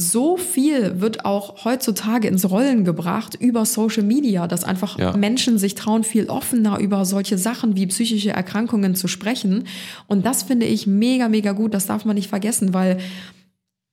so 0.00 0.38
viel 0.38 1.02
wird 1.02 1.26
auch 1.26 1.66
heutzutage 1.66 2.26
ins 2.26 2.48
Rollen 2.50 2.84
gebracht 2.84 3.34
über 3.38 3.66
Social 3.66 4.02
Media, 4.02 4.48
dass 4.48 4.64
einfach 4.64 4.98
Ja. 4.98 5.14
Menschen 5.14 5.58
sich 5.58 5.74
trauen, 5.74 6.04
viel 6.04 6.30
offener 6.30 6.78
über 6.78 7.04
solche 7.04 7.36
Sachen 7.36 7.76
wie 7.76 7.86
psychische 7.86 8.30
Erkrankungen 8.30 8.94
zu 8.94 9.08
sprechen. 9.08 9.64
Und 10.06 10.24
das 10.24 10.42
finde 10.42 10.64
ich 10.64 10.86
mega, 10.86 11.28
mega 11.28 11.52
gut. 11.52 11.74
Das 11.74 11.86
darf 11.86 12.06
man 12.06 12.14
nicht 12.16 12.30
vergessen, 12.30 12.72
weil 12.72 12.96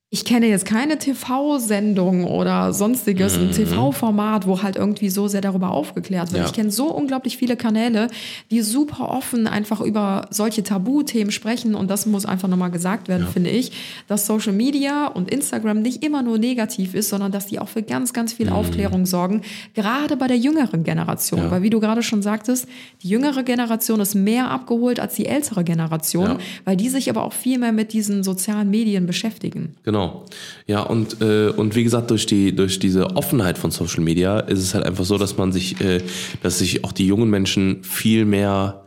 ich 0.09 0.23
kenne 0.23 0.47
jetzt 0.47 0.65
keine 0.65 0.97
TV-Sendung 0.97 2.23
oder 2.23 2.71
sonstiges, 2.71 3.37
ein 3.37 3.51
TV-Format, 3.51 4.47
wo 4.47 4.63
halt 4.63 4.77
irgendwie 4.77 5.09
so 5.09 5.27
sehr 5.27 5.41
darüber 5.41 5.71
aufgeklärt 5.71 6.31
wird. 6.31 6.43
Ja. 6.43 6.45
Ich 6.45 6.53
kenne 6.53 6.71
so 6.71 6.85
unglaublich 6.93 7.35
viele 7.35 7.57
Kanäle, 7.57 8.07
die 8.49 8.61
super 8.61 9.09
offen 9.09 9.47
einfach 9.47 9.81
über 9.81 10.27
solche 10.29 10.63
Tabuthemen 10.63 11.31
sprechen. 11.31 11.75
Und 11.75 11.89
das 11.91 12.05
muss 12.05 12.25
einfach 12.25 12.47
nochmal 12.47 12.71
gesagt 12.71 13.09
werden, 13.09 13.27
finde 13.27 13.49
ich, 13.49 13.73
dass 14.07 14.25
Social 14.25 14.53
Media 14.53 15.07
und 15.07 15.29
Instagram 15.29 15.81
nicht 15.81 16.05
immer 16.05 16.23
nur 16.23 16.37
negativ 16.37 16.93
ist, 16.93 17.09
sondern 17.09 17.33
dass 17.33 17.47
die 17.47 17.59
auch 17.59 17.67
für 17.67 17.83
ganz, 17.83 18.13
ganz 18.13 18.31
viel 18.31 18.47
Aufklärung 18.47 19.05
sorgen, 19.05 19.41
gerade 19.73 20.15
bei 20.15 20.27
der 20.27 20.37
jüngeren 20.37 20.85
Generation. 20.85 21.41
Ja. 21.41 21.51
Weil 21.51 21.63
wie 21.63 21.69
du 21.69 21.81
gerade 21.81 22.01
schon 22.01 22.21
sagtest, 22.21 22.65
die 23.03 23.09
jüngere 23.09 23.43
Generation 23.43 23.99
ist 23.99 24.15
mehr 24.15 24.51
abgeholt 24.51 25.01
als 25.01 25.15
die 25.15 25.25
ältere 25.25 25.65
Generation, 25.65 26.27
Ja. 26.27 26.37
weil 26.63 26.77
die 26.77 26.87
sich 26.87 27.09
aber 27.09 27.25
auch 27.25 27.33
viel 27.33 27.59
mehr 27.59 27.73
mit 27.73 27.91
diesen 27.91 28.23
sozialen 28.23 28.69
Medien 28.69 29.05
beschäftigen. 29.05 29.75
Genau. 29.83 29.96
Ja, 30.67 30.81
und, 30.81 31.21
äh, 31.21 31.49
und 31.49 31.75
wie 31.75 31.83
gesagt, 31.83 32.12
durch, 32.12 32.25
die, 32.25 32.55
durch 32.55 32.79
diese 32.79 33.15
Offenheit 33.15 33.57
von 33.57 33.71
Social 33.71 34.03
Media 34.03 34.39
ist 34.39 34.60
es 34.60 34.73
halt 34.73 34.86
einfach 34.86 35.05
so, 35.05 35.17
dass 35.17 35.38
man 35.38 35.51
sich, 35.51 35.79
äh, 35.81 36.01
dass 36.43 36.60
sich 36.60 36.83
auch 36.83 36.91
die 36.91 37.07
jungen 37.07 37.29
Menschen 37.29 37.83
viel 37.83 38.25
mehr 38.25 38.83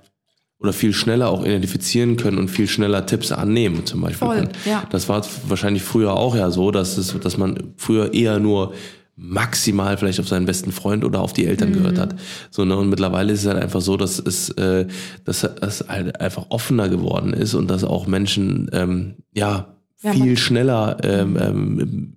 oder 0.58 0.72
viel 0.74 0.92
schneller 0.92 1.30
auch 1.30 1.42
identifizieren 1.44 2.16
können 2.16 2.36
und 2.38 2.48
viel 2.48 2.68
schneller 2.68 3.06
Tipps 3.06 3.32
annehmen 3.32 3.86
zum 3.86 4.02
Beispiel. 4.02 4.28
Voll, 4.28 4.36
können. 4.36 4.52
ja. 4.66 4.82
Das 4.90 5.08
war 5.08 5.24
wahrscheinlich 5.48 5.82
früher 5.82 6.12
auch 6.14 6.36
ja 6.36 6.50
so, 6.50 6.70
dass, 6.70 6.98
es, 6.98 7.18
dass 7.18 7.38
man 7.38 7.72
früher 7.76 8.12
eher 8.12 8.38
nur 8.38 8.74
maximal 9.16 9.96
vielleicht 9.98 10.20
auf 10.20 10.28
seinen 10.28 10.46
besten 10.46 10.72
Freund 10.72 11.04
oder 11.04 11.20
auf 11.20 11.32
die 11.34 11.46
Eltern 11.46 11.72
gehört 11.72 11.96
Mhm. 11.96 12.00
hat. 12.00 12.14
So, 12.50 12.64
ne? 12.64 12.76
Und 12.76 12.88
mittlerweile 12.88 13.32
ist 13.32 13.40
es 13.40 13.46
halt 13.46 13.62
einfach 13.62 13.82
so, 13.82 13.96
dass 13.98 14.18
es, 14.18 14.48
äh, 14.50 14.86
dass 15.24 15.44
es 15.44 15.84
halt 15.88 16.20
einfach 16.20 16.46
offener 16.50 16.88
geworden 16.88 17.32
ist 17.34 17.54
und 17.54 17.70
dass 17.70 17.84
auch 17.84 18.06
Menschen 18.06 18.70
ähm, 18.72 19.14
ja 19.34 19.76
Ja, 20.02 20.12
viel 20.12 20.36
schneller 20.38 20.96
ähm, 21.02 21.36
ähm, 21.40 22.12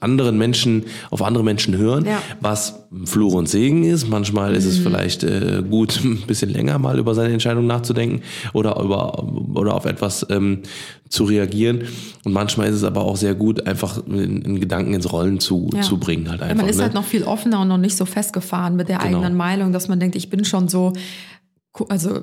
anderen 0.00 0.36
Menschen 0.36 0.84
auf 1.10 1.22
andere 1.22 1.42
Menschen 1.44 1.76
hören, 1.76 2.04
Ja. 2.04 2.20
was 2.40 2.86
Fluch 3.06 3.32
und 3.34 3.48
Segen 3.48 3.84
ist. 3.84 4.08
Manchmal 4.10 4.54
ist 4.54 4.66
es 4.66 4.78
vielleicht 4.78 5.22
äh, 5.24 5.62
gut, 5.68 6.00
ein 6.04 6.22
bisschen 6.26 6.50
länger 6.50 6.78
mal 6.78 6.98
über 6.98 7.14
seine 7.14 7.32
Entscheidung 7.32 7.66
nachzudenken 7.66 8.20
oder 8.52 8.78
über 8.80 9.22
oder 9.54 9.74
auf 9.74 9.84
etwas 9.86 10.26
ähm, 10.28 10.60
zu 11.08 11.24
reagieren. 11.24 11.82
Und 12.24 12.32
manchmal 12.32 12.68
ist 12.68 12.74
es 12.74 12.84
aber 12.84 13.02
auch 13.02 13.16
sehr 13.16 13.34
gut, 13.34 13.66
einfach 13.66 14.04
einen 14.06 14.60
Gedanken 14.60 14.92
ins 14.92 15.10
Rollen 15.10 15.40
zu, 15.40 15.70
Ja. 15.72 15.80
zu 15.82 15.98
bringen. 15.98 16.28
Halt 16.28 16.40
Ja, 16.40 16.46
einfach. 16.48 16.62
man 16.62 16.68
ist 16.68 16.76
ne? 16.76 16.82
halt 16.82 16.94
noch 16.94 17.04
viel 17.04 17.22
offener 17.22 17.60
und 17.60 17.68
noch 17.68 17.78
nicht 17.78 17.96
so 17.96 18.04
festgefahren 18.04 18.76
mit 18.76 18.88
der 18.88 18.98
Genau. 18.98 19.18
eigenen 19.18 19.36
Meinung, 19.36 19.72
dass 19.72 19.88
man 19.88 19.98
denkt, 20.00 20.16
ich 20.16 20.28
bin 20.28 20.44
schon 20.44 20.68
so, 20.68 20.92
also 21.88 22.20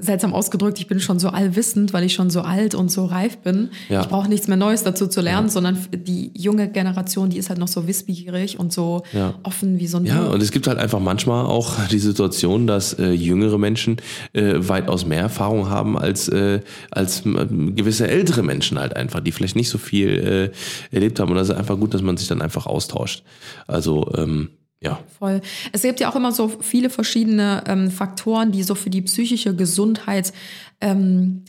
seltsam 0.00 0.34
ausgedrückt, 0.34 0.78
ich 0.80 0.86
bin 0.86 1.00
schon 1.00 1.18
so 1.18 1.28
allwissend, 1.28 1.92
weil 1.92 2.04
ich 2.04 2.14
schon 2.14 2.30
so 2.30 2.40
alt 2.42 2.74
und 2.74 2.90
so 2.90 3.04
reif 3.04 3.38
bin. 3.38 3.70
Ja. 3.88 4.00
Ich 4.02 4.08
brauche 4.08 4.28
nichts 4.28 4.48
mehr 4.48 4.56
Neues 4.56 4.82
dazu 4.82 5.06
zu 5.06 5.20
lernen, 5.20 5.48
sondern 5.48 5.78
die 5.92 6.30
junge 6.34 6.68
Generation, 6.70 7.30
die 7.30 7.38
ist 7.38 7.48
halt 7.48 7.58
noch 7.58 7.68
so 7.68 7.86
wissbegierig 7.86 8.58
und 8.58 8.72
so 8.72 9.02
Ja. 9.12 9.34
offen 9.42 9.78
wie 9.78 9.86
so 9.86 9.98
ein 9.98 10.06
Ja, 10.06 10.24
Buch. 10.24 10.34
und 10.34 10.42
es 10.42 10.50
gibt 10.52 10.66
halt 10.66 10.78
einfach 10.78 11.00
manchmal 11.00 11.44
auch 11.46 11.74
die 11.90 11.98
Situation, 11.98 12.66
dass 12.66 12.94
äh, 12.94 13.10
jüngere 13.12 13.58
Menschen 13.58 13.96
äh, 14.32 14.54
weitaus 14.56 15.04
mehr 15.06 15.20
Erfahrung 15.20 15.68
haben 15.70 15.98
als, 15.98 16.28
äh, 16.28 16.60
als 16.90 17.24
ähm, 17.26 17.74
gewisse 17.76 18.08
ältere 18.08 18.42
Menschen 18.42 18.78
halt 18.78 18.96
einfach, 18.96 19.20
die 19.20 19.32
vielleicht 19.32 19.56
nicht 19.56 19.68
so 19.68 19.78
viel 19.78 20.52
äh, 20.92 20.94
erlebt 20.94 21.20
haben. 21.20 21.30
Und 21.30 21.36
das 21.36 21.48
ist 21.50 21.56
einfach 21.56 21.78
gut, 21.78 21.94
dass 21.94 22.02
man 22.02 22.16
sich 22.16 22.28
dann 22.28 22.42
einfach 22.42 22.66
austauscht. 22.66 23.22
Also, 23.66 24.10
ähm, 24.16 24.48
ja. 24.82 24.98
Voll. 25.18 25.42
Es 25.72 25.82
gibt 25.82 26.00
ja 26.00 26.10
auch 26.10 26.16
immer 26.16 26.32
so 26.32 26.48
viele 26.48 26.90
verschiedene 26.90 27.64
ähm, 27.66 27.90
Faktoren, 27.90 28.50
die 28.50 28.62
so 28.62 28.74
für 28.74 28.90
die 28.90 29.02
psychische 29.02 29.54
Gesundheit 29.54 30.32
ähm, 30.80 31.44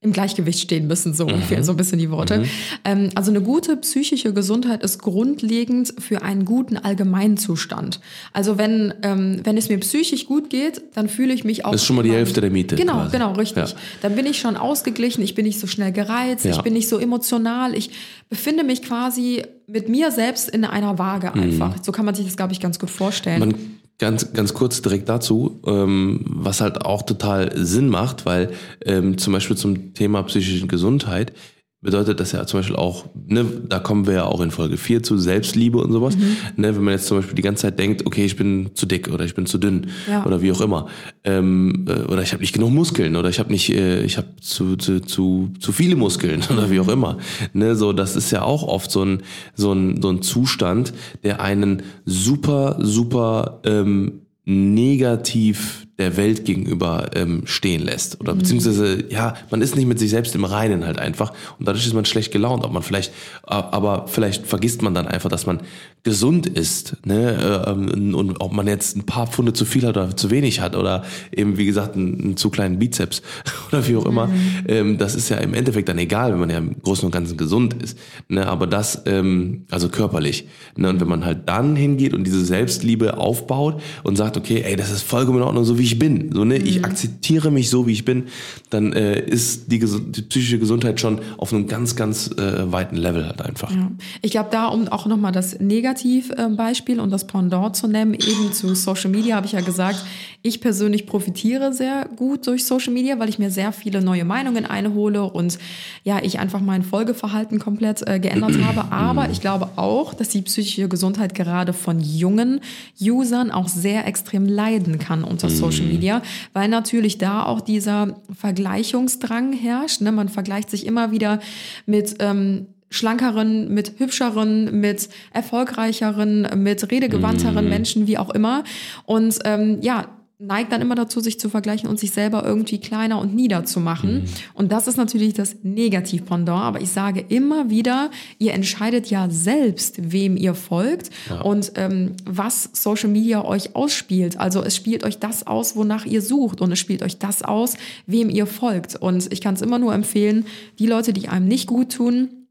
im 0.00 0.12
Gleichgewicht 0.12 0.60
stehen 0.60 0.86
müssen, 0.86 1.12
so 1.12 1.24
ungefähr, 1.26 1.64
so 1.64 1.72
ein 1.72 1.76
bisschen 1.76 1.98
die 1.98 2.08
Worte. 2.10 2.44
Ähm, 2.84 3.10
also 3.16 3.32
eine 3.32 3.40
gute 3.40 3.76
psychische 3.78 4.32
Gesundheit 4.32 4.84
ist 4.84 5.00
grundlegend 5.00 5.92
für 5.98 6.22
einen 6.22 6.44
guten 6.44 6.76
Allgemeinzustand. 6.76 7.98
Also 8.32 8.58
wenn, 8.58 8.94
ähm, 9.02 9.40
wenn 9.42 9.56
es 9.56 9.68
mir 9.68 9.78
psychisch 9.80 10.26
gut 10.26 10.50
geht, 10.50 10.82
dann 10.94 11.08
fühle 11.08 11.32
ich 11.34 11.42
mich 11.44 11.64
auch. 11.64 11.72
Das 11.72 11.80
ist 11.80 11.86
schon 11.86 11.96
mal 11.96 12.02
die 12.04 12.12
Hälfte 12.12 12.40
der 12.40 12.50
Miete 12.50 12.76
Genau, 12.76 12.94
quasi. 12.94 13.10
genau, 13.12 13.32
richtig. 13.32 13.70
Ja. 13.70 13.76
Dann 14.02 14.14
bin 14.14 14.26
ich 14.26 14.38
schon 14.38 14.56
ausgeglichen, 14.56 15.22
ich 15.22 15.34
bin 15.34 15.44
nicht 15.44 15.58
so 15.58 15.66
schnell 15.66 15.90
gereizt, 15.90 16.44
Ja. 16.44 16.52
ich 16.52 16.62
bin 16.62 16.74
nicht 16.74 16.88
so 16.88 16.98
emotional, 16.98 17.74
ich 17.74 17.90
befinde 18.28 18.62
mich 18.62 18.82
quasi 18.82 19.42
mit 19.66 19.88
mir 19.88 20.12
selbst 20.12 20.48
in 20.48 20.64
einer 20.64 20.98
Waage 20.98 21.34
einfach. 21.34 21.74
So 21.82 21.90
kann 21.92 22.04
man 22.06 22.14
sich 22.14 22.24
das, 22.24 22.36
glaube 22.36 22.52
ich, 22.52 22.60
ganz 22.60 22.78
gut 22.78 22.90
vorstellen. 22.90 23.40
Mhm. 23.40 23.48
Man, 23.50 23.77
ganz, 23.98 24.32
ganz 24.32 24.54
kurz 24.54 24.80
direkt 24.80 25.08
dazu, 25.08 25.60
ähm, 25.66 26.20
was 26.24 26.60
halt 26.60 26.84
auch 26.84 27.02
total 27.02 27.50
Sinn 27.56 27.88
macht, 27.88 28.26
weil 28.26 28.52
ähm, 28.84 29.18
zum 29.18 29.32
Beispiel 29.32 29.56
zum 29.56 29.94
Thema 29.94 30.22
psychische 30.22 30.66
Gesundheit 30.66 31.32
bedeutet 31.80 32.18
das 32.18 32.32
ja 32.32 32.44
zum 32.44 32.58
Beispiel 32.58 32.74
auch, 32.76 33.04
ne, 33.14 33.44
da 33.68 33.78
kommen 33.78 34.06
wir 34.06 34.14
ja 34.14 34.24
auch 34.24 34.40
in 34.40 34.50
Folge 34.50 34.76
4 34.76 35.04
zu 35.04 35.16
Selbstliebe 35.16 35.78
und 35.78 35.92
sowas. 35.92 36.16
Mhm. 36.16 36.36
Ne, 36.56 36.74
wenn 36.74 36.82
man 36.82 36.94
jetzt 36.94 37.06
zum 37.06 37.18
Beispiel 37.18 37.36
die 37.36 37.42
ganze 37.42 37.62
Zeit 37.62 37.78
denkt, 37.78 38.04
okay, 38.04 38.24
ich 38.24 38.34
bin 38.36 38.70
zu 38.74 38.84
dick 38.86 39.08
oder 39.12 39.24
ich 39.24 39.34
bin 39.36 39.46
zu 39.46 39.58
dünn 39.58 39.86
Ja. 40.08 40.26
oder 40.26 40.42
wie 40.42 40.50
auch 40.50 40.60
immer. 40.60 40.88
Ähm, 41.22 41.86
äh, 41.88 42.02
oder 42.10 42.22
ich 42.22 42.32
habe 42.32 42.40
nicht 42.40 42.52
genug 42.52 42.72
Muskeln 42.72 43.14
oder 43.14 43.28
ich 43.28 43.38
habe 43.38 43.52
nicht, 43.52 43.70
äh, 43.72 44.02
ich 44.02 44.16
habe 44.16 44.28
zu, 44.40 44.76
zu, 44.76 45.00
zu, 45.00 45.50
zu 45.60 45.72
viele 45.72 45.94
Muskeln 45.94 46.42
oder 46.50 46.68
wie 46.70 46.80
auch 46.80 46.88
immer. 46.88 47.18
Ne, 47.52 47.76
so, 47.76 47.92
das 47.92 48.16
ist 48.16 48.32
ja 48.32 48.42
auch 48.42 48.64
oft 48.64 48.90
so 48.90 49.04
ein, 49.04 49.22
so 49.54 49.72
ein, 49.72 50.02
so 50.02 50.10
ein 50.10 50.20
Zustand, 50.22 50.92
der 51.22 51.40
einen 51.40 51.82
super, 52.04 52.76
super 52.80 53.60
ähm, 53.64 54.22
negativ 54.44 55.87
der 55.98 56.16
Welt 56.16 56.44
gegenüber 56.44 57.10
ähm, 57.14 57.42
stehen 57.44 57.82
lässt. 57.82 58.20
Oder 58.20 58.34
beziehungsweise, 58.34 59.04
ja, 59.10 59.34
man 59.50 59.60
ist 59.60 59.74
nicht 59.74 59.86
mit 59.86 59.98
sich 59.98 60.10
selbst 60.10 60.34
im 60.36 60.44
Reinen 60.44 60.84
halt 60.86 60.98
einfach. 60.98 61.32
Und 61.58 61.66
dadurch 61.66 61.86
ist 61.86 61.92
man 61.94 62.04
schlecht 62.04 62.32
gelaunt. 62.32 62.64
Ob 62.64 62.72
man 62.72 62.84
vielleicht, 62.84 63.12
aber 63.44 64.06
vielleicht 64.06 64.46
vergisst 64.46 64.80
man 64.82 64.94
dann 64.94 65.08
einfach, 65.08 65.28
dass 65.28 65.46
man 65.46 65.60
gesund 66.04 66.46
ist. 66.46 66.96
Ne? 67.04 67.66
Ähm, 67.66 68.14
und 68.14 68.40
ob 68.40 68.52
man 68.52 68.68
jetzt 68.68 68.96
ein 68.96 69.06
paar 69.06 69.26
Pfunde 69.26 69.52
zu 69.52 69.64
viel 69.64 69.84
hat 69.86 69.96
oder 69.96 70.16
zu 70.16 70.30
wenig 70.30 70.60
hat 70.60 70.76
oder 70.76 71.04
eben, 71.32 71.58
wie 71.58 71.66
gesagt, 71.66 71.96
einen, 71.96 72.20
einen 72.20 72.36
zu 72.36 72.50
kleinen 72.50 72.78
Bizeps 72.78 73.22
oder 73.68 73.86
wie 73.88 73.96
auch 73.96 74.06
immer. 74.06 74.30
Ähm, 74.68 74.98
das 74.98 75.16
ist 75.16 75.28
ja 75.30 75.38
im 75.38 75.52
Endeffekt 75.52 75.88
dann 75.88 75.98
egal, 75.98 76.32
wenn 76.32 76.38
man 76.38 76.50
ja 76.50 76.58
im 76.58 76.80
Großen 76.80 77.04
und 77.04 77.10
Ganzen 77.10 77.36
gesund 77.36 77.74
ist. 77.82 77.98
Ne? 78.28 78.46
Aber 78.46 78.68
das, 78.68 79.02
ähm, 79.06 79.64
also 79.70 79.88
körperlich. 79.88 80.46
Ne? 80.76 80.90
Und 80.90 81.00
wenn 81.00 81.08
man 81.08 81.24
halt 81.24 81.48
dann 81.48 81.74
hingeht 81.74 82.14
und 82.14 82.22
diese 82.22 82.44
Selbstliebe 82.44 83.18
aufbaut 83.18 83.82
und 84.04 84.14
sagt, 84.14 84.36
okay, 84.36 84.62
ey, 84.64 84.76
das 84.76 84.92
ist 84.92 85.02
vollkommen 85.02 85.38
in 85.38 85.44
Ordnung, 85.44 85.64
so 85.64 85.76
wie 85.76 85.87
ich 85.88 85.98
bin. 85.98 86.32
So, 86.32 86.44
ne? 86.44 86.56
Ich 86.56 86.84
akzeptiere 86.84 87.50
mich 87.50 87.70
so, 87.70 87.86
wie 87.86 87.92
ich 87.92 88.04
bin, 88.04 88.24
dann 88.70 88.92
äh, 88.92 89.20
ist 89.20 89.72
die, 89.72 89.78
die 89.78 90.22
psychische 90.22 90.58
Gesundheit 90.58 91.00
schon 91.00 91.20
auf 91.36 91.52
einem 91.52 91.66
ganz, 91.66 91.96
ganz 91.96 92.30
äh, 92.38 92.70
weiten 92.70 92.96
Level 92.96 93.26
halt 93.26 93.42
einfach. 93.42 93.70
Ja. 93.70 93.90
Ich 94.22 94.30
glaube, 94.30 94.48
da, 94.50 94.66
um 94.66 94.88
auch 94.88 95.06
nochmal 95.06 95.32
das 95.32 95.58
Negativbeispiel 95.58 97.00
und 97.00 97.10
das 97.10 97.26
Pendant 97.26 97.76
zu 97.76 97.88
nennen, 97.88 98.14
eben 98.14 98.52
zu 98.52 98.74
Social 98.74 99.10
Media, 99.10 99.36
habe 99.36 99.46
ich 99.46 99.52
ja 99.52 99.60
gesagt, 99.60 100.04
ich 100.42 100.60
persönlich 100.60 101.06
profitiere 101.06 101.72
sehr 101.72 102.08
gut 102.16 102.46
durch 102.46 102.64
Social 102.64 102.92
Media, 102.92 103.18
weil 103.18 103.28
ich 103.28 103.38
mir 103.38 103.50
sehr 103.50 103.72
viele 103.72 104.00
neue 104.00 104.24
Meinungen 104.24 104.66
einhole 104.66 105.24
und 105.24 105.58
ja, 106.04 106.20
ich 106.22 106.38
einfach 106.38 106.60
mein 106.60 106.82
Folgeverhalten 106.82 107.58
komplett 107.58 108.06
äh, 108.06 108.20
geändert 108.20 108.52
habe. 108.64 108.92
Aber 108.92 109.30
ich 109.30 109.40
glaube 109.40 109.70
auch, 109.76 110.14
dass 110.14 110.28
die 110.28 110.42
psychische 110.42 110.88
Gesundheit 110.88 111.34
gerade 111.34 111.72
von 111.72 112.00
jungen 112.00 112.60
Usern 113.00 113.50
auch 113.50 113.68
sehr 113.68 114.06
extrem 114.06 114.46
leiden 114.46 114.98
kann 114.98 115.24
unter 115.24 115.50
Social 115.50 115.77
Media, 115.82 116.22
weil 116.52 116.68
natürlich 116.68 117.18
da 117.18 117.44
auch 117.44 117.60
dieser 117.60 118.20
Vergleichungsdrang 118.32 119.52
herrscht. 119.52 120.00
Ne? 120.00 120.12
Man 120.12 120.28
vergleicht 120.28 120.70
sich 120.70 120.86
immer 120.86 121.10
wieder 121.10 121.40
mit 121.86 122.16
ähm, 122.20 122.66
schlankeren, 122.90 123.72
mit 123.72 123.98
hübscheren, 123.98 124.80
mit 124.80 125.08
erfolgreicheren, 125.32 126.48
mit 126.62 126.90
redegewandteren 126.90 127.68
Menschen, 127.68 128.06
wie 128.06 128.18
auch 128.18 128.30
immer. 128.30 128.64
Und 129.04 129.38
ähm, 129.44 129.78
ja, 129.82 130.06
neigt 130.40 130.70
dann 130.70 130.80
immer 130.80 130.94
dazu, 130.94 131.18
sich 131.18 131.40
zu 131.40 131.50
vergleichen 131.50 131.88
und 131.88 131.98
sich 131.98 132.12
selber 132.12 132.44
irgendwie 132.44 132.78
kleiner 132.78 133.18
und 133.18 133.34
nieder 133.34 133.64
zu 133.64 133.80
machen. 133.80 134.24
Und 134.54 134.70
das 134.70 134.86
ist 134.86 134.96
natürlich 134.96 135.34
das 135.34 135.56
Negativ-Pendant. 135.64 136.62
Aber 136.62 136.80
ich 136.80 136.90
sage 136.90 137.24
immer 137.28 137.70
wieder, 137.70 138.10
ihr 138.38 138.54
entscheidet 138.54 139.10
ja 139.10 139.28
selbst, 139.30 140.12
wem 140.12 140.36
ihr 140.36 140.54
folgt 140.54 141.10
und 141.42 141.72
ähm, 141.74 142.12
was 142.24 142.70
Social 142.72 143.08
Media 143.08 143.44
euch 143.44 143.74
ausspielt. 143.74 144.38
Also 144.38 144.62
es 144.62 144.76
spielt 144.76 145.04
euch 145.04 145.18
das 145.18 145.44
aus, 145.46 145.74
wonach 145.74 146.06
ihr 146.06 146.22
sucht 146.22 146.60
und 146.60 146.70
es 146.70 146.78
spielt 146.78 147.02
euch 147.02 147.18
das 147.18 147.42
aus, 147.42 147.76
wem 148.06 148.30
ihr 148.30 148.46
folgt. 148.46 148.94
Und 148.94 149.32
ich 149.32 149.40
kann 149.40 149.54
es 149.54 149.62
immer 149.62 149.80
nur 149.80 149.92
empfehlen, 149.92 150.46
die 150.78 150.86
Leute, 150.86 151.12
die 151.12 151.28
einem 151.28 151.48
nicht 151.48 151.66
gut 151.66 151.92
tun, 151.92 152.46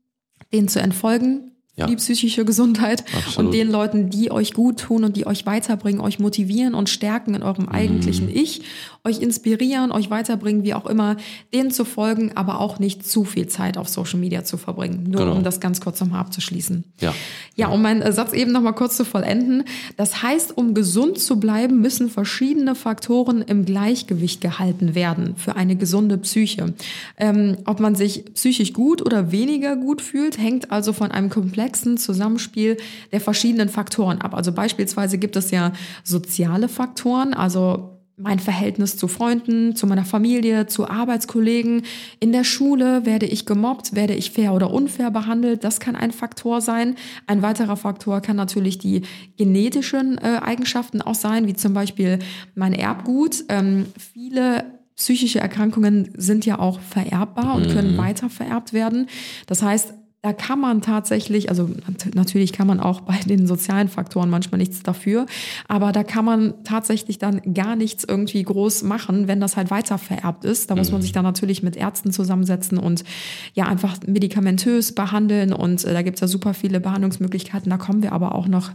denen 0.51 0.67
zu 0.67 0.81
entfolgen, 0.81 1.51
Ja. 1.77 1.85
die 1.85 1.95
psychische 1.95 2.43
Gesundheit 2.43 3.03
Absolut. 3.15 3.37
und 3.37 3.51
den 3.53 3.69
Leuten, 3.69 4.09
die 4.09 4.31
euch 4.31 4.53
gut 4.53 4.79
tun 4.79 5.03
und 5.03 5.15
die 5.15 5.27
euch 5.27 5.45
weiterbringen, 5.45 6.01
euch 6.01 6.17
motivieren 6.17 6.73
und 6.73 6.89
stärken 6.89 7.35
in 7.35 7.43
eurem 7.43 7.69
eigentlichen 7.69 8.35
Ich, 8.35 8.63
euch 9.03 9.21
inspirieren, 9.21 9.91
euch 9.91 10.09
weiterbringen, 10.09 10.63
wie 10.63 10.73
auch 10.73 10.85
immer, 10.85 11.17
denen 11.53 11.71
zu 11.71 11.85
folgen, 11.85 12.31
aber 12.35 12.59
auch 12.59 12.79
nicht 12.79 13.07
zu 13.07 13.23
viel 13.23 13.47
Zeit 13.47 13.77
auf 13.77 13.87
Social 13.89 14.19
Media 14.19 14.43
zu 14.43 14.57
verbringen. 14.57 15.03
Nur 15.09 15.21
Genau. 15.21 15.35
um 15.35 15.43
das 15.43 15.59
ganz 15.59 15.81
kurz 15.81 15.99
nochmal 15.99 16.19
abzuschließen. 16.21 16.83
Ja. 16.99 17.13
Ja, 17.55 17.67
um 17.69 17.81
meinen 17.81 18.11
Satz 18.11 18.33
eben 18.33 18.51
nochmal 18.51 18.73
kurz 18.73 18.97
zu 18.97 19.05
vollenden. 19.05 19.63
Das 19.95 20.21
heißt, 20.21 20.57
um 20.57 20.73
gesund 20.73 21.19
zu 21.19 21.39
bleiben, 21.39 21.81
müssen 21.81 22.09
verschiedene 22.09 22.75
Faktoren 22.75 23.41
im 23.41 23.65
Gleichgewicht 23.65 24.41
gehalten 24.41 24.95
werden 24.95 25.35
für 25.37 25.55
eine 25.55 25.75
gesunde 25.75 26.17
Psyche. 26.17 26.73
Ähm, 27.17 27.57
ob 27.65 27.79
man 27.79 27.95
sich 27.95 28.25
psychisch 28.33 28.73
gut 28.73 29.01
oder 29.01 29.31
weniger 29.31 29.75
gut 29.75 30.01
fühlt, 30.01 30.37
hängt 30.37 30.71
also 30.71 30.93
von 30.93 31.11
einem 31.11 31.29
komplexen 31.29 31.97
Zusammenspiel 31.97 32.77
der 33.11 33.21
verschiedenen 33.21 33.69
Faktoren 33.69 34.21
ab. 34.21 34.35
Also 34.35 34.51
beispielsweise 34.51 35.17
gibt 35.17 35.35
es 35.35 35.51
ja 35.51 35.71
soziale 36.03 36.69
Faktoren, 36.69 37.33
also 37.33 37.96
mein 38.19 38.39
Verhältnis 38.39 38.97
zu 38.97 39.07
Freunden, 39.07 39.75
zu 39.75 39.85
meiner 39.85 40.03
Familie, 40.03 40.65
zu 40.65 40.89
Arbeitskollegen. 40.89 41.83
In 42.19 42.31
der 42.31 42.43
Schule 42.43 43.05
werde 43.05 43.27
ich 43.27 43.45
gemobbt, 43.45 43.95
werde 43.95 44.15
ich 44.15 44.31
fair 44.31 44.53
oder 44.53 44.73
unfair 44.73 45.11
behandelt. 45.11 45.63
Das 45.63 45.79
kann 45.79 45.95
ein 45.95 46.11
Faktor 46.11 46.59
sein. 46.59 46.95
Ein 47.27 47.43
weiterer 47.43 47.77
Faktor 47.77 48.21
kann 48.21 48.35
natürlich 48.35 48.79
die 48.79 49.03
genetischen 49.37 50.17
äh, 50.17 50.39
Eigenschaften 50.41 51.03
auch 51.03 51.13
sein, 51.13 51.45
wie 51.45 51.53
zum 51.53 51.75
Beispiel 51.75 52.17
mein 52.55 52.73
Erbgut. 52.73 53.43
Ähm, 53.49 53.85
viele 54.13 54.65
psychische 54.95 55.39
Erkrankungen 55.39 56.09
sind 56.17 56.43
ja 56.43 56.57
auch 56.57 56.79
vererbbar 56.79 57.53
und 57.53 57.69
können 57.69 57.97
weiter 57.97 58.31
vererbt 58.31 58.73
werden. 58.73 59.07
Das 59.45 59.61
heißt, 59.61 59.93
da 60.27 60.33
kann 60.33 60.59
man 60.59 60.81
tatsächlich, 60.81 61.49
also 61.49 61.69
nat- 61.87 62.13
natürlich 62.13 62.51
kann 62.51 62.67
man 62.67 62.81
auch 62.81 62.99
bei 63.11 63.15
den 63.25 63.47
sozialen 63.47 63.87
Faktoren 63.87 64.29
manchmal 64.29 64.57
nichts 64.57 64.83
dafür, 64.83 65.25
aber 65.69 65.93
da 65.93 66.03
kann 66.03 66.25
man 66.25 66.53
tatsächlich 66.65 67.17
dann 67.17 67.53
gar 67.53 67.77
nichts 67.77 68.03
irgendwie 68.03 68.43
groß 68.43 68.83
machen, 68.83 69.29
wenn 69.29 69.39
das 69.39 69.55
halt 69.55 69.71
weiter 69.71 69.97
vererbt 69.97 70.43
ist. 70.43 70.69
Da 70.69 70.75
muss 70.75 70.91
man 70.91 71.01
sich 71.01 71.13
dann 71.13 71.23
natürlich 71.23 71.63
mit 71.63 71.77
Ärzten 71.77 72.11
zusammensetzen 72.11 72.77
und 72.77 73.05
ja 73.53 73.67
einfach 73.67 73.95
medikamentös 74.05 74.93
behandeln 74.93 75.53
und 75.53 75.85
äh, 75.85 75.93
da 75.93 76.01
gibt 76.01 76.17
es 76.17 76.21
ja 76.21 76.27
super 76.27 76.53
viele 76.53 76.81
Behandlungsmöglichkeiten. 76.81 77.69
Da 77.69 77.77
kommen 77.77 78.03
wir 78.03 78.11
aber 78.11 78.35
auch 78.35 78.49
noch 78.49 78.71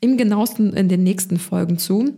im 0.00 0.16
genauesten 0.16 0.72
in 0.72 0.88
den 0.88 1.02
nächsten 1.02 1.38
Folgen 1.38 1.76
zu. 1.76 2.14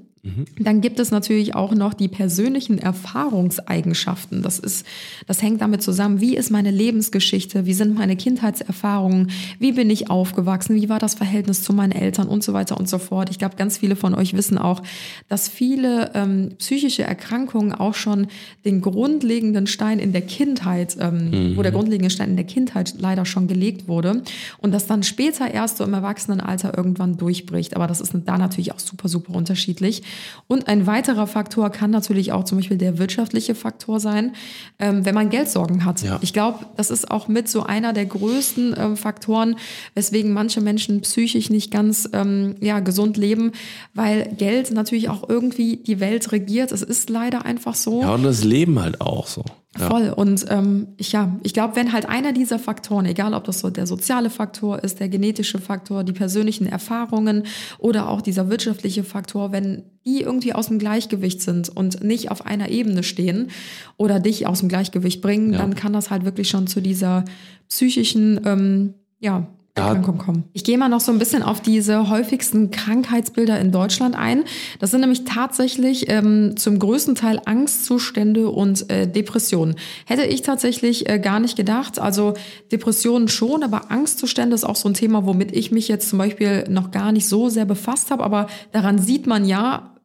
Dann 0.59 0.81
gibt 0.81 0.99
es 1.01 1.11
natürlich 1.11 1.55
auch 1.55 1.74
noch 1.74 1.95
die 1.95 2.09
persönlichen 2.09 2.79
Erfahrungseigenschaften. 2.79 4.43
Das 4.43 4.59
ist, 4.59 4.87
das 5.27 5.43
hängt 5.43 5.61
damit 5.61 5.83
zusammen, 5.83 6.20
wie 6.20 6.37
ist 6.37 6.51
meine 6.51 6.70
Lebensgeschichte, 6.70 7.66
wie 7.66 7.74
sind 7.74 7.95
meine 7.95 8.16
Kindheitserfahrungen, 8.16 9.31
wie 9.59 9.72
bin 9.72 9.91
ich 9.91 10.11
aufgewachsen, 10.11 10.77
wie 10.77 10.89
war 10.89 10.99
das 10.99 11.14
Verhältnis 11.14 11.62
zu 11.62 11.72
meinen 11.72 11.93
Eltern 11.93 12.29
und 12.29 12.43
so 12.43 12.53
weiter 12.53 12.77
und 12.79 12.89
so 12.89 12.99
fort. 12.99 13.31
Ich 13.31 13.39
glaube, 13.39 13.57
ganz 13.57 13.79
viele 13.79 13.97
von 13.97 14.14
euch 14.14 14.35
wissen 14.35 14.59
auch, 14.59 14.83
dass 15.29 15.49
viele 15.49 16.11
ähm, 16.14 16.51
psychische 16.59 17.03
Erkrankungen 17.03 17.72
auch 17.72 17.95
schon 17.95 18.27
den 18.64 18.81
grundlegenden 18.81 19.66
Stein 19.66 19.99
in 19.99 20.12
der 20.12 20.22
Kindheit, 20.22 20.97
ähm, 21.01 21.57
wo 21.57 21.62
der 21.62 21.72
grundlegende 21.72 22.11
Stein 22.11 22.31
in 22.31 22.37
der 22.37 22.47
Kindheit 22.47 22.95
leider 22.99 23.24
schon 23.24 23.49
gelegt 23.49 23.89
wurde 23.89 24.22
und 24.59 24.72
das 24.72 24.87
dann 24.87 25.03
später 25.03 25.51
erst 25.51 25.79
so 25.79 25.85
im 25.85 25.95
Erwachsenenalter 25.95 26.77
irgendwann 26.77 27.16
durchbricht. 27.16 27.77
Aber 27.77 27.87
das 27.87 28.01
ist 28.01 28.12
da 28.24 28.39
natürlich 28.39 28.72
auch 28.72 28.81
super, 28.81 29.09
super 29.09 29.35
unterschiedlich. 29.35 30.03
Und 30.47 30.69
ein 30.69 30.87
weiterer 30.87 31.27
Faktor 31.27 31.71
kann 31.71 31.91
natürlich 31.91 32.33
auch 32.33 32.45
zum 32.45 32.59
Beispiel 32.59 32.79
der 32.79 32.99
wirtschaftliche 32.99 33.55
Faktor 33.55 34.01
sein, 34.01 34.35
ähm, 34.79 35.05
wenn 35.05 35.14
man 35.14 35.31
Geldsorgen 35.31 35.85
hat. 35.85 36.03
Ja. 36.03 36.19
Ich 36.23 36.33
glaube, 36.33 36.67
das 36.77 36.91
ist 36.91 37.11
auch 37.11 37.29
mit 37.29 37.49
so 37.49 37.62
einer 37.64 37.93
der 37.93 38.07
größten 38.07 38.75
ähm, 38.79 38.97
Faktoren, 38.97 39.57
weswegen 39.95 40.33
manche 40.33 40.61
Menschen 40.61 41.01
psychisch 41.01 41.51
nicht 41.51 41.71
ganz 41.71 42.09
ähm, 42.12 42.57
ja, 42.61 42.81
gesund 42.81 43.17
leben, 43.17 43.53
weil 43.95 44.35
Geld 44.37 44.71
natürlich 44.71 45.09
auch 45.09 45.29
irgendwie 45.29 45.79
die 45.79 46.01
Welt 46.01 46.33
regiert. 46.33 46.73
Es 46.73 46.83
ist 46.83 47.11
leider 47.11 47.45
einfach 47.45 47.75
so. 47.75 48.03
Ja, 48.03 48.14
und 48.14 48.23
das 48.23 48.45
Leben 48.45 48.81
halt 48.81 49.01
auch 49.01 49.27
so. 49.27 49.45
Ja. 49.79 49.89
Voll. 49.89 50.09
Und 50.11 50.47
ähm, 50.49 50.89
ich, 50.97 51.12
ja, 51.12 51.37
ich 51.43 51.53
glaube, 51.55 51.77
wenn 51.77 51.93
halt 51.93 52.09
einer 52.09 52.33
dieser 52.33 52.59
Faktoren, 52.59 53.07
egal 53.07 53.35
ob 53.35 53.45
das 53.45 53.61
so 53.61 53.70
der 53.70 53.87
soziale 53.87 54.31
Faktor 54.31 54.83
ist, 54.83 55.01
der 55.01 55.09
genetische 55.09 55.59
Faktor, 55.59 56.05
die 56.05 56.12
persönlichen 56.12 56.66
Erfahrungen 56.66 57.45
oder 57.79 58.09
auch 58.09 58.22
dieser 58.22 58.49
wirtschaftliche 58.49 59.05
Faktor, 59.05 59.53
wenn 59.53 59.83
die 60.05 60.20
irgendwie 60.22 60.53
aus 60.55 60.68
dem 60.68 60.79
Gleichgewicht 60.79 61.43
sind 61.43 61.68
und 61.68 62.03
nicht 62.03 62.31
auf 62.31 62.47
einer 62.47 62.68
Ebene 62.70 63.03
stehen 63.03 63.49
oder 63.97 64.20
dich 64.20 64.47
aus 64.47 64.61
dem 64.61 64.68
Gleichgewicht 64.68 65.20
bringen, 65.20 65.53
Ja. 65.53 65.59
dann 65.59 65.74
kann 65.74 65.93
das 65.93 66.11
halt 66.11 66.24
wirklich 66.24 66.49
schon 66.49 66.66
zu 66.66 66.81
dieser 66.81 67.24
psychischen, 67.68 68.41
ähm, 68.45 68.95
ja, 69.18 69.39
Ja. 69.39 69.47
Erkrankung 69.77 70.18
kommen. 70.18 70.45
Ich 70.53 70.64
gehe 70.64 70.79
mal 70.79 70.89
noch 70.89 71.01
so 71.01 71.12
ein 71.12 71.18
bisschen 71.18 71.43
auf 71.43 71.61
diese 71.61 72.09
häufigsten 72.09 72.70
Krankheitsbilder 72.70 73.61
in 73.61 73.72
Deutschland 73.72 74.16
ein. 74.16 74.45
Das 74.79 74.91
sind 74.91 75.01
nämlich 75.01 75.24
tatsächlich 75.24 76.11
ähm, 76.11 76.57
zum 76.57 76.79
größten 76.79 77.14
Teil 77.14 77.41
Angstzustände 77.45 78.49
und 78.49 78.91
äh, 78.91 79.07
Depressionen. 79.07 79.77
Hätte 80.07 80.24
ich 80.24 80.43
tatsächlich 80.43 81.09
äh, 81.09 81.18
gar 81.18 81.41
nicht 81.41 81.57
gedacht. 81.57 81.99
Also 81.99 82.35
Depressionen 82.72 83.29
schon, 83.29 83.62
aber 83.62 83.91
Angstzustände 83.91 84.55
ist 84.55 84.64
auch 84.64 84.77
so 84.77 84.89
ein 84.89 84.95
Thema, 84.95 85.27
womit 85.27 85.53
ich 85.53 85.70
mich 85.70 85.89
jetzt 85.89 86.09
zum 86.09 86.18
Beispiel 86.18 86.64
noch 86.68 86.91
gar 86.91 87.12
nicht 87.12 87.29
so 87.29 87.49
sehr 87.49 87.66
befasst 87.66 88.11
habe. 88.11 88.24
Aber 88.24 88.47
daran 88.72 88.99
sieht 88.99 89.27
man 89.27 89.45
ja, 89.45 89.96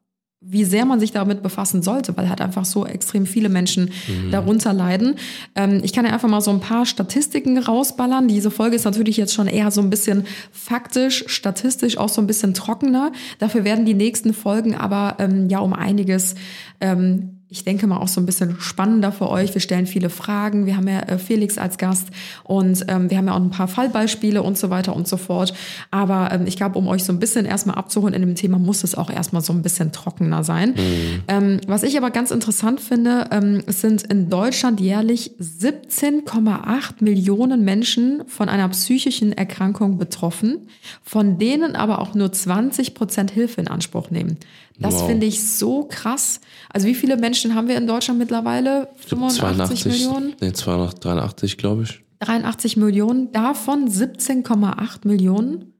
wie 0.44 0.66
sehr 0.66 0.86
man 0.86 1.00
sich 1.00 1.12
damit 1.12 1.44
befassen 1.44 1.84
sollte, 1.84 2.18
weil 2.18 2.28
halt 2.28 2.42
einfach 2.42 2.66
so 2.66 2.86
extrem 2.86 3.28
viele 3.28 3.48
Menschen 3.48 3.92
darunter 4.32 4.74
leiden. 4.74 5.16
Ähm, 5.56 5.82
ich 5.84 5.94
kann 5.94 6.04
ja 6.04 6.12
einfach 6.12 6.30
mal 6.30 6.42
so 6.42 6.50
ein 6.50 6.60
paar 6.60 6.88
Statistiken 6.88 7.60
rausballern. 7.60 8.28
Diese 8.28 8.50
Folge 8.50 8.76
ist 8.76 8.86
natürlich 8.86 9.18
jetzt 9.18 9.36
schon 9.36 9.48
eher 9.48 9.70
so 9.70 9.82
ein 9.82 9.92
bisschen 9.92 10.26
faktisch, 10.52 11.26
statistisch 11.28 11.98
auch 11.98 12.10
so 12.10 12.22
ein 12.22 12.28
bisschen 12.28 12.56
trockener. 12.56 13.12
Dafür 13.38 13.64
werden 13.64 13.86
die 13.86 13.94
nächsten 13.94 14.34
Folgen 14.34 14.74
aber 14.74 15.18
ähm, 15.20 15.48
ja 15.48 15.60
um 15.60 15.74
einiges 15.74 16.34
ähm, 16.80 17.41
ich 17.52 17.66
denke 17.66 17.86
mal 17.86 17.98
auch 17.98 18.08
so 18.08 18.22
ein 18.22 18.26
bisschen 18.26 18.62
spannender 18.62 19.12
für 19.12 19.30
euch. 19.30 19.54
Wir 19.54 19.60
stellen 19.60 19.86
viele 19.86 20.10
Fragen. 20.10 20.66
Wir 20.66 20.78
haben 20.78 20.88
ja 20.88 21.02
äh, 21.02 21.18
Felix 21.18 21.58
als 21.58 21.78
Gast 21.78 22.08
und 22.46 22.86
ähm, 22.88 23.10
wir 23.10 23.18
haben 23.18 23.28
ja 23.28 23.34
auch 23.34 23.42
ein 23.42 23.50
paar 23.50 23.68
Fallbeispiele 23.68 24.42
und 24.42 24.58
so 24.58 24.70
weiter 24.70 24.96
und 24.96 25.06
so 25.06 25.18
fort. 25.18 25.54
Aber 25.92 26.32
ähm, 26.32 26.48
ich 26.48 26.56
glaube, 26.56 26.80
um 26.80 26.88
euch 26.88 27.04
so 27.04 27.12
ein 27.12 27.20
bisschen 27.20 27.46
erstmal 27.46 27.76
abzuholen 27.76 28.14
in 28.14 28.22
dem 28.22 28.36
Thema, 28.36 28.58
muss 28.58 28.86
es 28.86 28.96
auch 28.96 29.10
erstmal 29.10 29.42
so 29.42 29.52
ein 29.52 29.64
bisschen 29.64 29.92
trockener 29.92 30.46
sein. 30.46 30.70
Mhm. 30.70 31.24
Ähm, 31.28 31.60
was 31.68 31.84
ich 31.84 31.98
aber 31.98 32.10
ganz 32.10 32.32
interessant 32.32 32.80
finde, 32.80 33.28
ähm, 33.32 33.62
es 33.68 33.82
sind 33.82 34.04
in 34.04 34.30
Deutschland 34.30 34.80
jährlich 34.80 35.32
17,8 35.42 37.04
Millionen 37.04 37.66
Menschen 37.66 38.24
von 38.28 38.48
einer 38.48 38.70
psychischen 38.70 39.34
Erkrankung 39.34 39.98
betroffen, 39.98 40.70
von 41.04 41.38
denen 41.38 41.76
aber 41.76 42.00
auch 42.00 42.16
nur 42.16 42.32
20 42.32 42.94
Prozent 42.94 43.32
Hilfe 43.32 43.60
in 43.60 43.68
Anspruch 43.68 44.10
nehmen. 44.10 44.38
Das 44.82 44.96
Wow. 44.96 45.08
finde 45.08 45.26
ich 45.28 45.44
so 45.44 45.86
krass. 45.90 46.42
Also 46.70 46.88
wie 46.88 46.96
viele 46.96 47.18
Menschen 47.18 47.56
haben 47.56 47.68
wir 47.68 47.78
in 47.78 47.88
Deutschland 47.88 48.20
mittlerweile? 48.20 48.90
85 49.08 49.86
Millionen? 49.86 50.34
Nee, 50.42 50.54
283, 50.54 51.58
glaube 51.58 51.84
ich. 51.84 52.02
83 52.20 52.78
Millionen, 52.78 53.32
davon 53.32 53.88
17,8 53.90 55.08
Millionen 55.08 55.74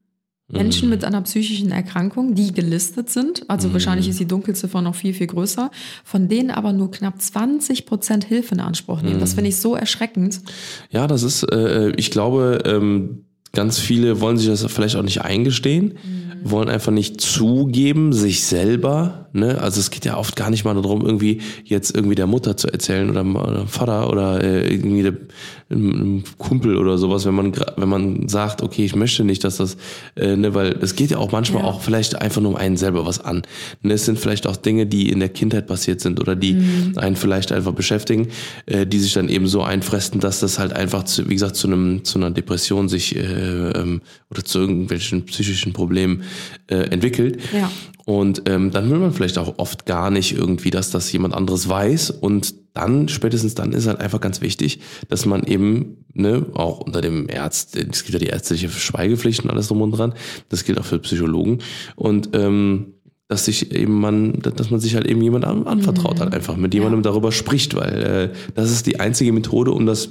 Menschen 0.54 0.90
mit 0.90 1.06
einer 1.06 1.22
psychischen 1.22 1.72
Erkrankung, 1.72 2.36
die 2.36 2.52
gelistet 2.52 3.10
sind. 3.10 3.50
Also 3.50 3.72
wahrscheinlich 3.72 4.10
ist 4.10 4.20
die 4.20 4.28
Dunkelziffer 4.28 4.82
noch 4.82 4.96
viel, 4.96 5.14
viel 5.14 5.28
größer. 5.28 5.72
Von 6.04 6.28
denen 6.28 6.52
aber 6.52 6.74
nur 6.74 6.92
knapp 6.92 7.22
20 7.22 7.86
Prozent 7.86 8.26
Hilfe 8.26 8.56
in 8.56 8.60
Anspruch 8.60 9.02
nehmen. 9.02 9.20
Das 9.22 9.34
finde 9.36 9.50
ich 9.50 9.56
so 9.58 9.76
erschreckend. 9.76 10.42
Ja, 10.90 11.08
das 11.08 11.24
ist, 11.24 11.44
äh, 11.44 11.92
ich 11.92 12.12
glaube, 12.12 12.64
ähm, 12.66 13.24
ganz 13.54 13.80
viele 13.80 14.22
wollen 14.22 14.38
sich 14.38 14.48
das 14.48 14.66
vielleicht 14.72 14.96
auch 14.96 15.04
nicht 15.04 15.22
eingestehen, 15.22 15.98
wollen 16.44 16.70
einfach 16.70 16.92
nicht 16.92 17.22
zugeben, 17.22 18.14
sich 18.14 18.44
selber. 18.44 19.21
Ne? 19.34 19.60
Also 19.62 19.80
es 19.80 19.92
geht 19.92 20.06
ja 20.06 20.18
oft 20.18 20.36
gar 20.36 20.50
nicht 20.50 20.66
mal 20.66 20.74
darum, 20.74 21.06
irgendwie 21.06 21.42
jetzt 21.64 21.96
irgendwie 21.96 22.16
der 22.16 22.28
Mutter 22.28 22.58
zu 22.58 22.68
erzählen 22.68 23.10
oder, 23.10 23.24
dem 23.24 23.68
Vater 23.68 24.10
oder 24.10 24.44
äh, 24.44 24.74
irgendwie 24.74 25.04
der, 25.04 25.14
einem, 25.70 26.24
Kumpel 26.38 26.78
oder 26.78 26.98
sowas, 26.98 27.26
wenn 27.26 27.34
man 27.34 27.54
wenn 27.78 27.90
man 27.90 28.28
sagt, 28.28 28.62
okay, 28.62 28.84
ich 28.84 28.96
möchte 28.96 29.24
nicht, 29.24 29.44
dass 29.44 29.58
das, 29.58 29.78
äh, 30.16 30.36
ne, 30.36 30.54
weil 30.54 30.78
es 30.82 30.96
geht 30.96 31.12
ja 31.12 31.18
auch 31.18 31.32
manchmal 31.32 31.64
Ja. 31.64 31.70
auch 31.70 31.82
vielleicht 31.82 32.22
einfach 32.22 32.42
nur 32.42 32.52
um 32.52 32.58
einen 32.58 32.78
selber 32.78 33.06
was 33.06 33.20
an. 33.24 33.44
Ne? 33.82 33.94
Es 33.94 34.06
sind 34.06 34.20
vielleicht 34.20 34.48
auch 34.48 34.58
Dinge, 34.58 34.86
die 34.86 35.10
in 35.10 35.20
der 35.20 35.30
Kindheit 35.30 35.68
passiert 35.68 36.02
sind 36.02 36.20
oder 36.20 36.36
die 36.36 36.58
einen 36.96 37.16
vielleicht 37.16 37.52
einfach 37.52 37.74
beschäftigen, 37.74 38.28
äh, 38.66 38.86
die 38.86 39.00
sich 39.00 39.14
dann 39.14 39.30
eben 39.30 39.48
so 39.48 39.62
einfressen, 39.64 40.20
dass 40.20 40.40
das 40.40 40.60
halt 40.60 40.74
einfach, 40.74 41.04
zu, 41.04 41.30
wie 41.30 41.34
gesagt, 41.34 41.56
zu 41.56 41.68
einem 41.68 42.04
zu 42.04 42.20
einer 42.20 42.32
Depression 42.32 42.90
sich 42.90 43.16
äh, 43.16 43.22
ähm, 43.22 44.02
oder 44.30 44.44
zu 44.44 44.60
irgendwelchen 44.60 45.26
psychischen 45.26 45.74
Problemen 45.74 46.24
äh, 46.68 46.76
entwickelt. 46.76 47.40
Ja. 47.54 47.72
Und 48.12 48.42
ähm, 48.46 48.72
dann 48.72 48.92
will 48.92 48.98
man 48.98 49.14
vielleicht 49.14 49.38
auch 49.38 49.54
oft 49.58 49.86
gar 49.86 50.12
nicht 50.12 50.36
irgendwie, 50.36 50.70
dass 50.70 50.92
das 50.92 51.10
jemand 51.14 51.34
anderes 51.34 51.70
weiß. 51.70 52.12
Und 52.12 52.56
dann, 52.74 53.08
spätestens 53.08 53.56
dann 53.56 53.72
ist 53.72 53.88
halt 53.88 54.02
einfach 54.02 54.20
ganz 54.20 54.42
wichtig, 54.42 54.82
dass 55.08 55.26
man 55.26 55.44
eben, 55.44 56.04
ne, 56.14 56.46
auch 56.54 56.82
unter 56.82 57.00
dem 57.00 57.28
Arzt, 57.34 57.78
es 57.78 58.04
gibt 58.04 58.12
ja 58.12 58.20
die 58.20 58.26
ärztliche 58.26 58.68
Schweigepflicht 58.68 59.46
und 59.46 59.50
alles 59.50 59.70
drum 59.70 59.82
und 59.82 59.92
dran, 59.92 60.14
das 60.50 60.66
gilt 60.66 60.78
auch 60.78 60.84
für 60.84 61.00
Psychologen. 61.00 61.60
Und 61.96 62.32
ähm, 62.34 62.96
dass 63.30 63.46
sich 63.46 63.74
eben 63.74 64.02
man, 64.02 64.40
dass 64.42 64.72
man 64.72 64.82
sich 64.82 64.96
halt 64.96 65.08
eben 65.08 65.22
jemand 65.22 65.46
an, 65.46 65.66
anvertraut 65.66 66.20
hat, 66.20 66.34
einfach 66.34 66.58
mit 66.58 66.74
jemandem 66.74 67.04
darüber 67.04 67.32
spricht, 67.32 67.78
weil 67.78 68.04
äh, 68.04 68.38
das 68.56 68.72
ist 68.72 68.88
die 68.88 69.00
einzige 69.00 69.32
Methode, 69.32 69.72
um 69.72 69.86
das 69.86 70.10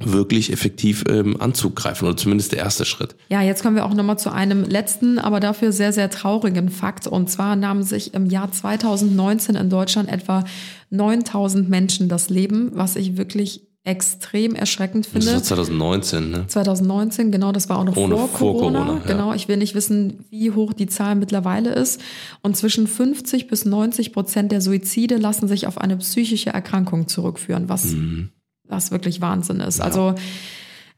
wirklich 0.00 0.52
effektiv 0.52 1.04
ähm, 1.08 1.40
anzugreifen 1.40 2.06
oder 2.08 2.16
zumindest 2.16 2.52
der 2.52 2.58
erste 2.58 2.84
Schritt. 2.84 3.14
Ja, 3.28 3.42
jetzt 3.42 3.62
kommen 3.62 3.76
wir 3.76 3.84
auch 3.86 3.94
nochmal 3.94 4.18
zu 4.18 4.30
einem 4.32 4.64
letzten, 4.64 5.18
aber 5.18 5.38
dafür 5.40 5.70
sehr, 5.72 5.92
sehr 5.92 6.10
traurigen 6.10 6.68
Fakt. 6.68 7.06
Und 7.06 7.30
zwar 7.30 7.54
nahmen 7.56 7.82
sich 7.84 8.12
im 8.14 8.26
Jahr 8.26 8.50
2019 8.50 9.54
in 9.54 9.70
Deutschland 9.70 10.08
etwa 10.08 10.44
9000 10.90 11.68
Menschen 11.68 12.08
das 12.08 12.28
Leben, 12.30 12.70
was 12.74 12.96
ich 12.96 13.16
wirklich 13.16 13.62
extrem 13.86 14.54
erschreckend 14.54 15.04
Das 15.06 15.12
finde. 15.12 15.34
war 15.34 15.42
2019, 15.42 16.30
ne? 16.30 16.46
2019, 16.46 17.30
genau, 17.30 17.52
das 17.52 17.68
war 17.68 17.78
auch 17.78 17.84
noch 17.84 17.96
Ohne- 17.96 18.16
vor, 18.16 18.28
vor 18.28 18.52
Corona. 18.54 18.78
Corona, 18.80 19.00
ja. 19.00 19.06
Genau, 19.12 19.34
ich 19.34 19.46
will 19.46 19.58
nicht 19.58 19.74
wissen, 19.74 20.24
wie 20.30 20.50
hoch 20.52 20.72
die 20.72 20.86
Zahl 20.86 21.14
mittlerweile 21.16 21.74
ist. 21.74 22.00
Und 22.40 22.56
zwischen 22.56 22.86
50 22.86 23.46
bis 23.46 23.66
90 23.66 24.12
Prozent 24.14 24.52
der 24.52 24.62
Suizide 24.62 25.18
lassen 25.18 25.48
sich 25.48 25.66
auf 25.66 25.76
eine 25.76 25.98
psychische 25.98 26.48
Erkrankung 26.50 27.08
zurückführen, 27.08 27.68
was, 27.68 27.92
Mhm. 27.92 28.30
Was 28.68 28.90
wirklich 28.90 29.20
Wahnsinn 29.20 29.60
ist. 29.60 29.80
Also 29.80 30.14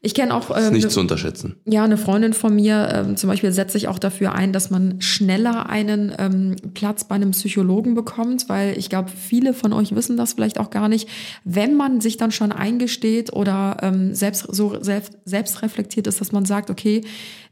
ich 0.01 0.13
kenne 0.13 0.33
auch 0.33 0.55
Ist 0.55 0.67
ähm, 0.67 0.73
nicht 0.73 0.83
ne- 0.83 0.89
zu 0.89 0.99
unterschätzen. 0.99 1.55
ja, 1.65 1.83
eine 1.83 1.97
Freundin 1.97 2.33
von 2.33 2.55
mir 2.55 2.89
ähm, 2.93 3.17
zum 3.17 3.29
Beispiel 3.29 3.51
setzt 3.51 3.73
sich 3.73 3.87
auch 3.87 3.97
dafür 3.97 4.33
ein, 4.33 4.53
dass 4.53 4.69
man 4.69 5.01
schneller 5.01 5.69
einen 5.69 6.13
ähm, 6.19 6.55
Platz 6.75 7.05
bei 7.05 7.15
einem 7.15 7.31
Psychologen 7.31 7.95
bekommt, 7.95 8.47
weil 8.47 8.77
ich 8.77 8.89
glaube, 8.89 9.09
viele 9.09 9.53
von 9.55 9.73
euch 9.73 9.95
wissen 9.95 10.15
das 10.15 10.33
vielleicht 10.33 10.59
auch 10.59 10.69
gar 10.69 10.87
nicht. 10.87 11.09
Wenn 11.43 11.75
man 11.75 11.99
sich 11.99 12.17
dann 12.17 12.31
schon 12.31 12.51
eingesteht 12.51 13.33
oder 13.33 13.77
ähm, 13.81 14.13
selbst 14.13 14.45
so 14.53 14.77
selbst, 14.81 15.17
selbst 15.25 15.61
reflektiert 15.63 16.05
ist, 16.07 16.21
dass 16.21 16.31
man 16.31 16.45
sagt, 16.45 16.69
okay, 16.69 17.01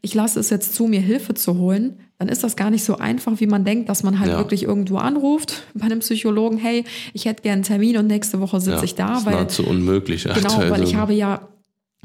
ich 0.02 0.14
lasse 0.14 0.40
es 0.40 0.52
jetzt 0.52 0.76
zu, 0.76 0.86
mir 0.86 1.02
Hilfe 1.02 1.34
zu 1.34 1.58
holen, 1.58 1.98
dann 2.20 2.28
ist 2.30 2.44
das 2.44 2.56
gar 2.56 2.70
nicht 2.70 2.84
so 2.86 2.98
einfach, 2.98 3.40
wie 3.40 3.48
man 3.48 3.66
denkt, 3.66 3.90
dass 3.90 4.04
man 4.04 4.20
halt 4.20 4.32
Ja. 4.32 4.38
wirklich 4.38 4.64
irgendwo 4.64 4.98
anruft 4.98 5.64
bei 5.74 5.88
einem 5.88 6.00
Psychologen, 6.00 6.58
hey, 6.58 6.84
ich 7.14 7.26
hätte 7.26 7.42
gern 7.42 7.54
einen 7.56 7.64
Termin 7.64 7.98
und 7.98 8.06
nächste 8.06 8.40
Woche 8.40 8.60
sitze 8.60 8.78
Ja, 8.78 8.84
ich 8.84 8.94
da, 8.96 9.18
ist 9.18 9.26
weil 9.26 9.34
nahezu 9.34 9.66
unmöglich. 9.66 10.26
Genau, 10.26 10.60
weil 10.70 10.84
ich 10.84 10.94
habe 10.96 11.14
ja 11.14 11.42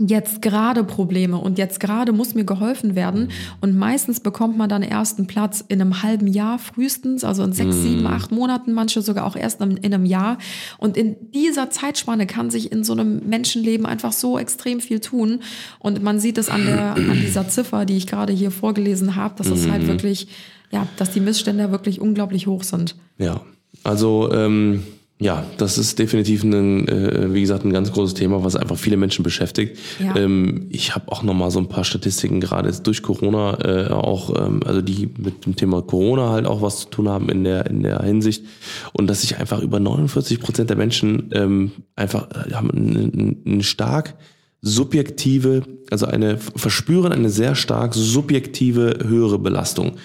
jetzt 0.08 0.40
gerade 0.40 0.82
Probleme 0.82 1.36
und 1.36 1.58
jetzt 1.58 1.78
gerade 1.78 2.12
muss 2.12 2.34
mir 2.34 2.44
geholfen 2.44 2.94
werden. 2.94 3.30
Und 3.60 3.76
meistens 3.76 4.20
bekommt 4.20 4.56
man 4.56 4.68
dann 4.68 4.82
erst 4.82 5.18
einen 5.18 5.26
Platz 5.26 5.62
in 5.68 5.80
einem 5.80 6.02
halben 6.02 6.26
Jahr 6.26 6.58
frühestens, 6.58 7.22
also 7.22 7.42
in 7.42 7.52
sechs, 7.52 7.76
sieben, 7.76 8.06
acht 8.06 8.32
Monaten, 8.32 8.72
manche 8.72 9.02
sogar 9.02 9.26
auch 9.26 9.36
erst 9.36 9.60
in, 9.60 9.76
in 9.76 9.92
einem 9.92 10.06
Jahr. 10.06 10.38
Und 10.78 10.96
in 10.96 11.16
dieser 11.32 11.70
Zeitspanne 11.70 12.26
kann 12.26 12.50
sich 12.50 12.72
in 12.72 12.82
so 12.82 12.94
einem 12.94 13.28
Menschenleben 13.28 13.84
einfach 13.84 14.12
so 14.12 14.38
extrem 14.38 14.80
viel 14.80 15.00
tun. 15.00 15.40
Und 15.78 16.02
man 16.02 16.18
sieht 16.18 16.38
es 16.38 16.48
an, 16.48 16.64
der, 16.64 16.94
an 16.94 17.18
dieser 17.20 17.48
Ziffer, 17.48 17.84
die 17.84 17.96
ich 17.96 18.06
gerade 18.06 18.32
hier 18.32 18.50
vorgelesen 18.50 19.16
habe, 19.16 19.34
dass 19.36 19.48
es 19.48 19.68
halt 19.68 19.86
wirklich, 19.86 20.28
ja, 20.70 20.86
dass 20.96 21.10
die 21.10 21.20
Missstände 21.20 21.70
wirklich 21.70 22.00
unglaublich 22.00 22.46
hoch 22.46 22.62
sind. 22.62 22.96
Ja, 23.18 23.42
also 23.84 24.32
ähm, 24.32 24.82
ja, 25.22 25.44
das 25.58 25.76
ist 25.76 25.98
definitiv 25.98 26.42
ein, 26.44 26.88
äh, 26.88 27.34
wie 27.34 27.42
gesagt, 27.42 27.66
ein 27.66 27.74
ganz 27.74 27.92
großes 27.92 28.14
Thema, 28.14 28.42
was 28.42 28.56
einfach 28.56 28.78
viele 28.78 28.96
Menschen 28.96 29.22
beschäftigt. 29.22 29.78
Ja. 30.02 30.16
Ähm, 30.16 30.66
ich 30.70 30.94
habe 30.94 31.12
auch 31.12 31.22
noch 31.22 31.34
mal 31.34 31.50
so 31.50 31.58
ein 31.58 31.68
paar 31.68 31.84
Statistiken 31.84 32.40
gerade 32.40 32.70
jetzt 32.70 32.86
durch 32.86 33.02
Corona 33.02 33.58
äh, 33.62 33.90
auch, 33.90 34.34
ähm, 34.34 34.62
also 34.64 34.80
die 34.80 35.10
mit 35.18 35.44
dem 35.44 35.56
Thema 35.56 35.82
Corona 35.82 36.30
halt 36.30 36.46
auch 36.46 36.62
was 36.62 36.80
zu 36.80 36.88
tun 36.88 37.10
haben 37.10 37.28
in 37.28 37.44
der 37.44 37.66
in 37.66 37.82
der 37.82 38.02
Hinsicht 38.02 38.46
und 38.94 39.08
dass 39.08 39.20
sich 39.20 39.36
einfach 39.36 39.60
über 39.60 39.78
49 39.78 40.40
Prozent 40.40 40.70
der 40.70 40.78
Menschen 40.78 41.28
ähm, 41.32 41.72
einfach 41.96 42.28
äh, 42.30 42.54
haben 42.54 42.70
einen, 42.70 43.42
einen 43.44 43.62
stark 43.62 44.14
subjektive, 44.62 45.62
also 45.90 46.06
eine 46.06 46.38
verspüren 46.38 47.12
eine 47.12 47.30
sehr 47.30 47.54
stark 47.54 47.94
subjektive 47.94 48.98
höhere 49.06 49.38
Belastung. 49.38 49.96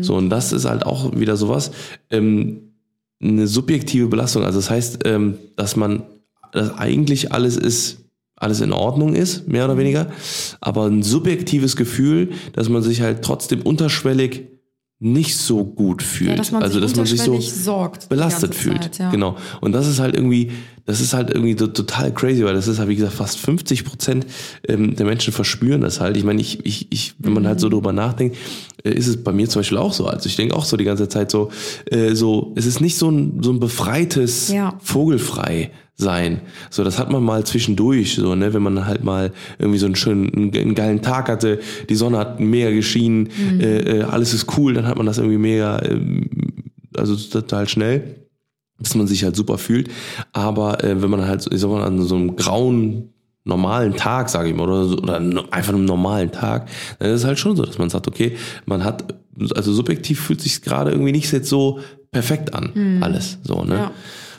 So 0.00 0.14
und 0.14 0.30
das 0.30 0.52
ist 0.52 0.64
halt 0.64 0.86
auch 0.86 1.16
wieder 1.16 1.36
sowas. 1.36 1.72
Ähm, 2.10 2.65
eine 3.22 3.46
subjektive 3.46 4.08
Belastung. 4.08 4.44
Also 4.44 4.58
das 4.58 4.70
heißt, 4.70 5.00
ähm, 5.04 5.38
dass 5.56 5.76
man, 5.76 6.02
dass 6.52 6.76
eigentlich 6.76 7.32
alles 7.32 7.56
ist, 7.56 7.98
alles 8.36 8.60
in 8.60 8.72
Ordnung 8.72 9.14
ist, 9.14 9.48
mehr 9.48 9.64
oder 9.64 9.78
weniger, 9.78 10.08
aber 10.60 10.86
ein 10.86 11.02
subjektives 11.02 11.76
Gefühl, 11.76 12.30
dass 12.52 12.68
man 12.68 12.82
sich 12.82 13.00
halt 13.00 13.22
trotzdem 13.22 13.62
unterschwellig 13.62 14.55
nicht 14.98 15.36
so 15.36 15.62
gut 15.64 16.02
fühlt. 16.02 16.30
Ja, 16.30 16.36
dass 16.36 16.54
also 16.54 16.80
dass 16.80 16.96
man 16.96 17.04
sich 17.04 17.20
so 17.20 17.38
sorgt 17.38 18.08
belastet 18.08 18.54
fühlt. 18.54 18.82
Zeit, 18.82 18.98
ja. 18.98 19.10
Genau. 19.10 19.36
Und 19.60 19.72
das 19.72 19.86
ist 19.86 19.98
halt 20.00 20.14
irgendwie, 20.14 20.52
das 20.86 21.02
ist 21.02 21.12
halt 21.12 21.28
irgendwie 21.30 21.54
so 21.58 21.66
total 21.66 22.14
crazy, 22.14 22.42
weil 22.44 22.54
das 22.54 22.66
ist 22.66 22.78
halt, 22.78 22.88
wie 22.88 22.96
gesagt, 22.96 23.12
fast 23.12 23.38
50 23.38 23.84
Prozent 23.84 24.26
ähm, 24.66 24.96
der 24.96 25.04
Menschen 25.04 25.34
verspüren 25.34 25.82
das 25.82 26.00
halt. 26.00 26.16
Ich 26.16 26.24
meine, 26.24 26.40
ich, 26.40 26.64
ich, 26.64 26.86
ich, 26.90 27.14
wenn 27.18 27.34
man 27.34 27.46
halt 27.46 27.56
Mhm. 27.58 27.60
so 27.60 27.68
drüber 27.68 27.92
nachdenkt, 27.92 28.36
äh, 28.84 28.90
ist 28.90 29.06
es 29.06 29.22
bei 29.22 29.32
mir 29.32 29.48
zum 29.50 29.60
Beispiel 29.60 29.76
auch 29.76 29.92
so. 29.92 30.06
Also 30.06 30.28
ich 30.30 30.36
denke 30.36 30.56
auch 30.56 30.64
so 30.64 30.78
die 30.78 30.84
ganze 30.84 31.10
Zeit 31.10 31.30
so, 31.30 31.50
äh, 31.90 32.14
so, 32.14 32.54
es 32.56 32.64
ist 32.64 32.80
nicht 32.80 32.96
so 32.96 33.10
ein, 33.10 33.42
so 33.42 33.50
ein 33.52 33.60
befreites 33.60 34.48
Ja. 34.48 34.78
Vogelfrei 34.82 35.72
sein. 35.96 36.40
So, 36.70 36.84
das 36.84 36.98
hat 36.98 37.10
man 37.10 37.22
mal 37.22 37.44
zwischendurch, 37.44 38.16
so, 38.16 38.34
ne, 38.34 38.52
wenn 38.52 38.62
man 38.62 38.86
halt 38.86 39.02
mal 39.02 39.32
irgendwie 39.58 39.78
so 39.78 39.86
einen 39.86 39.96
schönen, 39.96 40.32
einen, 40.34 40.54
einen 40.54 40.74
geilen 40.74 41.00
Tag 41.02 41.28
hatte, 41.28 41.58
die 41.88 41.94
Sonne 41.94 42.18
hat 42.18 42.38
mega 42.38 42.70
geschienen, 42.70 43.28
Mhm. 43.54 43.60
äh, 43.60 43.78
äh, 43.78 44.02
alles 44.02 44.34
ist 44.34 44.58
cool, 44.58 44.74
dann 44.74 44.86
hat 44.86 44.96
man 44.98 45.06
das 45.06 45.16
irgendwie 45.18 45.38
mega, 45.38 45.80
ähm, 45.82 46.28
also 46.96 47.16
total 47.16 47.66
schnell, 47.68 48.16
dass 48.78 48.94
man 48.94 49.06
sich 49.06 49.24
halt 49.24 49.36
super 49.36 49.56
fühlt. 49.56 49.88
Aber 50.32 50.84
äh, 50.84 51.00
wenn 51.00 51.08
man 51.10 51.26
halt, 51.26 51.46
ich 51.50 51.60
sag 51.60 51.70
mal, 51.70 51.82
an 51.82 52.02
so 52.02 52.14
einem 52.14 52.36
grauen 52.36 53.10
normalen 53.44 53.94
Tag, 53.96 54.28
sage 54.28 54.48
ich 54.50 54.54
mal, 54.56 54.64
oder, 54.68 54.84
so, 54.86 54.98
oder 54.98 55.16
einfach 55.50 55.72
einem 55.72 55.84
normalen 55.84 56.30
Tag, 56.32 56.68
dann 56.98 57.08
ist 57.10 57.20
es 57.20 57.24
halt 57.24 57.38
schon 57.38 57.56
so, 57.56 57.64
dass 57.64 57.78
man 57.78 57.88
sagt, 57.88 58.08
okay, 58.08 58.36
man 58.66 58.82
hat, 58.84 59.14
also 59.54 59.72
subjektiv 59.72 60.20
fühlt 60.20 60.40
sich 60.40 60.60
gerade 60.62 60.90
irgendwie 60.90 61.12
nicht 61.12 61.30
jetzt 61.32 61.48
so 61.48 61.78
perfekt 62.10 62.52
an, 62.54 62.98
alles, 63.02 63.38
so, 63.44 63.62
ne? 63.64 63.74
Ja. 63.76 63.90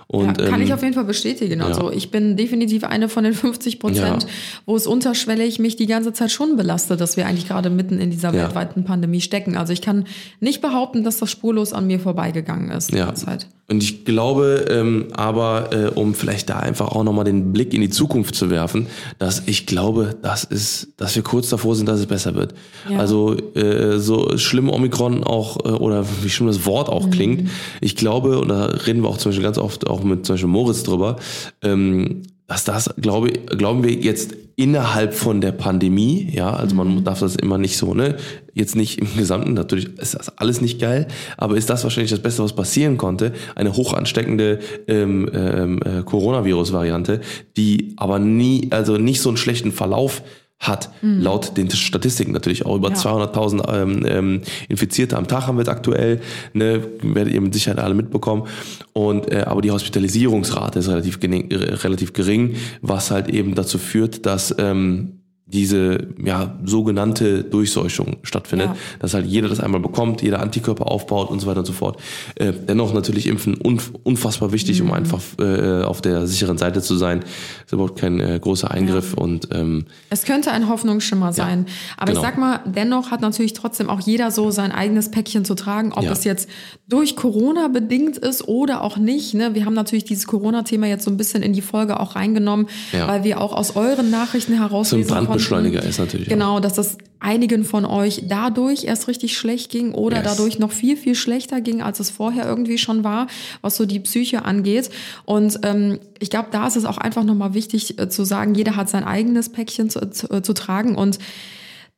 Und, 0.10 0.40
ja, 0.40 0.48
kann 0.50 0.62
ähm, 0.62 0.66
ich 0.66 0.74
auf 0.74 0.82
jeden 0.82 0.94
Fall 0.94 1.04
bestätigen. 1.04 1.62
Also 1.62 1.92
ich 1.92 2.12
bin 2.12 2.38
definitiv 2.38 2.86
eine 2.86 3.10
von 3.10 3.26
den 3.26 3.34
50 3.34 3.78
Prozent, 3.80 4.24
Ja. 4.24 4.30
wo 4.66 4.76
es 4.76 4.88
unterschwellig 4.88 5.60
mich 5.60 5.76
die 5.76 5.86
ganze 5.86 6.14
Zeit 6.14 6.32
schon 6.32 6.56
belastet, 6.56 7.02
dass 7.02 7.18
wir 7.18 7.28
eigentlich 7.28 7.48
gerade 7.48 7.70
mitten 7.70 8.00
in 8.00 8.10
dieser 8.10 8.34
Ja. 8.34 8.44
weltweiten 8.44 8.86
Pandemie 8.86 9.20
stecken. 9.22 9.58
Also 9.58 9.74
ich 9.74 9.82
kann 9.82 10.06
nicht 10.40 10.62
behaupten, 10.62 11.04
dass 11.04 11.18
das 11.18 11.30
spurlos 11.30 11.74
an 11.74 11.88
mir 11.88 12.00
vorbeigegangen 12.00 12.72
ist 12.72 12.92
Ja. 12.94 13.06
derzeit. 13.08 13.48
Und 13.70 13.84
ich 13.84 14.06
glaube, 14.06 14.66
ähm, 14.70 15.08
aber 15.12 15.74
äh, 15.74 15.88
um 15.94 16.14
vielleicht 16.16 16.50
da 16.50 16.58
einfach 16.60 16.88
auch 16.88 17.04
nochmal 17.04 17.26
den 17.26 17.52
Blick 17.52 17.74
in 17.74 17.82
die 17.82 17.90
Zukunft 17.90 18.34
zu 18.34 18.50
werfen, 18.50 18.88
dass 19.20 19.44
ich 19.46 19.66
glaube, 19.66 20.16
das 20.22 20.46
ist, 20.46 20.94
dass 20.96 21.14
wir 21.18 21.22
kurz 21.24 21.50
davor 21.50 21.76
sind, 21.76 21.86
dass 21.90 22.00
es 22.00 22.06
besser 22.06 22.34
wird. 22.34 22.54
Ja. 22.90 22.98
Also 23.00 23.36
äh, 23.56 24.00
so 24.00 24.38
schlimm 24.38 24.70
Omikron 24.70 25.26
auch 25.26 25.58
äh, 25.66 25.70
oder 25.72 26.06
wie 26.24 26.30
schlimm 26.30 26.48
das 26.48 26.66
Wort 26.66 26.88
auch 26.88 27.10
klingt, 27.10 27.50
ich 27.82 27.98
glaube, 27.98 28.40
und 28.40 28.48
da 28.48 28.68
reden 28.68 29.02
wir 29.04 29.10
auch 29.10 29.18
zum 29.18 29.32
Beispiel 29.32 29.44
ganz 29.44 29.58
oft 29.58 29.86
auch 29.86 29.97
mit 30.04 30.26
zum 30.26 30.34
Beispiel 30.34 30.50
Moritz 30.50 30.84
drüber, 30.84 31.18
ähm, 31.62 32.24
dass 32.48 32.64
das, 32.64 32.94
glaube, 32.98 33.32
glauben 33.32 33.84
wir 33.84 33.92
jetzt 33.92 34.34
innerhalb 34.56 35.14
von 35.14 35.42
der 35.42 35.52
Pandemie, 35.52 36.30
ja, 36.34 36.52
also 36.52 36.76
man 36.76 37.04
darf 37.04 37.20
das 37.20 37.36
immer 37.36 37.58
nicht 37.58 37.78
so, 37.78 37.94
ne, 37.94 38.16
jetzt 38.54 38.76
nicht 38.76 39.00
im 39.00 39.16
Gesamten, 39.16 39.54
natürlich 39.54 39.90
ist 40.00 40.16
das 40.16 40.36
alles 40.38 40.62
nicht 40.62 40.80
geil, 40.80 41.08
aber 41.38 41.58
ist 41.58 41.70
das 41.70 41.84
wahrscheinlich 41.84 42.10
das 42.10 42.22
Beste, 42.22 42.44
was 42.44 42.56
passieren 42.56 42.98
konnte, 42.98 43.34
eine 43.56 43.76
hoch 43.76 43.94
ansteckende 43.94 44.60
ähm, 44.88 45.30
ähm, 45.34 45.80
äh, 45.84 46.02
Coronavirus-Variante, 46.04 47.22
die 47.56 47.94
aber 47.98 48.18
nie, 48.18 48.70
also 48.72 48.98
nicht 48.98 49.22
so 49.22 49.30
einen 49.30 49.38
schlechten 49.38 49.72
Verlauf 49.72 50.24
hat, 50.60 50.90
laut 51.02 51.56
den 51.56 51.70
Statistiken 51.70 52.32
natürlich 52.32 52.66
auch 52.66 52.76
über 52.76 52.90
Ja. 52.90 52.96
200.000 52.96 53.74
ähm, 53.74 54.06
ähm, 54.08 54.42
Infizierte 54.70 55.16
am 55.16 55.28
Tag 55.28 55.46
haben 55.46 55.58
wir 55.58 55.62
jetzt 55.62 55.70
aktuell, 55.70 56.20
ne, 56.54 56.82
werdet 57.04 57.34
ihr 57.34 57.42
mit 57.42 57.54
Sicherheit 57.54 57.80
alle 57.80 57.94
mitbekommen. 57.94 58.48
Und 58.94 59.32
äh, 59.32 59.44
aber 59.46 59.62
die 59.62 59.70
Hospitalisierungsrate 59.72 60.80
ist 60.80 60.90
relativ 60.90 61.20
gering, 61.20 61.54
relativ 61.54 62.14
gering, 62.14 62.56
was 62.82 63.12
halt 63.12 63.30
eben 63.30 63.54
dazu 63.54 63.78
führt, 63.78 64.26
dass 64.26 64.56
ähm, 64.58 65.17
diese 65.48 66.10
ja 66.24 66.58
sogenannte 66.66 67.44
Durchseuchung 67.44 68.18
stattfindet, 68.24 68.68
Ja. 68.68 68.76
dass 69.00 69.14
halt 69.14 69.26
jeder 69.26 69.48
das 69.48 69.60
einmal 69.62 69.80
bekommt, 69.80 70.22
jeder 70.22 70.42
Antikörper 70.42 70.88
aufbaut 70.92 71.30
und 71.30 71.40
so 71.40 71.48
weiter 71.48 71.60
und 71.60 71.66
so 71.66 71.74
fort. 71.74 72.00
Äh, 72.36 72.52
dennoch 72.68 72.94
natürlich 72.94 73.28
Impfen 73.28 73.56
unf 73.56 73.92
unfassbar 74.04 74.52
wichtig, 74.52 74.82
Mhm. 74.82 74.88
um 74.90 74.94
einfach 74.94 75.22
äh, 75.40 75.84
auf 75.84 76.02
der 76.02 76.28
sicheren 76.28 76.58
Seite 76.58 76.82
zu 76.82 76.96
sein. 76.98 77.24
Ist 77.66 77.72
überhaupt 77.74 77.98
kein 78.00 78.20
äh, 78.20 78.40
großer 78.42 78.70
Eingriff 78.72 79.14
und 79.14 79.48
ähm, 79.54 79.86
Es 80.10 80.24
könnte 80.26 80.52
ein 80.52 80.68
Hoffnungsschimmer 80.68 81.32
sein. 81.32 81.66
Aber 81.96 82.12
genau. 82.12 82.20
ich 82.20 82.26
sag 82.28 82.38
mal, 82.38 82.60
dennoch 82.66 83.12
hat 83.12 83.22
natürlich 83.22 83.54
trotzdem 83.54 83.90
auch 83.90 84.02
jeder 84.02 84.32
so 84.32 84.52
sein 84.52 84.72
eigenes 84.74 85.12
Päckchen 85.12 85.46
zu 85.46 85.56
tragen, 85.56 85.94
ob 85.94 86.04
Ja. 86.04 86.12
es 86.12 86.26
jetzt 86.26 86.50
durch 86.90 87.16
Corona 87.16 87.70
bedingt 87.70 88.18
ist 88.18 88.48
oder 88.48 88.82
auch 88.84 88.98
nicht. 88.98 89.34
Ne? 89.34 89.56
Wir 89.56 89.66
haben 89.66 89.74
natürlich 89.74 90.04
dieses 90.04 90.28
Corona-Thema 90.28 90.88
jetzt 90.88 91.06
so 91.06 91.12
ein 91.12 91.18
bisschen 91.18 91.42
in 91.42 91.54
die 91.54 91.62
Folge 91.62 92.00
auch 92.00 92.16
reingenommen, 92.16 92.68
Ja. 92.92 93.08
weil 93.08 93.24
wir 93.24 93.40
auch 93.42 93.54
aus 93.54 93.76
euren 93.78 94.10
Nachrichten 94.12 94.54
heraus 94.54 94.90
so 94.90 94.96
ein 94.98 95.00
lesen 95.04 95.14
Brandbeschleuniger 95.38 95.80
konnten, 95.80 95.90
ist 95.90 96.00
natürlich 96.00 96.28
auch. 96.28 96.32
Genau, 96.32 96.60
dass 96.60 96.74
das 96.74 96.98
einigen 97.20 97.64
von 97.64 97.86
euch 97.86 98.24
dadurch 98.28 98.84
erst 98.84 99.08
richtig 99.08 99.38
schlecht 99.38 99.72
ging 99.72 99.94
oder 99.94 100.18
Yes. 100.18 100.26
dadurch 100.26 100.60
noch 100.60 100.72
viel, 100.72 100.98
viel 100.98 101.16
schlechter 101.16 101.62
ging, 101.62 101.82
als 101.82 102.00
es 102.00 102.10
vorher 102.10 102.46
irgendwie 102.46 102.78
schon 102.78 103.04
war, 103.04 103.28
was 103.62 103.76
so 103.78 103.86
die 103.86 104.00
Psyche 104.00 104.46
angeht. 104.46 104.90
Und 105.26 105.60
ähm, 105.64 106.00
ich 106.20 106.30
glaube, 106.30 106.50
da 106.52 106.68
ist 106.68 106.76
es 106.76 106.86
auch 106.86 106.98
einfach 106.98 107.24
nochmal 107.24 107.54
wichtig 107.54 108.00
äh, 108.00 108.10
zu 108.10 108.24
sagen, 108.24 108.54
jeder 108.56 108.76
hat 108.76 108.90
sein 108.90 109.04
eigenes 109.04 109.50
Päckchen 109.50 109.90
zu, 109.90 110.10
zu, 110.12 110.30
äh, 110.30 110.42
zu 110.42 110.54
tragen. 110.54 110.96
Und 110.96 111.20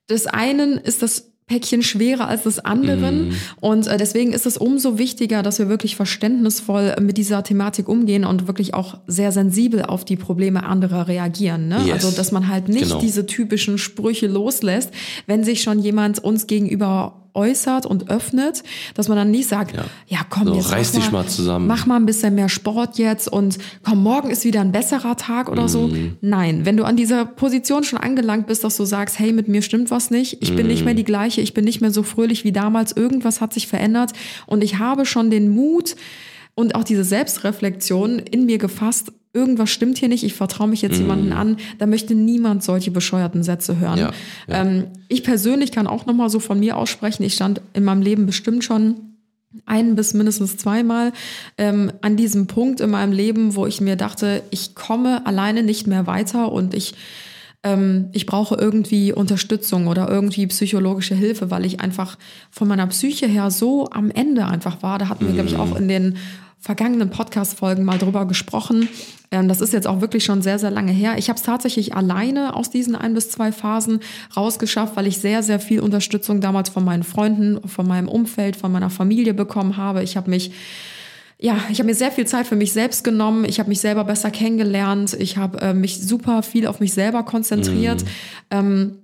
des 0.09 0.25
einen 0.27 0.77
ist 0.77 1.01
das 1.01 1.28
Päckchen 1.49 1.81
schwerer 1.81 2.27
als 2.27 2.43
des 2.43 2.59
anderen. 2.59 3.33
Und 3.59 3.87
äh, 3.87 3.97
deswegen 3.97 4.31
ist 4.33 4.45
es 4.45 4.55
umso 4.55 4.99
wichtiger, 4.99 5.41
dass 5.41 5.57
wir 5.57 5.67
wirklich 5.67 5.95
verständnisvoll 5.95 6.95
mit 7.01 7.17
dieser 7.17 7.43
Thematik 7.43 7.89
umgehen 7.89 8.23
und 8.23 8.47
wirklich 8.47 8.75
auch 8.75 8.99
sehr 9.07 9.31
sensibel 9.31 9.81
auf 9.81 10.05
die 10.05 10.15
Probleme 10.15 10.63
anderer 10.63 11.07
reagieren. 11.07 11.67
Ne? 11.67 11.81
Yes. 11.85 12.05
Also, 12.05 12.11
dass 12.15 12.31
man 12.31 12.47
halt 12.47 12.69
nicht 12.69 12.83
Genau. 12.83 12.99
diese 12.99 13.25
typischen 13.25 13.77
Sprüche 13.79 14.27
loslässt, 14.27 14.91
wenn 15.25 15.43
sich 15.43 15.61
schon 15.63 15.79
jemand 15.79 16.19
uns 16.19 16.45
gegenüber 16.47 17.18
äußert 17.33 17.85
und 17.85 18.09
öffnet, 18.09 18.63
dass 18.95 19.07
man 19.07 19.17
dann 19.17 19.31
nicht 19.31 19.47
sagt, 19.47 19.75
ja, 19.75 19.85
Ja. 20.07 20.19
komm, 20.29 20.47
So, 20.47 20.53
jetzt 20.55 20.71
reiß 20.71 20.93
mach 20.93 21.01
dich 21.01 21.11
mal 21.11 21.27
zusammen. 21.27 21.67
Mach 21.67 21.85
mal 21.85 21.95
ein 21.97 22.05
bisschen 22.05 22.35
mehr 22.35 22.49
Sport 22.49 22.97
jetzt 22.97 23.27
und 23.31 23.57
komm, 23.83 24.03
morgen 24.03 24.29
ist 24.29 24.43
wieder 24.45 24.61
ein 24.61 24.71
besserer 24.71 25.15
Tag 25.17 25.49
oder 25.49 25.67
so. 25.69 25.87
Mhm. 25.87 26.17
Nein, 26.21 26.65
wenn 26.65 26.77
du 26.77 26.83
an 26.83 26.95
dieser 26.97 27.25
Position 27.25 27.83
schon 27.83 27.99
angelangt 27.99 28.47
bist, 28.47 28.63
dass 28.63 28.77
du 28.77 28.85
sagst, 28.85 29.19
hey, 29.19 29.31
mit 29.33 29.47
mir 29.47 29.61
stimmt 29.61 29.91
was 29.91 30.11
nicht, 30.11 30.41
ich 30.41 30.55
bin 30.55 30.67
nicht 30.67 30.79
Mhm. 30.79 30.85
mehr 30.85 30.93
die 30.93 31.03
gleiche, 31.03 31.41
ich 31.41 31.53
bin 31.53 31.65
nicht 31.65 31.81
mehr 31.81 31.91
so 31.91 32.03
fröhlich 32.03 32.43
wie 32.43 32.51
damals, 32.51 32.91
irgendwas 32.95 33.41
hat 33.41 33.53
sich 33.53 33.67
verändert 33.67 34.11
und 34.45 34.63
ich 34.63 34.79
habe 34.79 35.05
schon 35.05 35.29
den 35.29 35.49
Mut 35.49 35.95
und 36.55 36.75
auch 36.75 36.83
diese 36.83 37.03
Selbstreflexion 37.03 38.19
in 38.19 38.45
mir 38.45 38.57
gefasst, 38.57 39.11
irgendwas 39.33 39.69
stimmt 39.69 39.97
hier 39.97 40.09
nicht, 40.09 40.23
ich 40.23 40.33
vertraue 40.33 40.67
mich 40.67 40.81
jetzt 40.81 40.97
jemanden 40.97 41.33
an, 41.33 41.57
da 41.77 41.85
möchte 41.85 42.15
niemand 42.15 42.63
solche 42.63 42.89
bescheuerten 42.91 43.43
Sätze 43.43 43.79
hören. 43.79 43.99
Mhm. 43.99 44.05
Ja, 44.05 44.11
ja. 44.47 44.61
Ähm, 44.61 44.87
ich 45.07 45.23
persönlich 45.23 45.71
kann 45.71 45.87
auch 45.87 46.05
nochmal 46.05 46.29
so 46.29 46.39
von 46.39 46.59
mir 46.59 46.77
aussprechen, 46.77 47.23
ich 47.23 47.35
stand 47.35 47.61
in 47.73 47.83
meinem 47.83 48.01
Leben 48.01 48.25
bestimmt 48.25 48.63
schon 48.63 48.95
ein 49.65 49.95
bis 49.95 50.13
mindestens 50.13 50.57
zweimal 50.57 51.11
ähm, 51.57 51.91
an 52.01 52.17
diesem 52.17 52.47
Punkt 52.47 52.81
in 52.81 52.91
meinem 52.91 53.11
Leben, 53.11 53.55
wo 53.55 53.65
ich 53.65 53.81
mir 53.81 53.95
dachte, 53.95 54.43
ich 54.51 54.75
komme 54.75 55.25
alleine 55.25 55.63
nicht 55.63 55.87
mehr 55.87 56.07
weiter 56.07 56.51
und 56.51 56.73
ich 56.73 56.93
ähm, 57.63 58.09
ich 58.13 58.25
brauche 58.25 58.55
irgendwie 58.55 59.11
Unterstützung 59.11 59.87
oder 59.87 60.07
irgendwie 60.07 60.47
psychologische 60.47 61.15
Hilfe, 61.15 61.51
weil 61.51 61.65
ich 61.65 61.81
einfach 61.81 62.17
von 62.51 62.67
meiner 62.67 62.87
Psyche 62.87 63.27
her 63.27 63.51
so 63.51 63.89
am 63.89 64.11
Ende 64.11 64.45
einfach 64.45 64.81
war. 64.81 64.97
Da 64.97 65.09
hatten 65.09 65.27
wir, 65.27 65.33
glaube 65.33 65.49
ich, 65.49 65.57
auch 65.57 65.75
in 65.75 65.87
den 65.87 66.17
vergangenen 66.59 67.09
Podcast-Folgen 67.09 67.83
mal 67.83 67.97
drüber 67.97 68.25
gesprochen. 68.25 68.89
Ähm, 69.31 69.47
das 69.47 69.61
ist 69.61 69.73
jetzt 69.73 69.87
auch 69.87 70.01
wirklich 70.01 70.23
schon 70.23 70.41
sehr, 70.41 70.59
sehr 70.59 70.71
lange 70.71 70.91
her. 70.91 71.17
Ich 71.17 71.29
habe 71.29 71.37
es 71.37 71.43
tatsächlich 71.43 71.95
alleine 71.95 72.55
aus 72.55 72.69
diesen 72.69 72.95
ein 72.95 73.13
bis 73.13 73.29
zwei 73.29 73.51
Phasen 73.51 73.99
rausgeschafft, 74.35 74.95
weil 74.95 75.07
ich 75.07 75.19
sehr, 75.19 75.43
sehr 75.43 75.59
viel 75.59 75.79
Unterstützung 75.79 76.41
damals 76.41 76.69
von 76.69 76.83
meinen 76.83 77.03
Freunden, 77.03 77.67
von 77.67 77.87
meinem 77.87 78.07
Umfeld, 78.07 78.55
von 78.55 78.71
meiner 78.71 78.89
Familie 78.89 79.33
bekommen 79.33 79.77
habe. 79.77 80.03
Ich 80.03 80.17
habe 80.17 80.29
mich 80.29 80.51
ja, 81.41 81.57
ich 81.71 81.79
habe 81.79 81.87
mir 81.87 81.95
sehr 81.95 82.11
viel 82.11 82.27
Zeit 82.27 82.47
für 82.47 82.57
mich 82.57 82.73
selbst 82.73 83.05
genommen. 83.05 83.45
Ich 83.45 83.59
habe 83.59 83.69
mich 83.69 83.79
selber 83.79 84.03
besser 84.03 84.29
kennengelernt. 84.29 85.15
Ich 85.17 85.37
habe 85.37 85.61
äh, 85.61 85.73
mich 85.73 86.01
super 86.01 86.43
viel 86.43 86.67
auf 86.67 86.81
mich 86.81 86.93
selber 86.93 87.23
konzentriert. 87.23 88.03
Ähm, 88.51 88.98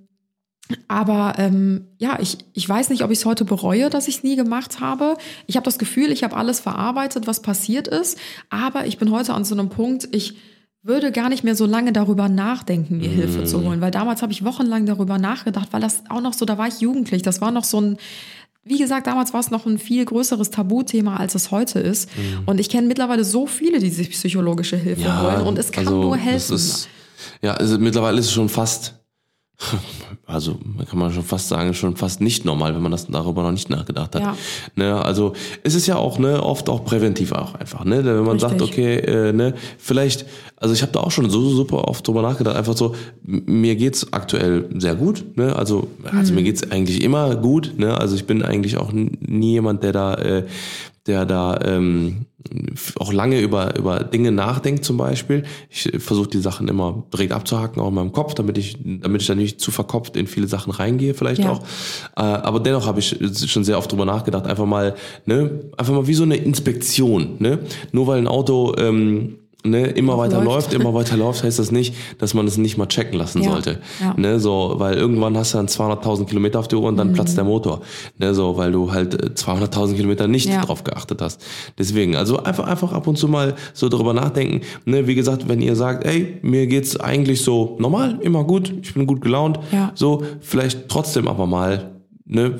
aber 0.88 1.34
ähm, 1.38 1.86
ja, 1.98 2.18
ich, 2.20 2.38
ich 2.52 2.68
weiß 2.68 2.90
nicht, 2.90 3.04
ob 3.04 3.10
ich 3.10 3.18
es 3.18 3.24
heute 3.24 3.44
bereue, 3.44 3.88
dass 3.90 4.08
ich 4.08 4.16
es 4.16 4.22
nie 4.24 4.36
gemacht 4.36 4.80
habe. 4.80 5.16
Ich 5.46 5.56
habe 5.56 5.64
das 5.64 5.78
Gefühl, 5.78 6.10
ich 6.10 6.24
habe 6.24 6.36
alles 6.36 6.60
verarbeitet, 6.60 7.26
was 7.26 7.40
passiert 7.40 7.86
ist. 7.86 8.18
Aber 8.50 8.86
ich 8.86 8.98
bin 8.98 9.10
heute 9.12 9.34
an 9.34 9.44
so 9.44 9.54
einem 9.54 9.68
Punkt, 9.68 10.08
ich 10.12 10.36
würde 10.82 11.12
gar 11.12 11.28
nicht 11.28 11.44
mehr 11.44 11.56
so 11.56 11.66
lange 11.66 11.92
darüber 11.92 12.28
nachdenken, 12.28 12.98
mir 12.98 13.08
Hilfe 13.08 13.44
zu 13.44 13.62
holen. 13.64 13.80
Weil 13.80 13.90
damals 13.90 14.22
habe 14.22 14.32
ich 14.32 14.44
wochenlang 14.44 14.86
darüber 14.86 15.18
nachgedacht, 15.18 15.68
weil 15.72 15.80
das 15.80 16.02
auch 16.08 16.20
noch 16.20 16.32
so, 16.32 16.44
da 16.44 16.58
war 16.58 16.68
ich 16.68 16.80
jugendlich. 16.80 17.22
Das 17.22 17.40
war 17.40 17.50
noch 17.50 17.64
so 17.64 17.80
ein, 17.80 17.96
wie 18.64 18.78
gesagt, 18.78 19.06
damals 19.06 19.32
war 19.32 19.40
es 19.40 19.50
noch 19.50 19.66
ein 19.66 19.78
viel 19.78 20.04
größeres 20.04 20.50
Tabuthema, 20.50 21.16
als 21.16 21.36
es 21.36 21.52
heute 21.52 21.78
ist. 21.78 22.08
Und 22.46 22.58
ich 22.58 22.68
kenne 22.68 22.88
mittlerweile 22.88 23.24
so 23.24 23.46
viele, 23.46 23.78
die 23.78 23.90
sich 23.90 24.10
psychologische 24.10 24.76
Hilfe 24.76 25.22
holen. 25.22 25.46
Und 25.46 25.58
es 25.58 25.70
kann 25.70 25.86
also, 25.86 26.00
nur 26.00 26.16
helfen. 26.16 26.56
Ist, 26.56 26.88
ja, 27.42 27.54
also 27.54 27.78
mittlerweile 27.78 28.18
ist 28.18 28.26
es 28.26 28.32
schon 28.32 28.48
fast, 28.48 28.95
also 30.26 30.58
kann 30.88 30.98
man 30.98 31.12
schon 31.12 31.22
fast 31.22 31.48
sagen, 31.48 31.72
schon 31.74 31.96
fast 31.96 32.20
nicht 32.20 32.44
normal, 32.44 32.74
wenn 32.74 32.82
man 32.82 32.92
das 32.92 33.06
darüber 33.06 33.42
noch 33.42 33.52
nicht 33.52 33.70
nachgedacht 33.70 34.14
hat. 34.14 34.22
Ja. 34.22 34.36
Ne, 34.74 35.02
also 35.02 35.32
es 35.62 35.74
ist 35.74 35.86
ja 35.86 35.96
auch 35.96 36.18
ne, 36.18 36.42
oft 36.42 36.68
auch 36.68 36.84
präventiv 36.84 37.32
auch 37.32 37.54
einfach, 37.54 37.84
ne, 37.84 38.04
wenn 38.04 38.24
man 38.24 38.38
sagt, 38.38 38.60
Richtig. 38.60 38.70
okay, 38.70 38.96
äh, 38.98 39.32
ne, 39.32 39.54
vielleicht, 39.78 40.26
also 40.56 40.74
ich 40.74 40.82
habe 40.82 40.92
da 40.92 41.00
auch 41.00 41.10
schon 41.10 41.30
so 41.30 41.48
super 41.48 41.88
oft 41.88 42.06
drüber 42.06 42.22
nachgedacht, 42.22 42.56
einfach 42.56 42.76
so, 42.76 42.94
mir 43.24 43.76
geht's 43.76 44.12
aktuell 44.12 44.68
sehr 44.76 44.94
gut, 44.94 45.24
ne, 45.36 45.56
also 45.56 45.88
also 46.12 46.32
Mhm. 46.32 46.36
mir 46.36 46.44
geht's 46.44 46.70
eigentlich 46.70 47.02
immer 47.02 47.34
gut, 47.36 47.74
ne, 47.78 47.98
also 47.98 48.14
ich 48.14 48.26
bin 48.26 48.42
eigentlich 48.42 48.76
auch 48.76 48.92
nie 48.92 49.52
jemand, 49.52 49.82
der 49.82 49.92
da 49.92 50.14
äh, 50.14 50.46
der 51.06 51.24
da 51.24 51.58
ähm, 51.64 52.26
auch 52.98 53.12
lange 53.12 53.40
über, 53.40 53.76
über 53.76 54.04
Dinge 54.04 54.32
nachdenkt 54.32 54.84
zum 54.84 54.96
Beispiel. 54.96 55.44
Ich 55.70 55.90
versuche 55.98 56.28
die 56.28 56.40
Sachen 56.40 56.68
immer 56.68 57.04
direkt 57.12 57.32
abzuhaken, 57.32 57.80
auch 57.80 57.88
in 57.88 57.94
meinem 57.94 58.12
Kopf, 58.12 58.34
damit 58.34 58.58
ich, 58.58 58.78
damit 58.82 59.22
ich 59.22 59.26
da 59.26 59.34
nicht 59.34 59.60
zu 59.60 59.70
verkopft 59.70 60.16
in 60.16 60.26
viele 60.26 60.46
Sachen 60.46 60.72
reingehe 60.72 61.14
vielleicht 61.14 61.42
Ja. 61.42 61.52
auch. 61.52 61.60
Äh, 62.16 62.20
aber 62.22 62.60
dennoch 62.60 62.86
habe 62.86 63.00
ich 63.00 63.16
schon 63.46 63.64
sehr 63.64 63.78
oft 63.78 63.90
drüber 63.90 64.04
nachgedacht, 64.04 64.46
einfach 64.46 64.66
mal, 64.66 64.94
ne, 65.24 65.60
einfach 65.76 65.92
mal 65.94 66.06
wie 66.06 66.14
so 66.14 66.22
eine 66.22 66.36
Inspektion, 66.36 67.36
ne? 67.38 67.58
Nur 67.92 68.06
weil 68.06 68.18
ein 68.18 68.28
Auto 68.28 68.74
ähm, 68.78 69.38
ne, 69.66 69.86
immer 69.88 70.16
weiter 70.18 70.36
läuft. 70.42 70.72
läuft. 70.72 70.74
immer 70.74 70.94
weiter 70.94 71.16
läuft, 71.16 71.42
heißt 71.44 71.58
das 71.58 71.70
nicht, 71.72 71.94
dass 72.18 72.34
man 72.34 72.46
es 72.46 72.56
nicht 72.56 72.76
mal 72.78 72.86
checken 72.86 73.18
lassen 73.18 73.42
Ja, 73.42 73.50
sollte. 73.50 73.80
ja. 74.00 74.14
Ne, 74.16 74.38
so, 74.40 74.74
weil 74.78 74.94
irgendwann 74.96 75.36
hast 75.36 75.54
du 75.54 75.58
dann 75.58 75.66
200.000 75.68 76.26
Kilometer 76.26 76.58
auf 76.60 76.68
der 76.68 76.78
Uhr 76.78 76.82
Mhm. 76.84 76.88
und 76.88 76.96
dann 76.98 77.12
platzt 77.12 77.36
der 77.36 77.44
Motor. 77.44 77.80
Ne, 78.18 78.34
so, 78.34 78.56
weil 78.56 78.72
du 78.72 78.92
halt 78.92 79.14
äh, 79.14 79.30
200.000 79.34 79.94
Kilometer 79.96 80.28
nicht 80.28 80.48
Ja. 80.48 80.62
drauf 80.64 80.84
geachtet 80.84 81.20
hast. 81.22 81.44
Deswegen, 81.78 82.16
also 82.16 82.38
einfach, 82.42 82.66
einfach 82.66 82.92
ab 82.92 83.06
und 83.06 83.16
zu 83.18 83.28
mal 83.28 83.54
so 83.74 83.88
darüber 83.88 84.12
nachdenken. 84.14 84.60
Ne, 84.84 85.06
wie 85.06 85.14
gesagt, 85.14 85.48
wenn 85.48 85.60
ihr 85.60 85.76
sagt, 85.76 86.04
ey, 86.04 86.38
mir 86.42 86.66
geht's 86.66 86.96
eigentlich 86.98 87.42
so 87.42 87.76
normal, 87.78 88.18
immer 88.22 88.44
gut, 88.44 88.72
ich 88.82 88.94
bin 88.94 89.06
gut 89.06 89.20
gelaunt, 89.20 89.58
so, 89.94 90.22
vielleicht 90.40 90.88
trotzdem 90.88 91.28
aber 91.28 91.46
mal, 91.46 91.92
ne, 92.24 92.58